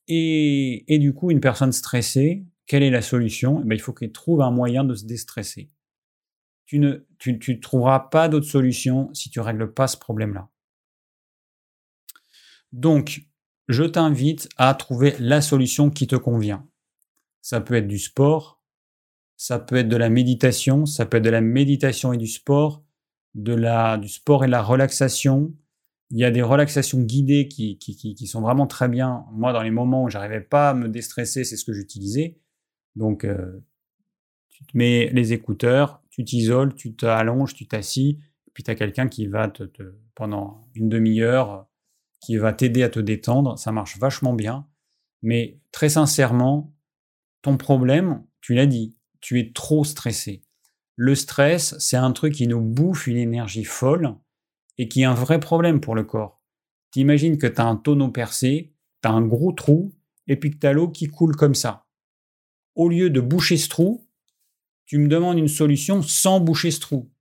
[0.09, 3.61] et, du coup, une personne stressée, quelle est la solution?
[3.61, 5.73] Eh ben, Il faut qu'il trouve un moyen de se déstresser.
[6.67, 10.49] Tu ne trouveras pas d'autre solution si tu ne règles pas ce problème-là.
[12.71, 13.23] Donc,
[13.67, 16.65] je t'invite à trouver la solution qui te convient.
[17.43, 18.63] Ça peut être du sport,
[19.37, 22.85] ça peut être de la méditation, ça peut être de la méditation et du sport,
[23.35, 25.53] du sport et de la relaxation.
[26.11, 29.25] Il y a des relaxations guidées qui sont vraiment très bien.
[29.33, 32.39] Moi, dans les moments où j'arrivais pas à me déstresser, c'est ce que j'utilisais.
[32.97, 33.61] Donc, euh,
[34.49, 38.19] tu te mets les écouteurs, tu t'isoles, tu t'allonges, tu t'assis,
[38.53, 39.65] puis tu as quelqu'un qui va te,
[40.15, 41.67] pendant une demi-heure,
[42.21, 43.59] qui va t'aider à te détendre.
[43.59, 44.67] Ça marche vachement bien.
[45.23, 46.75] Mais très sincèrement,
[47.43, 50.43] ton problème, tu l'as dit, tu es trop stressé.
[50.97, 54.15] Le stress, c'est un truc qui nous bouffe une énergie folle
[54.77, 56.43] et qui est un vrai problème pour le corps.
[56.91, 59.95] T'imagines que tu as un tonneau percé, tu as un gros trou,
[60.27, 61.87] et puis que tu as l'eau qui coule comme ça
[62.81, 64.09] au lieu de boucher ce trou,
[64.86, 67.12] tu me demandes une solution sans boucher ce trou.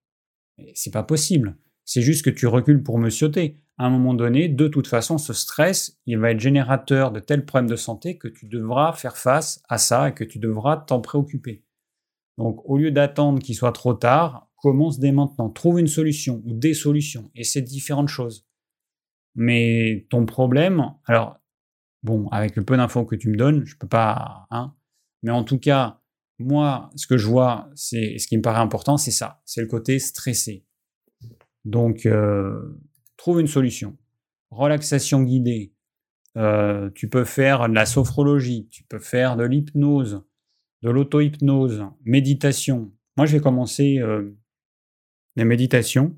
[0.73, 1.57] C'est pas possible.
[1.83, 3.59] C'est juste que tu recules pour me sauter.
[3.77, 7.45] À un moment donné, de toute façon, ce stress, il va être générateur de tels
[7.45, 11.01] problèmes de santé que tu devras faire face à ça et que tu devras t'en
[11.01, 11.65] préoccuper.
[12.37, 15.49] Donc, au lieu d'attendre qu'il soit trop tard, commence dès maintenant.
[15.49, 17.29] Trouve une solution ou des solutions.
[17.35, 18.47] Et c'est différentes choses.
[19.35, 21.37] Mais ton problème, alors,
[22.03, 24.73] bon, avec le peu d'infos que tu me donnes, je peux pas, hein,
[25.23, 25.99] mais en tout cas,
[26.39, 29.67] moi, ce que je vois, c'est ce qui me paraît important, c'est ça, c'est le
[29.67, 30.65] côté stressé.
[31.65, 32.79] Donc, euh,
[33.17, 33.97] trouve une solution.
[34.49, 35.73] Relaxation guidée.
[36.37, 40.23] Euh, tu peux faire de la sophrologie, tu peux faire de l'hypnose,
[40.81, 42.93] de l'auto-hypnose, méditation.
[43.17, 44.37] Moi, je vais commencer euh,
[45.35, 46.17] les méditations.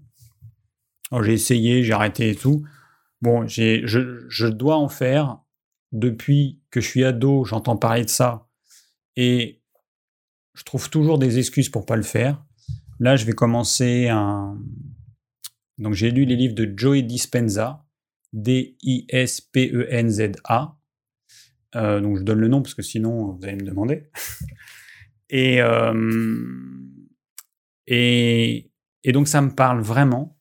[1.24, 2.64] J'ai essayé, j'ai arrêté et tout.
[3.22, 3.86] Bon, je,
[4.30, 5.40] je dois en faire.
[5.92, 8.48] Depuis que je suis ado, j'entends parler de ça
[9.16, 9.62] et
[10.54, 12.44] je trouve toujours des excuses pour pas le faire.
[13.00, 14.60] Là, je vais commencer un.
[15.78, 17.86] Donc, j'ai lu les livres de Joey Dispenza,
[18.34, 19.18] D-I-S-P-E-N-Z-A.
[21.76, 24.10] Euh, donc, je donne le nom parce que sinon, vous allez me demander.
[25.30, 26.44] et, euh,
[27.88, 28.70] et,
[29.04, 30.38] et donc, ça me parle vraiment.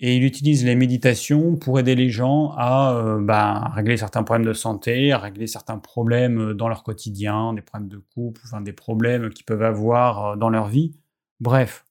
[0.00, 4.46] Et il utilise les méditations pour aider les gens à, euh, bah, régler certains problèmes
[4.46, 8.60] de santé, à régler certains problèmes euh, dans leur quotidien, des problèmes de couple, enfin
[8.60, 10.96] des problèmes qu'ils peuvent avoir euh, dans leur vie.
[11.40, 11.84] Bref,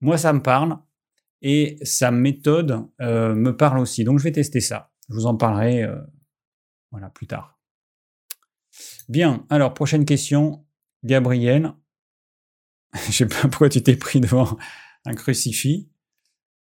[0.00, 0.78] moi ça me parle
[1.42, 4.04] et sa méthode me parle aussi.
[4.04, 4.90] Donc je vais tester ça.
[5.08, 5.86] Je vous en parlerai
[6.90, 7.58] voilà, plus tard.
[9.08, 10.64] Bien, alors prochaine question.
[11.04, 11.72] Gabriel,
[13.06, 14.56] je sais pas pourquoi tu t'es pris devant
[15.04, 15.88] un crucifix.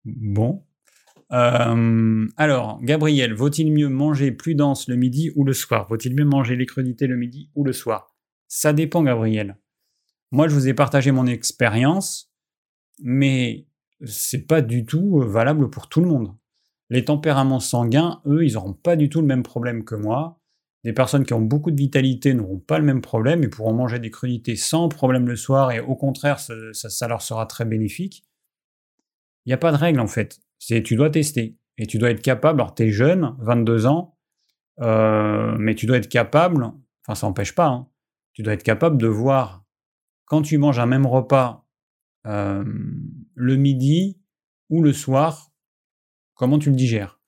[0.03, 0.64] Bon,
[1.31, 5.87] euh, alors, Gabriel, vaut-il mieux manger plus dense le midi ou le soir?
[5.87, 8.15] Vaut-il mieux manger les crudités le midi ou le soir?
[8.47, 9.57] Ça dépend, Gabriel.
[10.31, 12.31] Moi, je vous ai partagé mon expérience,
[12.99, 13.67] mais
[14.03, 16.35] c'est pas du tout euh, valable pour tout le monde.
[16.89, 20.39] Les tempéraments sanguins, eux, ils n'auront pas du tout le même problème que moi.
[20.83, 23.97] Des personnes qui ont beaucoup de vitalité n'auront pas le même problème et pourront manger
[23.97, 28.23] des crudités sans problème le soir et au contraire, ça leur sera très bénéfique.
[29.45, 30.44] Il n'y a pas de règle en fait.
[30.59, 32.61] C'est tu dois tester et tu dois être capable.
[32.61, 34.17] Alors, tu es jeune, 22 ans,
[34.81, 36.71] euh, mais tu dois être capable,
[37.05, 37.87] enfin, ça n'empêche pas, hein,
[38.33, 39.63] tu dois être capable de voir
[40.25, 41.65] quand tu manges un même repas
[42.25, 42.63] euh,
[43.35, 44.19] le midi
[44.69, 45.51] ou le soir,
[46.33, 47.19] comment tu le digères.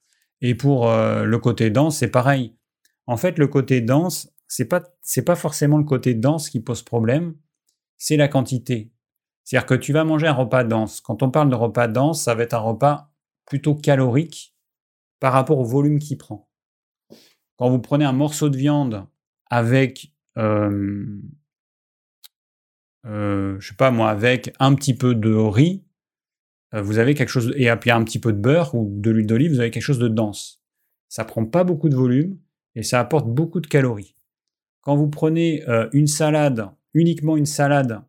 [0.41, 2.55] Et pour euh, le côté dense, c'est pareil.
[3.05, 6.81] En fait, le côté dense, c'est pas c'est pas forcément le côté dense qui pose
[6.81, 7.35] problème,
[7.97, 8.91] c'est la quantité.
[9.43, 10.99] C'est-à-dire que tu vas manger un repas dense.
[10.99, 13.11] Quand on parle de repas dense, ça va être un repas
[13.47, 14.55] plutôt calorique
[15.19, 16.47] par rapport au volume qu'il prend.
[17.57, 19.07] Quand vous prenez un morceau de viande
[19.49, 21.19] avec, euh,
[23.05, 25.83] euh, je sais pas moi, avec un petit peu de riz,
[26.75, 29.25] euh, vous avez quelque chose, et puis un petit peu de beurre ou de l'huile
[29.25, 30.61] d'olive, vous avez quelque chose de dense.
[31.09, 32.37] Ça prend pas beaucoup de volume
[32.75, 34.15] et ça apporte beaucoup de calories.
[34.81, 38.01] Quand vous prenez une salade, uniquement une salade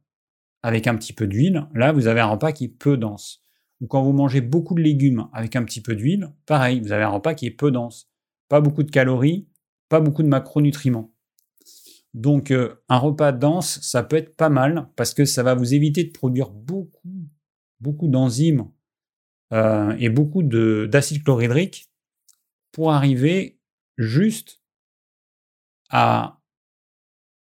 [0.63, 3.43] avec un petit peu d'huile, là vous avez un repas qui est peu dense.
[3.81, 7.05] Ou quand vous mangez beaucoup de légumes avec un petit peu d'huile, pareil, vous avez
[7.05, 8.11] un repas qui est peu dense.
[8.49, 9.47] Pas beaucoup de calories,
[9.89, 11.13] pas beaucoup de macronutriments.
[12.15, 16.05] Donc un repas dense, ça peut être pas mal parce que ça va vous éviter
[16.05, 17.29] de produire beaucoup
[17.81, 18.71] beaucoup d'enzymes
[19.53, 21.91] euh, et beaucoup d'acide chlorhydrique
[22.73, 23.59] pour arriver
[23.97, 24.63] juste
[25.91, 26.41] à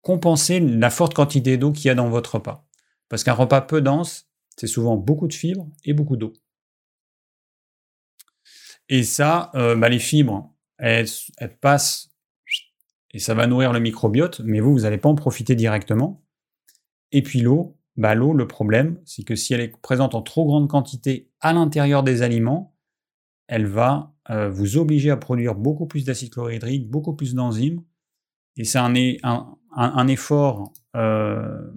[0.02, 2.65] compenser la forte quantité d'eau qu'il y a dans votre repas.
[3.10, 4.31] Parce qu'un repas peu dense,
[4.62, 6.34] c'est souvent beaucoup de fibres et beaucoup d'eau.
[8.90, 11.08] Et ça, euh, bah, les fibres, elles,
[11.62, 12.12] passent
[13.10, 16.24] et ça va nourrir le microbiote, mais vous, vous n'allez pas en profiter directement.
[17.12, 20.46] Et puis l'eau, bah, l'eau, le problème, c'est que si elle est présente en trop
[20.46, 22.78] grande quantité à l'intérieur des aliments,
[23.48, 27.82] elle va euh, vous obliger à produire beaucoup plus d'acide chlorhydrique, beaucoup plus d'enzymes,
[28.58, 31.72] et c'est un, effort, euh,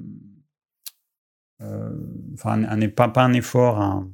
[2.35, 4.05] enfin, un, pas, un effort,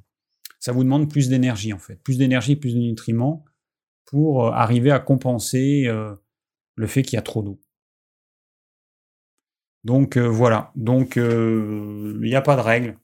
[0.59, 3.45] ça vous demande plus d'énergie en fait, plus d'énergie, plus de nutriments
[4.07, 5.89] pour arriver à compenser
[6.75, 7.61] le fait qu'il y a trop d'eau.
[9.85, 12.99] Donc euh, voilà, donc euh, il n'y a pas de règle.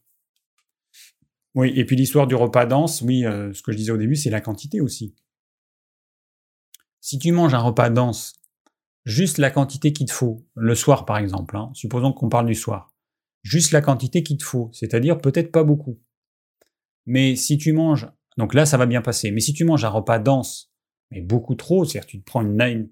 [1.55, 4.17] Oui, et puis l'histoire du repas dense, oui, euh, ce que je disais au début,
[4.17, 5.15] c'est la quantité aussi.
[7.01, 8.35] Si tu manges un repas dense,
[9.07, 12.55] juste la quantité qu'il te faut, le soir par exemple, hein, supposons qu'on parle du
[12.55, 12.93] soir,
[13.47, 16.01] juste la quantité qu'il te faut, c'est-à-dire peut-être pas beaucoup.
[17.07, 19.89] Mais si tu manges, donc là ça va bien passer, mais si tu manges un
[19.89, 20.73] repas dense,
[21.11, 22.91] mais beaucoup trop, c'est-à-dire tu te prends une,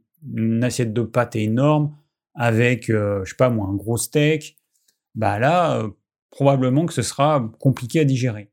[0.63, 1.97] assiette de pâtes énorme,
[2.35, 4.57] avec, euh, je sais pas moi, un gros steak,
[5.15, 5.91] bah là, euh,
[6.31, 8.53] probablement que ce sera compliqué à digérer.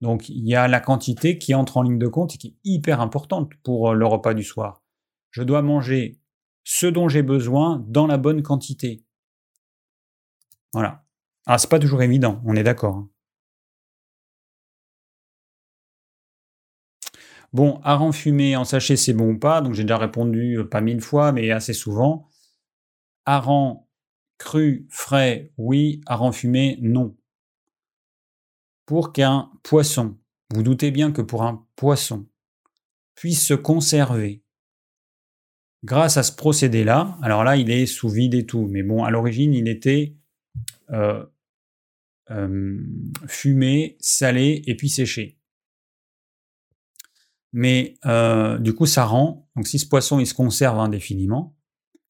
[0.00, 2.56] Donc il y a la quantité qui entre en ligne de compte et qui est
[2.64, 4.82] hyper importante pour euh, le repas du soir.
[5.30, 6.20] Je dois manger
[6.64, 9.04] ce dont j'ai besoin dans la bonne quantité.
[10.72, 11.04] Voilà.
[11.46, 13.06] Ah, c'est pas toujours évident, on est d'accord.
[17.52, 19.60] Bon, hareng fumé en sachet, c'est bon ou pas?
[19.60, 22.28] Donc j'ai déjà répondu pas mille fois, mais assez souvent.
[23.26, 23.84] Hareng
[24.38, 26.00] cru, frais, oui.
[26.06, 27.14] Hareng fumé, non.
[28.86, 30.18] Pour qu'un poisson,
[30.52, 32.26] vous doutez bien que pour un poisson,
[33.14, 34.42] puisse se conserver
[35.84, 39.10] grâce à ce procédé-là, alors là, il est sous vide et tout, mais bon, à
[39.10, 40.14] l'origine, il était
[40.90, 41.24] euh,
[42.30, 42.78] euh,
[43.26, 45.38] fumé, salé et puis séché.
[47.52, 51.56] Mais euh, du coup, ça rend, donc si ce poisson il se conserve indéfiniment,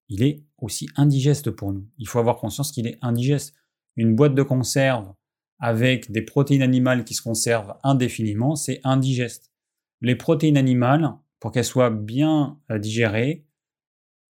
[0.09, 1.89] il est aussi indigeste pour nous.
[1.99, 3.55] Il faut avoir conscience qu'il est indigeste.
[3.97, 5.13] Une boîte de conserve
[5.59, 9.51] avec des protéines animales qui se conservent indéfiniment, c'est indigeste.
[10.01, 13.47] Les protéines animales, pour qu'elles soient bien euh, digérées,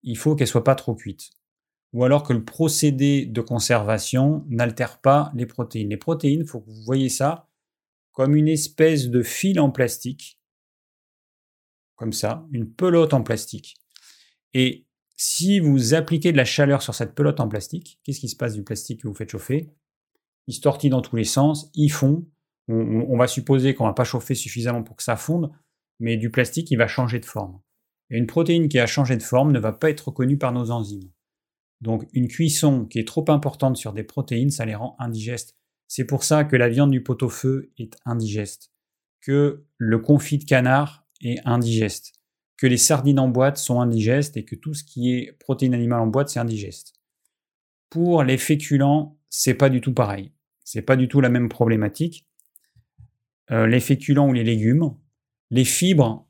[0.02, 1.30] il faut qu'elles soient pas trop cuites.
[1.92, 5.90] Ou alors que le procédé de conservation n'altère pas les protéines.
[5.90, 7.48] Les protéines, il faut que vous voyez ça
[8.12, 10.38] comme une espèce de fil en plastique,
[11.96, 13.76] comme ça, une pelote en plastique.
[14.54, 14.86] Et
[15.16, 18.54] si vous appliquez de la chaleur sur cette pelote en plastique, qu'est-ce qui se passe
[18.54, 19.70] du plastique que vous faites chauffer?
[20.46, 22.26] Il se tortille dans tous les sens, il fond.
[22.68, 25.50] On, va supposer qu'on ne va pas chauffer suffisamment pour que ça fonde,
[26.00, 27.60] mais du plastique, il va changer de forme.
[28.10, 30.70] Et une protéine qui a changé de forme ne va pas être reconnue par nos
[30.70, 31.10] enzymes.
[31.82, 35.56] Donc une cuisson qui est trop importante sur des protéines, ça les rend indigestes.
[35.88, 38.72] C'est pour ça que la viande du pot-au-feu est indigeste,
[39.20, 42.14] que le confit de canard est indigeste,
[42.56, 46.00] que les sardines en boîte sont indigestes et que tout ce qui est protéines animales
[46.00, 46.94] en boîte, c'est indigeste.
[47.90, 50.32] Pour les féculents, c'est pas du tout pareil.
[50.64, 52.26] C'est pas du tout la même problématique.
[53.50, 54.94] Euh, les féculents ou les légumes,
[55.50, 56.26] les fibres,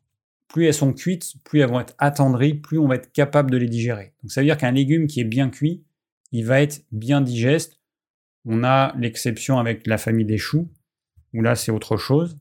[0.53, 3.57] plus elles sont cuites, plus elles vont être attendries, plus on va être capable de
[3.57, 4.13] les digérer.
[4.23, 5.83] Donc ça veut dire qu'un légume qui est bien cuit,
[6.31, 7.81] il va être bien digeste.
[8.45, 10.69] On a l'exception avec la famille des choux,
[11.33, 12.39] où là c'est autre chose.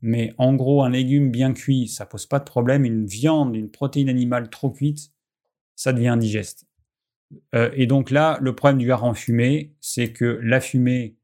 [0.00, 2.84] Mais en gros, un légume bien cuit, ça pose pas de problème.
[2.84, 5.12] Une viande, une protéine animale trop cuite,
[5.76, 6.66] ça devient indigeste.
[7.54, 11.16] Euh, et donc là, le problème du hareng fumé, c'est que la fumée,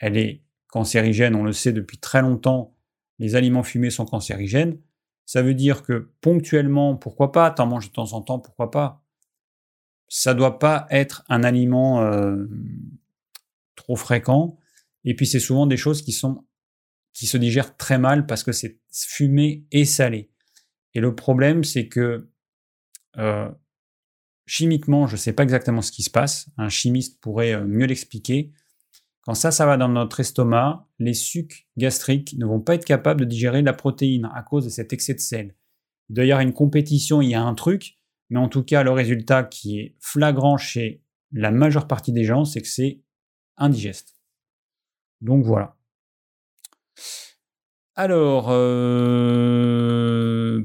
[0.00, 2.74] elle est cancérigène, on le sait depuis très longtemps,
[3.20, 4.78] les aliments fumés sont cancérigènes.
[5.26, 9.04] Ça veut dire que ponctuellement, pourquoi pas, t'en manges de temps en temps, pourquoi pas.
[10.08, 12.46] Ça doit pas être un aliment euh,
[13.76, 14.58] trop fréquent.
[15.04, 16.44] Et puis c'est souvent des choses qui sont
[17.12, 20.30] qui se digèrent très mal parce que c'est fumé et salé.
[20.94, 22.30] Et le problème, c'est que
[23.18, 23.50] euh,
[24.46, 26.48] chimiquement, je ne sais pas exactement ce qui se passe.
[26.56, 28.52] Un chimiste pourrait euh, mieux l'expliquer.
[29.22, 33.20] Quand ça, ça va dans notre estomac, les sucs gastriques ne vont pas être capables
[33.20, 35.54] de digérer la protéine à cause de cet excès de sel.
[36.10, 37.98] Il y une compétition, il y a un truc,
[38.30, 42.44] mais en tout cas, le résultat qui est flagrant chez la majeure partie des gens,
[42.44, 43.00] c'est que c'est
[43.56, 44.16] indigeste.
[45.20, 45.76] Donc voilà.
[47.94, 50.64] Alors, euh,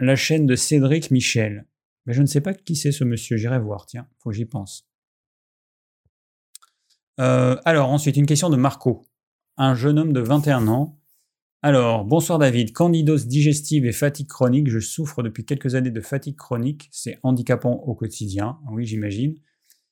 [0.00, 1.66] la chaîne de Cédric Michel.
[2.06, 4.46] Mais je ne sais pas qui c'est ce monsieur, j'irai voir, tiens, faut que j'y
[4.46, 4.87] pense.
[7.20, 9.06] Euh, alors, ensuite, une question de Marco,
[9.56, 10.98] un jeune homme de 21 ans.
[11.60, 14.68] Alors, bonsoir David, candidose digestive et fatigue chronique.
[14.68, 16.88] Je souffre depuis quelques années de fatigue chronique.
[16.92, 19.34] C'est handicapant au quotidien, oui, j'imagine.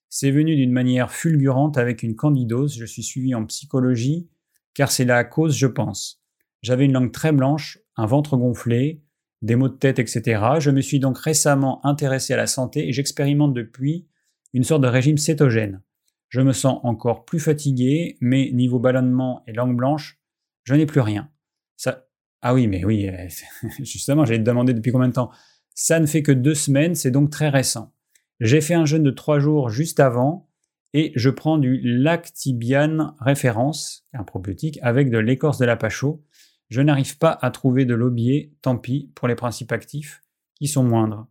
[0.09, 2.79] C'est venu d'une manière fulgurante avec une candidose.
[2.79, 4.29] Je suis suivi en psychologie,
[4.75, 6.23] car c'est la cause, je pense.
[6.63, 9.03] J'avais une langue très blanche, un ventre gonflé,
[9.43, 10.43] des maux de tête, etc.
[10.61, 14.07] Je me suis donc récemment intéressé à la santé et j'expérimente depuis
[14.55, 15.83] une sorte de régime cétogène.
[16.29, 20.19] Je me sens encore plus fatigué, mais niveau ballonnement et langue blanche,
[20.65, 21.31] je n'ai plus rien.
[21.77, 22.07] Ça...
[22.43, 23.29] Ah oui, mais oui, euh,
[23.79, 25.31] justement, j'allais te demander depuis combien de temps.
[25.75, 27.93] Ça ne fait que deux semaines, c'est donc très récent.
[28.41, 30.49] J'ai fait un jeûne de trois jours juste avant
[30.93, 36.25] et je prends du lactibiane référence, un probiotique, avec de l'écorce de la pacho.
[36.69, 40.23] Je n'arrive pas à trouver de l'aubier, tant pis pour les principes actifs
[40.55, 41.29] qui sont moindres.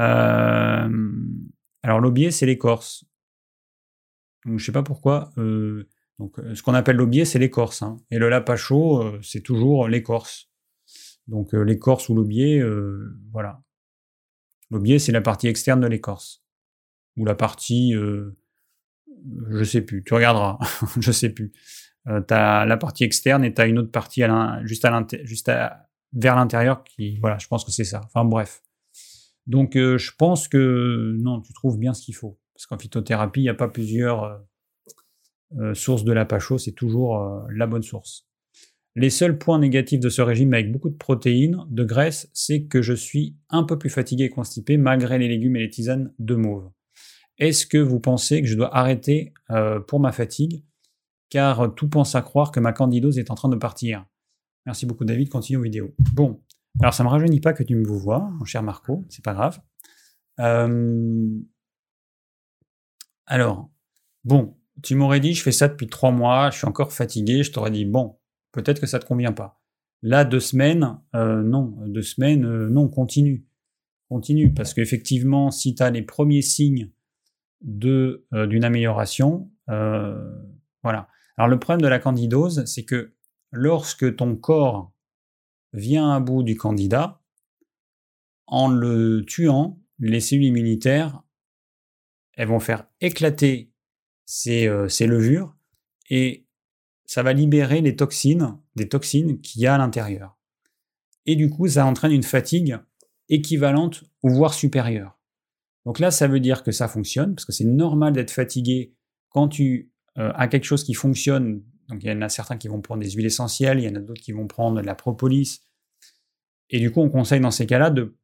[0.00, 1.12] Euh,
[1.82, 3.04] alors l'aubier, c'est l'écorce.
[4.46, 5.32] Donc, je sais pas pourquoi.
[5.38, 5.88] Euh,
[6.20, 7.82] euh, ce qu'on appelle l'aubier, c'est l'écorce.
[7.82, 7.96] Hein.
[8.10, 10.50] Et le lapacho, euh, c'est toujours l'écorce.
[11.26, 12.60] Donc, l'écorce ou l'aubier,
[13.30, 13.62] voilà.
[14.68, 16.42] L'aubier, c'est la partie externe de l'écorce.
[17.16, 20.58] Ou la partie, je sais plus, tu regarderas,
[21.00, 21.52] je sais plus.
[22.06, 24.22] tu as la partie externe et tu as une autre partie
[24.64, 25.52] juste
[26.12, 28.00] vers l'intérieur qui, voilà, je pense que c'est ça.
[28.06, 28.60] Enfin bref.
[29.46, 32.40] Donc, je pense que non, tu trouves bien ce qu'il faut.
[32.60, 34.36] Parce qu'en phytothérapie, il n'y a pas plusieurs euh,
[35.58, 38.28] euh, sources de l'apacho, c'est toujours euh, la bonne source.
[38.96, 42.82] Les seuls points négatifs de ce régime avec beaucoup de protéines, de graisse, c'est que
[42.82, 46.34] je suis un peu plus fatigué et constipé malgré les légumes et les tisanes de
[46.34, 46.70] mauve.
[47.38, 49.32] Est-ce que vous pensez que je dois arrêter
[49.86, 50.62] pour ma fatigue?
[51.30, 54.04] Car tout pense à croire que ma candidose est en train de partir.
[54.66, 55.94] Merci beaucoup David, continue aux vidéos.
[56.12, 56.42] Bon,
[56.80, 59.32] alors ça ne me rajeunit pas que tu me vois, mon cher Marco, c'est pas
[59.32, 59.60] grave.
[63.30, 63.70] Alors,
[64.24, 67.52] bon, tu m'aurais dit, je fais ça depuis trois mois, je suis encore fatigué, je
[67.52, 68.18] t'aurais dit, bon,
[68.50, 69.62] peut-être que ça ne te convient pas.
[70.02, 73.46] Là, deux semaines, euh, non, deux semaines, euh, non, continue.
[74.08, 76.90] Continue, parce qu'effectivement, si tu as les premiers signes
[77.84, 81.06] euh, d'une amélioration, voilà.
[81.36, 83.14] Alors le problème de la candidose, c'est que
[83.52, 84.92] lorsque ton corps
[85.72, 87.22] vient à bout du candidat,
[88.48, 91.22] en le tuant, les cellules immunitaires
[92.40, 93.70] elles vont faire éclater
[94.46, 95.54] euh, ces, levures
[96.08, 96.46] et
[97.04, 100.38] ça va libérer les toxines, des toxines qu'il y a à l'intérieur.
[101.26, 102.78] Et du coup, ça entraîne une fatigue
[103.28, 105.18] équivalente ou voire supérieure.
[105.84, 108.94] Donc là, ça veut dire que ça fonctionne, parce que c'est normal d'être fatigué
[109.28, 111.62] quand tu euh, as quelque chose qui fonctionne.
[111.90, 113.96] Donc il y en a certains qui vont prendre des huiles essentielles, il y en
[113.96, 115.60] a d'autres qui vont prendre de la propolis.
[116.70, 118.16] Et du coup, on conseille dans ces cas-là de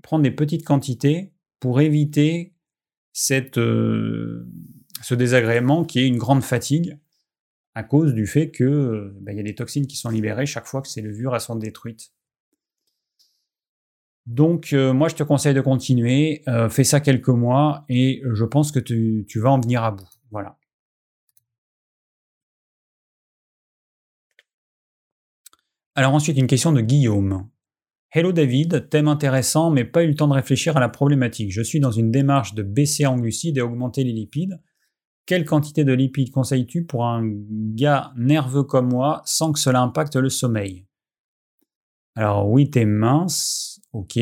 [0.00, 2.53] prendre des petites quantités pour éviter
[3.58, 4.46] euh,
[5.02, 6.98] ce désagrément qui est une grande fatigue
[7.74, 10.46] à cause du fait que euh, bah, il y a des toxines qui sont libérées
[10.46, 12.12] chaque fois que ces levures sont détruites.
[14.26, 18.72] Donc euh, moi je te conseille de continuer, fais ça quelques mois et je pense
[18.72, 20.08] que tu, tu vas en venir à bout.
[20.30, 20.58] Voilà.
[25.94, 27.48] Alors ensuite une question de Guillaume.
[28.16, 31.50] Hello David, thème intéressant mais pas eu le temps de réfléchir à la problématique.
[31.50, 34.62] Je suis dans une démarche de baisser en glucides et augmenter les lipides.
[35.26, 40.14] Quelle quantité de lipides conseilles-tu pour un gars nerveux comme moi sans que cela impacte
[40.14, 40.86] le sommeil?
[42.14, 44.20] Alors oui, t'es mince, ok.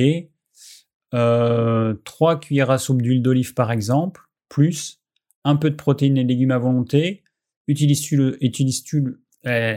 [1.12, 5.02] Euh, 3 cuillères à soupe d'huile d'olive par exemple, plus
[5.44, 7.24] un peu de protéines et légumes à volonté.
[7.68, 8.42] Utilises-tu le...
[8.42, 9.22] Utilises-tu le...
[9.44, 9.76] Eh,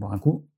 [0.00, 0.48] un coup.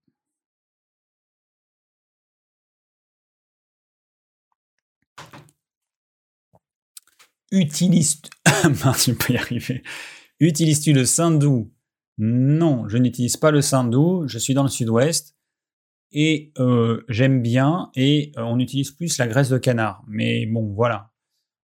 [7.55, 8.31] Utilises-tu...
[10.41, 11.73] Utilises-tu le sindou
[12.19, 14.25] Non, je n'utilise pas le sindou.
[14.27, 15.37] Je suis dans le sud-ouest.
[16.11, 17.91] Et euh, j'aime bien.
[17.95, 20.03] Et euh, on utilise plus la graisse de canard.
[20.09, 21.13] Mais bon, voilà.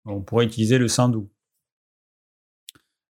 [0.05, 1.29] On pourrait utiliser le sindou.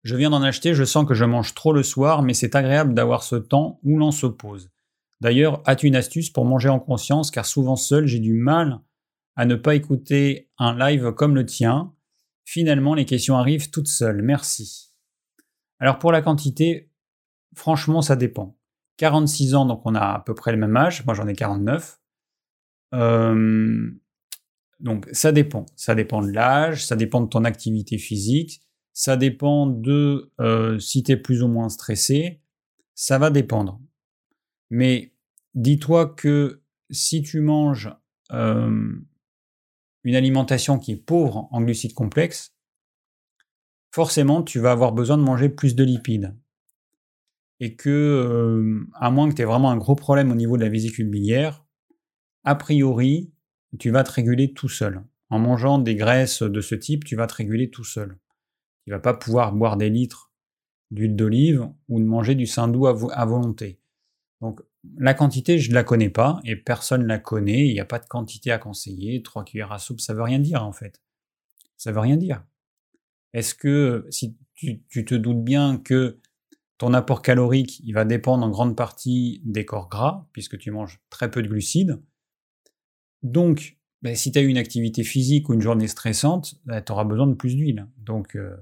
[0.02, 2.92] Je viens d'en acheter, je sens que je mange trop le soir, mais c'est agréable
[2.92, 4.70] d'avoir ce temps où l'on se pose.
[5.20, 7.30] D'ailleurs, as-tu une astuce pour manger en conscience?
[7.30, 8.80] Car souvent seul j'ai du mal
[9.36, 11.94] à ne pas écouter un live comme le tien.
[12.44, 14.22] Finalement, les questions arrivent toutes seules.
[14.22, 14.92] Merci.
[15.78, 16.90] Alors pour la quantité,
[17.54, 18.58] franchement, ça dépend.
[18.96, 21.04] 46 ans, donc on a à peu près le même âge.
[21.04, 22.00] Moi, j'en ai 49.
[22.94, 23.90] Euh,
[24.80, 25.66] donc ça dépend.
[25.76, 28.62] Ça dépend de l'âge, ça dépend de ton activité physique,
[28.92, 32.40] ça dépend de euh, si tu es plus ou moins stressé.
[32.94, 33.80] Ça va dépendre.
[34.70, 35.12] Mais
[35.54, 37.90] dis-toi que si tu manges
[38.32, 38.94] euh,
[40.04, 42.54] une alimentation qui est pauvre en glucides complexes,
[43.90, 46.36] forcément tu vas avoir besoin de manger plus de lipides.
[47.60, 50.62] Et que, euh, à moins que tu aies vraiment un gros problème au niveau de
[50.62, 51.64] la vésicule biliaire,
[52.42, 53.32] a priori,
[53.78, 55.02] tu vas te réguler tout seul.
[55.30, 58.18] En mangeant des graisses de ce type, tu vas te réguler tout seul.
[58.84, 60.30] Tu vas pas pouvoir boire des litres
[60.90, 63.80] d'huile d'olive ou de manger du saindoux à volonté.
[64.40, 64.60] Donc
[64.98, 67.66] la quantité, je ne la connais pas et personne ne la connaît.
[67.66, 69.22] Il n'y a pas de quantité à conseiller.
[69.22, 71.02] Trois cuillères à soupe, ça veut rien dire en fait.
[71.76, 72.44] Ça veut rien dire.
[73.32, 76.20] Est-ce que si tu, te doutes bien que
[76.78, 81.00] ton apport calorique, il va dépendre en grande partie des corps gras, puisque tu manges
[81.10, 82.00] très peu de glucides.
[83.22, 87.04] Donc, ben, si tu as une activité physique ou une journée stressante, ben, tu auras
[87.04, 87.88] besoin de plus d'huile.
[87.96, 88.56] Donc, euh,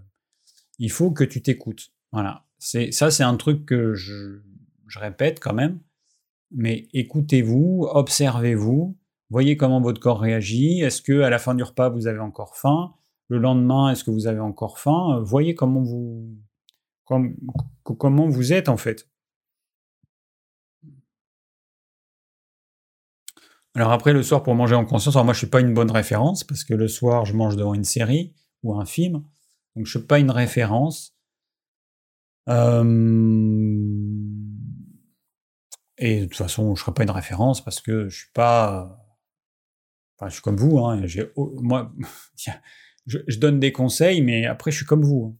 [0.79, 1.93] il faut que tu t'écoutes.
[2.13, 2.47] Voilà.
[2.59, 4.41] Ça, c'est un truc que je
[4.99, 5.81] répète quand même,
[6.55, 8.97] mais écoutez-vous, observez-vous,
[9.31, 10.81] voyez comment votre corps réagit.
[10.81, 12.95] Est-ce que à la fin du repas vous avez encore faim?
[13.29, 15.21] Le lendemain, est-ce que vous avez encore faim?
[15.25, 16.29] Voyez comment vous
[17.85, 19.09] comment vous êtes en fait.
[23.75, 25.91] Alors après le soir pour manger en conscience, alors moi je suis pas une bonne
[25.91, 29.25] référence parce que le soir je mange devant une série ou un film,
[29.77, 31.17] donc je suis pas une référence.
[32.49, 32.83] Euh,
[36.05, 39.01] et de toute façon, je ne serai pas une référence parce que je suis pas.
[40.19, 40.81] Enfin, je suis comme vous.
[40.81, 41.01] Hein,
[41.37, 41.95] moi,
[43.07, 45.33] je, donne des conseils, mais après, je suis comme vous.
[45.33, 45.39] Hein.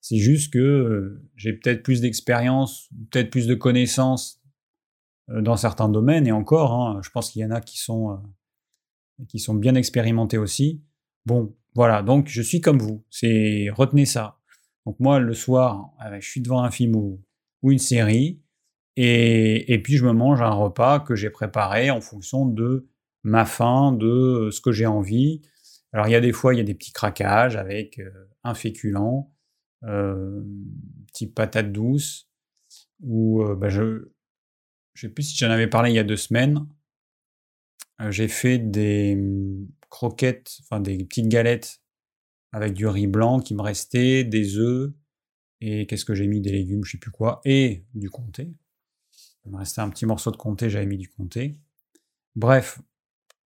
[0.00, 4.40] C'est juste que euh, j'ai peut-être plus d'expérience, peut-être plus de connaissances
[5.28, 8.12] euh, dans certains domaines, et encore, hein, je pense qu'il y en a qui sont,
[8.12, 10.82] euh, qui sont bien expérimentés aussi.
[11.26, 13.04] Bon, voilà, donc je suis comme vous.
[13.10, 14.38] C'est retenez ça.
[14.86, 17.22] Donc moi, le soir, je suis devant un film ou
[17.62, 18.40] une série.
[19.02, 22.86] Et, puis je me mange un repas que j'ai préparé en fonction de
[23.22, 25.40] ma faim, de ce que j'ai envie.
[25.94, 28.10] Alors il y a des fois, il y a des petits craquages avec euh,
[28.44, 29.30] un féculent,
[29.84, 30.42] euh,
[31.14, 32.28] type patate douce,
[33.02, 34.04] ou euh, bah, je ne
[34.94, 36.66] sais plus si j'en avais parlé il y a deux semaines.
[38.10, 41.80] j'ai fait des hum, croquettes, enfin des petites galettes
[42.52, 44.92] avec du riz blanc qui me restait, des œufs,
[45.62, 46.42] et qu'est-ce que j'ai mis?
[46.42, 48.52] Des légumes, je sais plus quoi, et du comté.
[49.44, 51.58] Il me restait un petit morceau de comté, j'avais mis du comté.
[52.36, 52.80] Bref,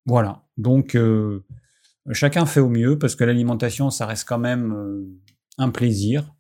[0.07, 0.45] voilà.
[0.57, 1.45] Donc, euh,
[2.13, 5.07] chacun fait au mieux parce que l'alimentation, ça reste quand même euh,
[5.59, 6.35] un plaisir.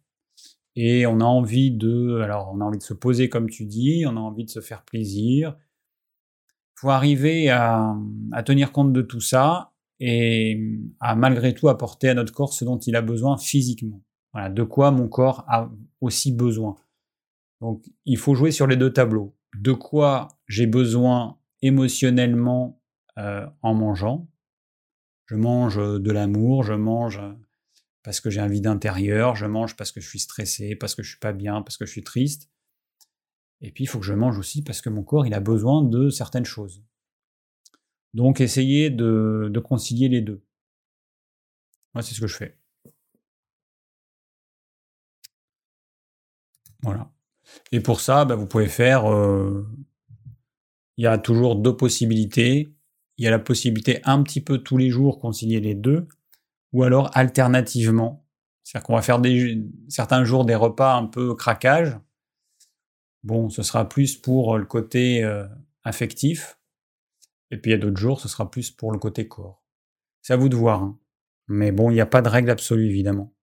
[0.77, 4.05] Et on a envie de, alors, on a envie de se poser comme tu dis,
[4.07, 5.57] on a envie de se faire plaisir.
[6.75, 7.97] Faut arriver à,
[8.33, 12.65] à, tenir compte de tout ça et à malgré tout apporter à notre corps ce
[12.65, 14.03] dont il a besoin physiquement.
[14.33, 15.71] Voilà, de quoi mon corps a
[16.01, 16.75] aussi besoin.
[17.61, 22.81] Donc, il faut jouer sur les deux tableaux de quoi j'ai besoin émotionnellement
[23.19, 24.29] euh, en mangeant.
[25.27, 27.21] Je mange de l'amour, je mange
[28.03, 31.03] parce que j'ai un vide intérieur, je mange parce que je suis stressé, parce que
[31.03, 32.51] je suis pas bien, parce que je suis triste.
[33.63, 35.83] Et puis il faut que je mange aussi parce que mon corps il a besoin
[35.83, 36.85] de certaines choses.
[38.13, 40.45] Donc essayez de, de concilier les deux.
[41.95, 42.59] Moi c'est ce que je fais.
[46.83, 47.14] Voilà.
[47.73, 49.11] Et pour ça, bah, vous pouvez faire.
[49.13, 49.67] Euh,
[50.97, 52.75] il y a toujours deux possibilités.
[53.17, 56.09] Il y a la possibilité un petit peu tous les jours concilier les deux,
[56.73, 58.27] ou alors alternativement.
[58.63, 59.21] C'est-à-dire qu'on va faire
[59.89, 61.97] certains jours des repas un peu craquage.
[63.23, 65.47] Bon, ce sera plus pour le côté euh,
[65.85, 66.59] affectif.
[67.51, 69.63] Et puis il y a d'autres jours, ce sera plus pour le côté corps.
[70.23, 70.83] C'est à vous de voir.
[70.83, 70.99] Hein.
[71.49, 73.35] Mais bon, il n'y a pas de règle absolue, évidemment.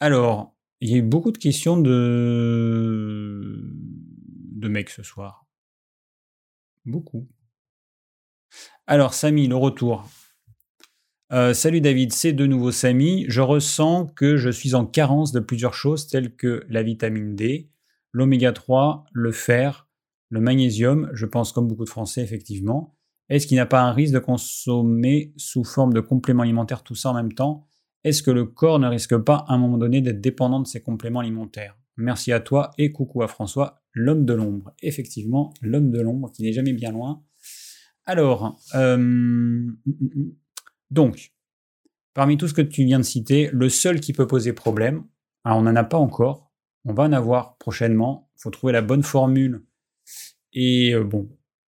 [0.00, 3.60] Alors, il y a eu beaucoup de questions de,
[4.54, 5.46] de mecs ce soir.
[6.84, 7.28] Beaucoup.
[8.86, 10.08] Alors, Samy, le retour.
[11.30, 13.26] Euh, salut David, c'est de nouveau Samy.
[13.28, 17.70] Je ressens que je suis en carence de plusieurs choses telles que la vitamine D,
[18.12, 19.88] l'oméga 3, le fer,
[20.30, 22.96] le magnésium, je pense comme beaucoup de Français effectivement.
[23.28, 26.94] Est-ce qu'il n'y a pas un risque de consommer sous forme de compléments alimentaires tout
[26.94, 27.67] ça en même temps?
[28.04, 30.80] Est-ce que le corps ne risque pas à un moment donné d'être dépendant de ces
[30.80, 31.76] compléments alimentaires?
[31.96, 34.72] Merci à toi et coucou à François, l'homme de l'ombre.
[34.82, 37.24] Effectivement, l'homme de l'ombre qui n'est jamais bien loin.
[38.06, 39.66] Alors, euh,
[40.90, 41.32] donc,
[42.14, 45.04] parmi tout ce que tu viens de citer, le seul qui peut poser problème,
[45.44, 46.52] alors on n'en a pas encore,
[46.84, 49.66] on va en avoir prochainement, il faut trouver la bonne formule.
[50.52, 51.28] Et euh, bon,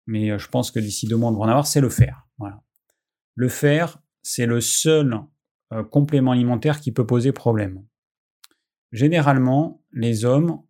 [0.06, 2.28] mais euh, je pense que d'ici deux mois, on va en avoir, c'est le fer.
[2.38, 2.62] Voilà.
[3.36, 5.20] Le fer, c'est le seul
[5.72, 7.84] euh, complément alimentaire qui peut poser problème.
[8.92, 10.62] Généralement, les hommes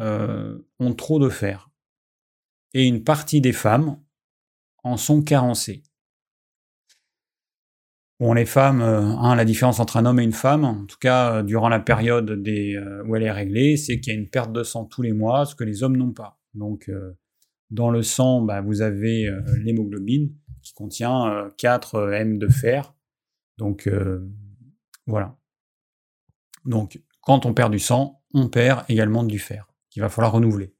[0.00, 1.70] euh, ont trop de fer.
[2.74, 3.98] Et une partie des femmes
[4.84, 5.82] en sont carencées.
[8.20, 11.68] Les femmes, hein, la différence entre un homme et une femme, en tout cas durant
[11.68, 15.02] la période où elle est réglée, c'est qu'il y a une perte de sang tous
[15.02, 16.40] les mois, ce que les hommes n'ont pas.
[16.54, 16.88] Donc,
[17.70, 20.32] dans le sang, bah, vous avez euh, l'hémoglobine
[20.62, 22.94] qui contient 4 euh, M de fer.
[23.58, 24.28] Donc euh,
[25.06, 25.36] voilà.
[26.64, 30.74] Donc quand on perd du sang, on perd également du fer qu'il va falloir renouveler.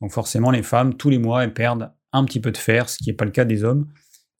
[0.00, 2.98] Donc forcément, les femmes, tous les mois, elles perdent un petit peu de fer, ce
[2.98, 3.88] qui n'est pas le cas des hommes.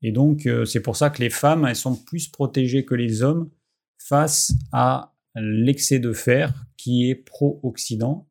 [0.03, 3.51] Et donc, c'est pour ça que les femmes, elles sont plus protégées que les hommes
[3.99, 8.29] face à l'excès de fer qui est pro-oxydant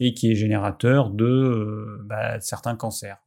[0.00, 3.22] et qui est générateur de euh, bah, certains cancers.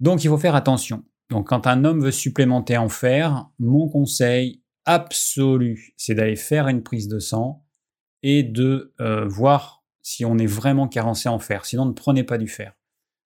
[0.00, 1.04] Donc il faut faire attention.
[1.30, 6.82] Donc quand un homme veut supplémenter en fer, mon conseil absolu, c'est d'aller faire une
[6.82, 7.64] prise de sang
[8.22, 11.64] et de euh, voir si on est vraiment carencé en fer.
[11.64, 12.74] Sinon, ne prenez pas du fer.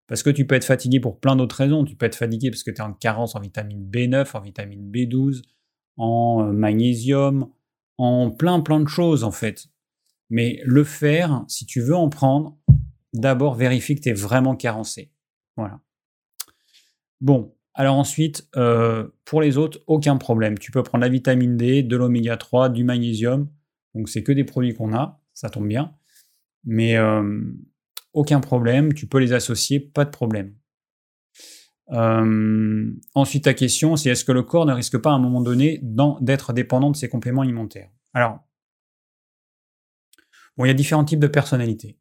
[0.07, 1.83] Parce que tu peux être fatigué pour plein d'autres raisons.
[1.83, 4.89] Tu peux être fatigué parce que tu es en carence en vitamine B9, en vitamine
[4.89, 5.41] B12,
[5.97, 7.51] en euh, magnésium,
[7.97, 9.67] en plein plein de choses en fait.
[10.29, 12.57] Mais le faire, si tu veux en prendre,
[13.13, 15.11] d'abord vérifie que tu es vraiment carencé.
[15.55, 15.81] Voilà.
[17.19, 20.57] Bon, alors ensuite, euh, pour les autres, aucun problème.
[20.57, 23.51] Tu peux prendre la vitamine D, de l'oméga 3, du magnésium.
[23.93, 25.93] Donc c'est que des produits qu'on a, ça tombe bien.
[26.65, 27.39] Mais euh,
[28.13, 30.55] aucun problème, tu peux les associer, pas de problème.
[31.91, 35.41] Euh, ensuite, ta question, c'est est-ce que le corps ne risque pas à un moment
[35.41, 35.79] donné
[36.19, 37.91] d'être dépendant de ses compléments alimentaires?
[38.15, 38.39] Alors,
[40.57, 41.99] il y a différents types de personnalités.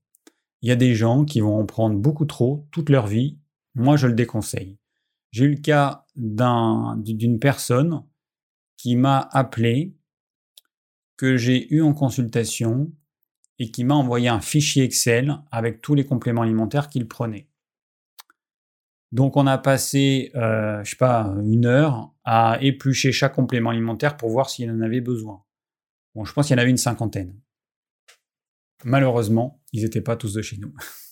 [0.63, 3.39] Il y a des gens qui vont en prendre beaucoup trop toute leur vie.
[3.75, 4.79] Moi, je le déconseille.
[5.37, 8.03] J'ai eu le cas d'une personne
[8.79, 9.95] qui m'a appelé,
[11.19, 12.91] que j'ai eu en consultation
[13.59, 17.51] et qui m'a envoyé un fichier Excel avec tous les compléments alimentaires qu'il prenait.
[19.13, 24.17] Donc on a passé, euh, je sais pas, une heure à éplucher chaque complément alimentaire
[24.17, 25.45] pour voir s'il en avait besoin.
[26.15, 27.39] Bon, je pense qu'il y en avait une cinquantaine.
[28.85, 30.75] Malheureusement, ils n'étaient pas tous de chez nous.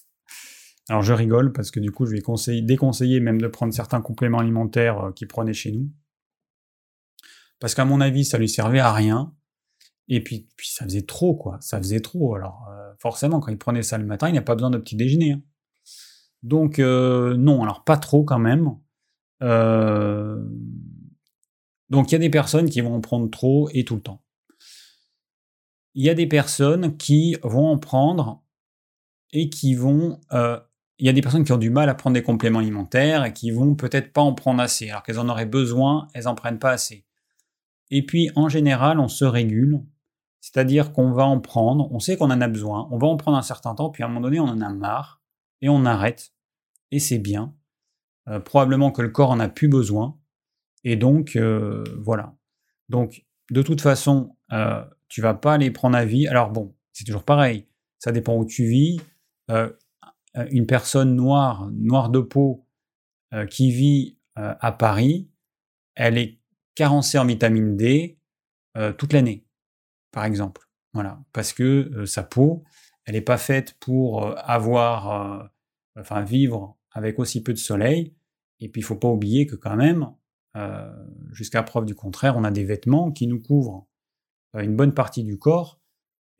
[0.89, 4.01] Alors je rigole parce que du coup, je vais conseiller, déconseiller même de prendre certains
[4.01, 5.90] compléments alimentaires euh, qu'ils prenaient chez nous.
[7.61, 9.35] Parce qu'à mon avis, ça lui servait à rien.
[10.09, 11.56] Et puis, ça faisait trop, quoi.
[11.61, 12.35] Ça faisait trop.
[12.35, 14.78] Alors euh, forcément, quand il prenait ça le matin, il n'y a pas besoin de
[14.78, 15.32] petit déjeuner.
[15.32, 15.43] Hein.
[16.43, 18.77] Donc euh, non, alors pas trop quand même.
[21.90, 24.24] Donc il y a des personnes qui vont en prendre trop et tout le temps
[25.94, 28.43] il y a des personnes qui vont en prendre
[29.32, 30.20] et qui vont...
[30.98, 33.32] il y a des personnes qui ont du mal à prendre des compléments alimentaires et
[33.32, 36.58] qui vont peut-être pas en prendre assez, alors qu'elles en auraient besoin, elles en prennent
[36.58, 37.04] pas assez.
[37.90, 39.82] Et puis en général, on se régule,
[40.40, 43.36] c'est-à-dire qu'on va en prendre, on sait qu'on en a besoin, on va en prendre
[43.36, 45.20] un certain temps, puis à un moment donné, on en a marre
[45.62, 46.32] et on arrête.
[46.90, 47.54] Et c'est bien.
[48.28, 50.18] Euh, probablement que le corps en a plus besoin.
[50.84, 52.34] Et donc, euh, voilà.
[52.88, 54.36] Donc, de toute façon,
[55.08, 56.28] tu vas pas les prendre à vie.
[56.28, 57.66] Alors bon, c'est toujours pareil,
[57.98, 59.00] ça dépend où tu vis.
[60.36, 62.66] Euh, une personne noire, noire de peau,
[63.32, 65.31] euh, qui vit euh, à Paris,
[65.94, 66.40] elle est
[66.74, 68.19] carencée en vitamine D
[68.98, 69.47] toute l'année,
[70.11, 70.69] par exemple.
[70.94, 72.65] Voilà, parce que sa peau,
[73.05, 75.48] elle n'est pas faite pour avoir,
[75.97, 78.16] enfin vivre avec aussi peu de soleil.
[78.59, 80.11] Et puis il faut pas oublier que quand même,
[81.31, 83.86] jusqu'à preuve du contraire, on a des vêtements qui nous couvrent
[84.55, 85.81] une bonne partie du corps,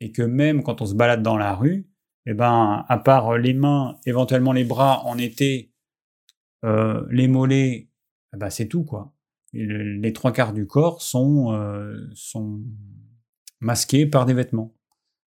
[0.01, 1.87] et que même quand on se balade dans la rue,
[2.25, 5.71] eh ben, à part les mains, éventuellement les bras en été,
[6.63, 7.89] euh, les mollets,
[8.33, 9.13] eh ben, c'est tout quoi.
[9.53, 12.61] Les trois quarts du corps sont, euh, sont
[13.61, 14.75] masqués par des vêtements.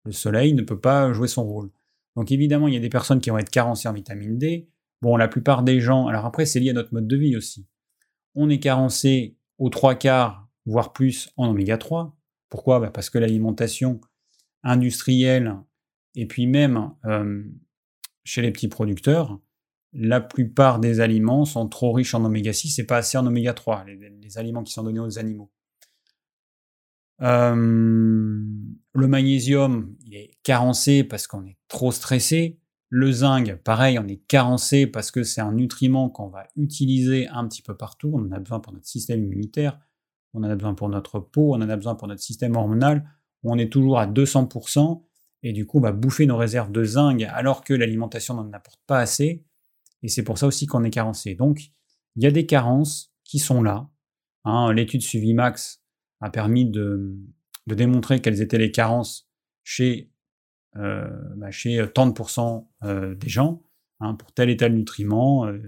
[0.04, 1.70] Le soleil ne peut pas jouer son rôle.
[2.16, 4.70] Donc évidemment, il y a des personnes qui vont être carencées en vitamine D.
[5.02, 7.66] Bon, la plupart des gens, alors après, c'est lié à notre mode de vie aussi.
[8.34, 12.16] On est carencé aux trois quarts, voire plus, en oméga 3.
[12.48, 12.80] Pourquoi?
[12.80, 14.00] Bah, Parce que l'alimentation
[14.62, 15.56] industrielle,
[16.15, 17.43] et puis même euh,
[18.24, 19.39] chez les petits producteurs,
[19.93, 23.55] la plupart des aliments sont trop riches en oméga 6 et pas assez en oméga
[23.55, 25.53] 3, les, aliments qui sont donnés aux animaux.
[27.23, 32.59] Euh, le magnésium, il est carencé parce qu'on est trop stressé.
[32.89, 37.47] Le zinc, pareil, on est carencé parce que c'est un nutriment qu'on va utiliser un
[37.47, 38.11] petit peu partout.
[38.15, 39.78] On en a besoin pour notre système immunitaire,
[40.32, 43.09] on en a besoin pour notre peau, on en a besoin pour notre système hormonal.
[43.45, 45.03] On est toujours à 200%
[45.44, 48.80] et du coup, on va bouffer nos réserves de zinc alors que l'alimentation n'en apporte
[48.86, 49.44] pas assez.
[50.02, 51.34] Et c'est pour ça aussi qu'on est carencé.
[51.34, 51.70] Donc,
[52.16, 53.90] il y a des carences qui sont là.
[54.44, 54.72] Hein.
[54.72, 55.82] L'étude suivi Max
[56.20, 57.14] a permis de,
[57.66, 59.28] démontrer quelles étaient les carences
[59.64, 60.10] chez,
[60.76, 62.14] euh, bah, chez tant de
[62.84, 63.62] euh, des gens,
[64.00, 65.58] hein, pour tel et tel nutriment, euh,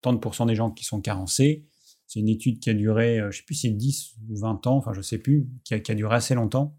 [0.00, 1.64] tant de des gens qui sont carencés.
[2.08, 4.66] C'est une étude qui a duré, je ne sais plus si c'est 10 ou 20
[4.66, 6.76] ans, enfin je ne sais plus, qui a, duré assez longtemps.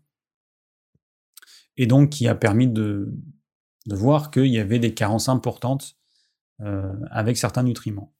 [1.77, 3.13] Et donc qui a permis de,
[3.87, 5.97] voir qu'il y avait des carences importantes
[6.61, 8.13] euh, avec certains nutriments.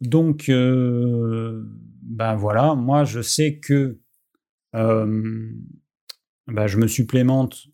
[0.00, 3.98] Donc, ben voilà, moi je sais que
[4.74, 5.50] euh,
[6.46, 7.66] ben je me supplémente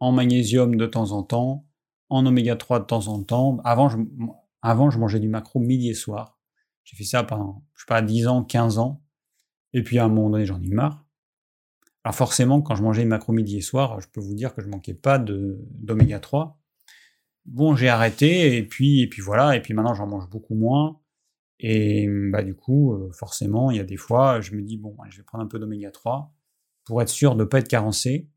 [0.00, 1.66] en magnésium de temps en temps,
[2.08, 3.58] en oméga 3 de temps en temps.
[3.64, 6.38] Avant, je, mangeais du macro midi et soir.
[6.84, 9.02] J'ai fait ça pendant, je sais pas, 10 ans, 15 ans.
[9.72, 11.04] Et puis à un moment donné, j'en ai marre.
[12.04, 14.68] Alors forcément, quand je mangeais macro midi et soir, je peux vous dire que je
[14.68, 16.58] manquais pas d'oméga 3.
[17.46, 21.00] Bon, j'ai arrêté et puis et puis voilà et puis maintenant j'en mange beaucoup moins
[21.58, 24.96] et bah du coup euh, forcément il y a des fois je me dis bon
[25.10, 26.32] je vais prendre un peu d'oméga 3
[26.84, 28.28] pour être sûr de ne pas être carencé.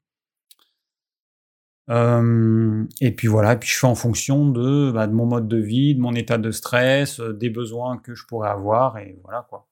[1.89, 5.95] et puis voilà, et puis je fais en fonction de, bah, mon mode de vie,
[5.95, 9.67] de mon état de stress, euh, des besoins que je pourrais avoir, et voilà quoi.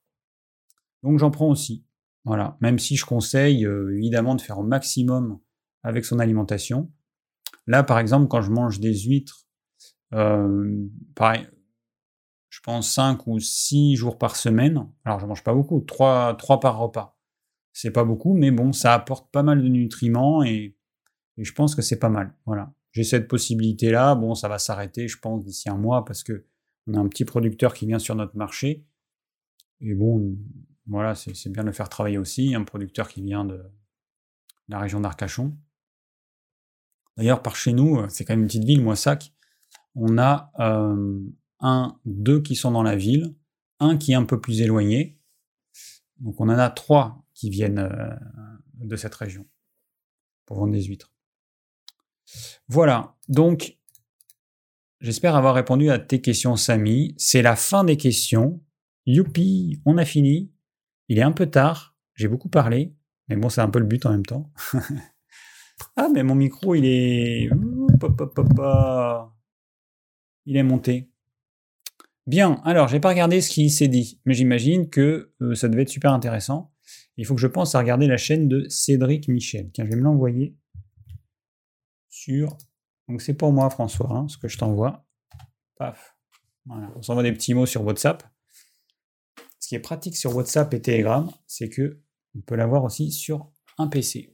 [1.03, 1.85] Donc j'en prends aussi.
[2.25, 5.39] Voilà, même si je conseille euh, évidemment de faire au maximum
[5.83, 6.91] avec son alimentation.
[7.67, 9.45] Là, par exemple, quand je mange des huîtres,
[10.13, 11.47] euh, pareil,
[12.49, 14.87] je pense 5 ou 6 jours par semaine.
[15.05, 17.17] Alors, je mange pas beaucoup, 3, 3 par repas.
[17.73, 20.77] C'est pas beaucoup, mais bon, ça apporte pas mal de nutriments et,
[21.37, 22.35] je pense que c'est pas mal.
[22.45, 22.71] Voilà.
[22.91, 24.13] J'ai cette possibilité-là.
[24.13, 26.45] Bon, ça va s'arrêter, je pense, d'ici un mois parce que
[26.85, 28.85] on a un petit producteur qui vient sur notre marché.
[29.81, 30.37] Et bon,
[30.85, 32.55] voilà, c'est bien de le faire travailler aussi.
[32.55, 33.63] Un producteur qui vient de
[34.67, 35.57] la région d'Arcachon.
[37.17, 39.33] D'ailleurs, par chez nous, euh, c'est quand même une petite ville, Moissac,
[39.95, 41.19] on a euh,
[41.59, 43.35] un, deux qui sont dans la ville,
[43.79, 45.19] un qui est un peu plus éloigné.
[46.17, 48.15] Donc on en a trois qui viennent euh,
[48.75, 49.47] de cette région
[50.45, 51.11] pour vendre des huîtres.
[52.67, 53.77] Voilà, donc
[55.01, 57.13] j'espère avoir répondu à tes questions, Samy.
[57.17, 58.63] C'est la fin des questions.
[59.05, 60.52] Youpi, on a fini.
[61.13, 62.95] Il est un peu tard, j'ai beaucoup parlé,
[63.27, 64.51] mais bon, c'est un peu le but en même temps.
[65.95, 67.49] Ah, mais mon micro, il est.
[70.45, 71.11] Il est monté.
[72.25, 75.81] Bien, alors, j'ai pas regardé ce qui s'est dit, mais j'imagine que euh, ça devait
[75.81, 76.71] être super intéressant.
[77.17, 79.69] Il faut que je pense à regarder la chaîne de Cédric Michel.
[79.71, 80.55] Tiens, je vais me l'envoyer
[82.09, 82.57] sur.
[83.07, 85.05] Donc, c'est pour moi, François, hein, ce que je t'envoie.
[85.77, 86.15] Paf.
[86.69, 88.23] On s'envoie des petits mots sur WhatsApp.
[89.73, 91.97] Qui pratique sur WhatsApp et Telegram, c'est que
[92.35, 94.31] on peut l'avoir aussi sur un PC.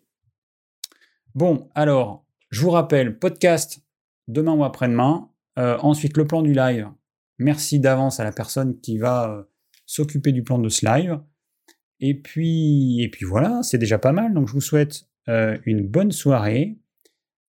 [1.34, 3.80] Bon, alors, je vous rappelle, podcast
[4.28, 5.30] demain ou après-demain.
[5.58, 6.90] Euh, ensuite, le plan du live.
[7.38, 9.44] Merci d'avance à la personne qui va euh,
[9.86, 11.22] s'occuper du plan de ce live.
[12.02, 14.34] Et puis, et puis voilà, c'est déjà pas mal.
[14.34, 16.82] Donc, je vous souhaite euh, une bonne soirée,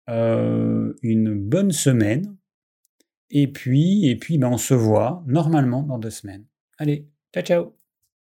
[0.08, 2.34] une bonne semaine.
[3.28, 6.46] Et puis, et puis ben, on se voit normalement dans deux semaines.
[6.78, 7.83] Allez, Tchau, tchau.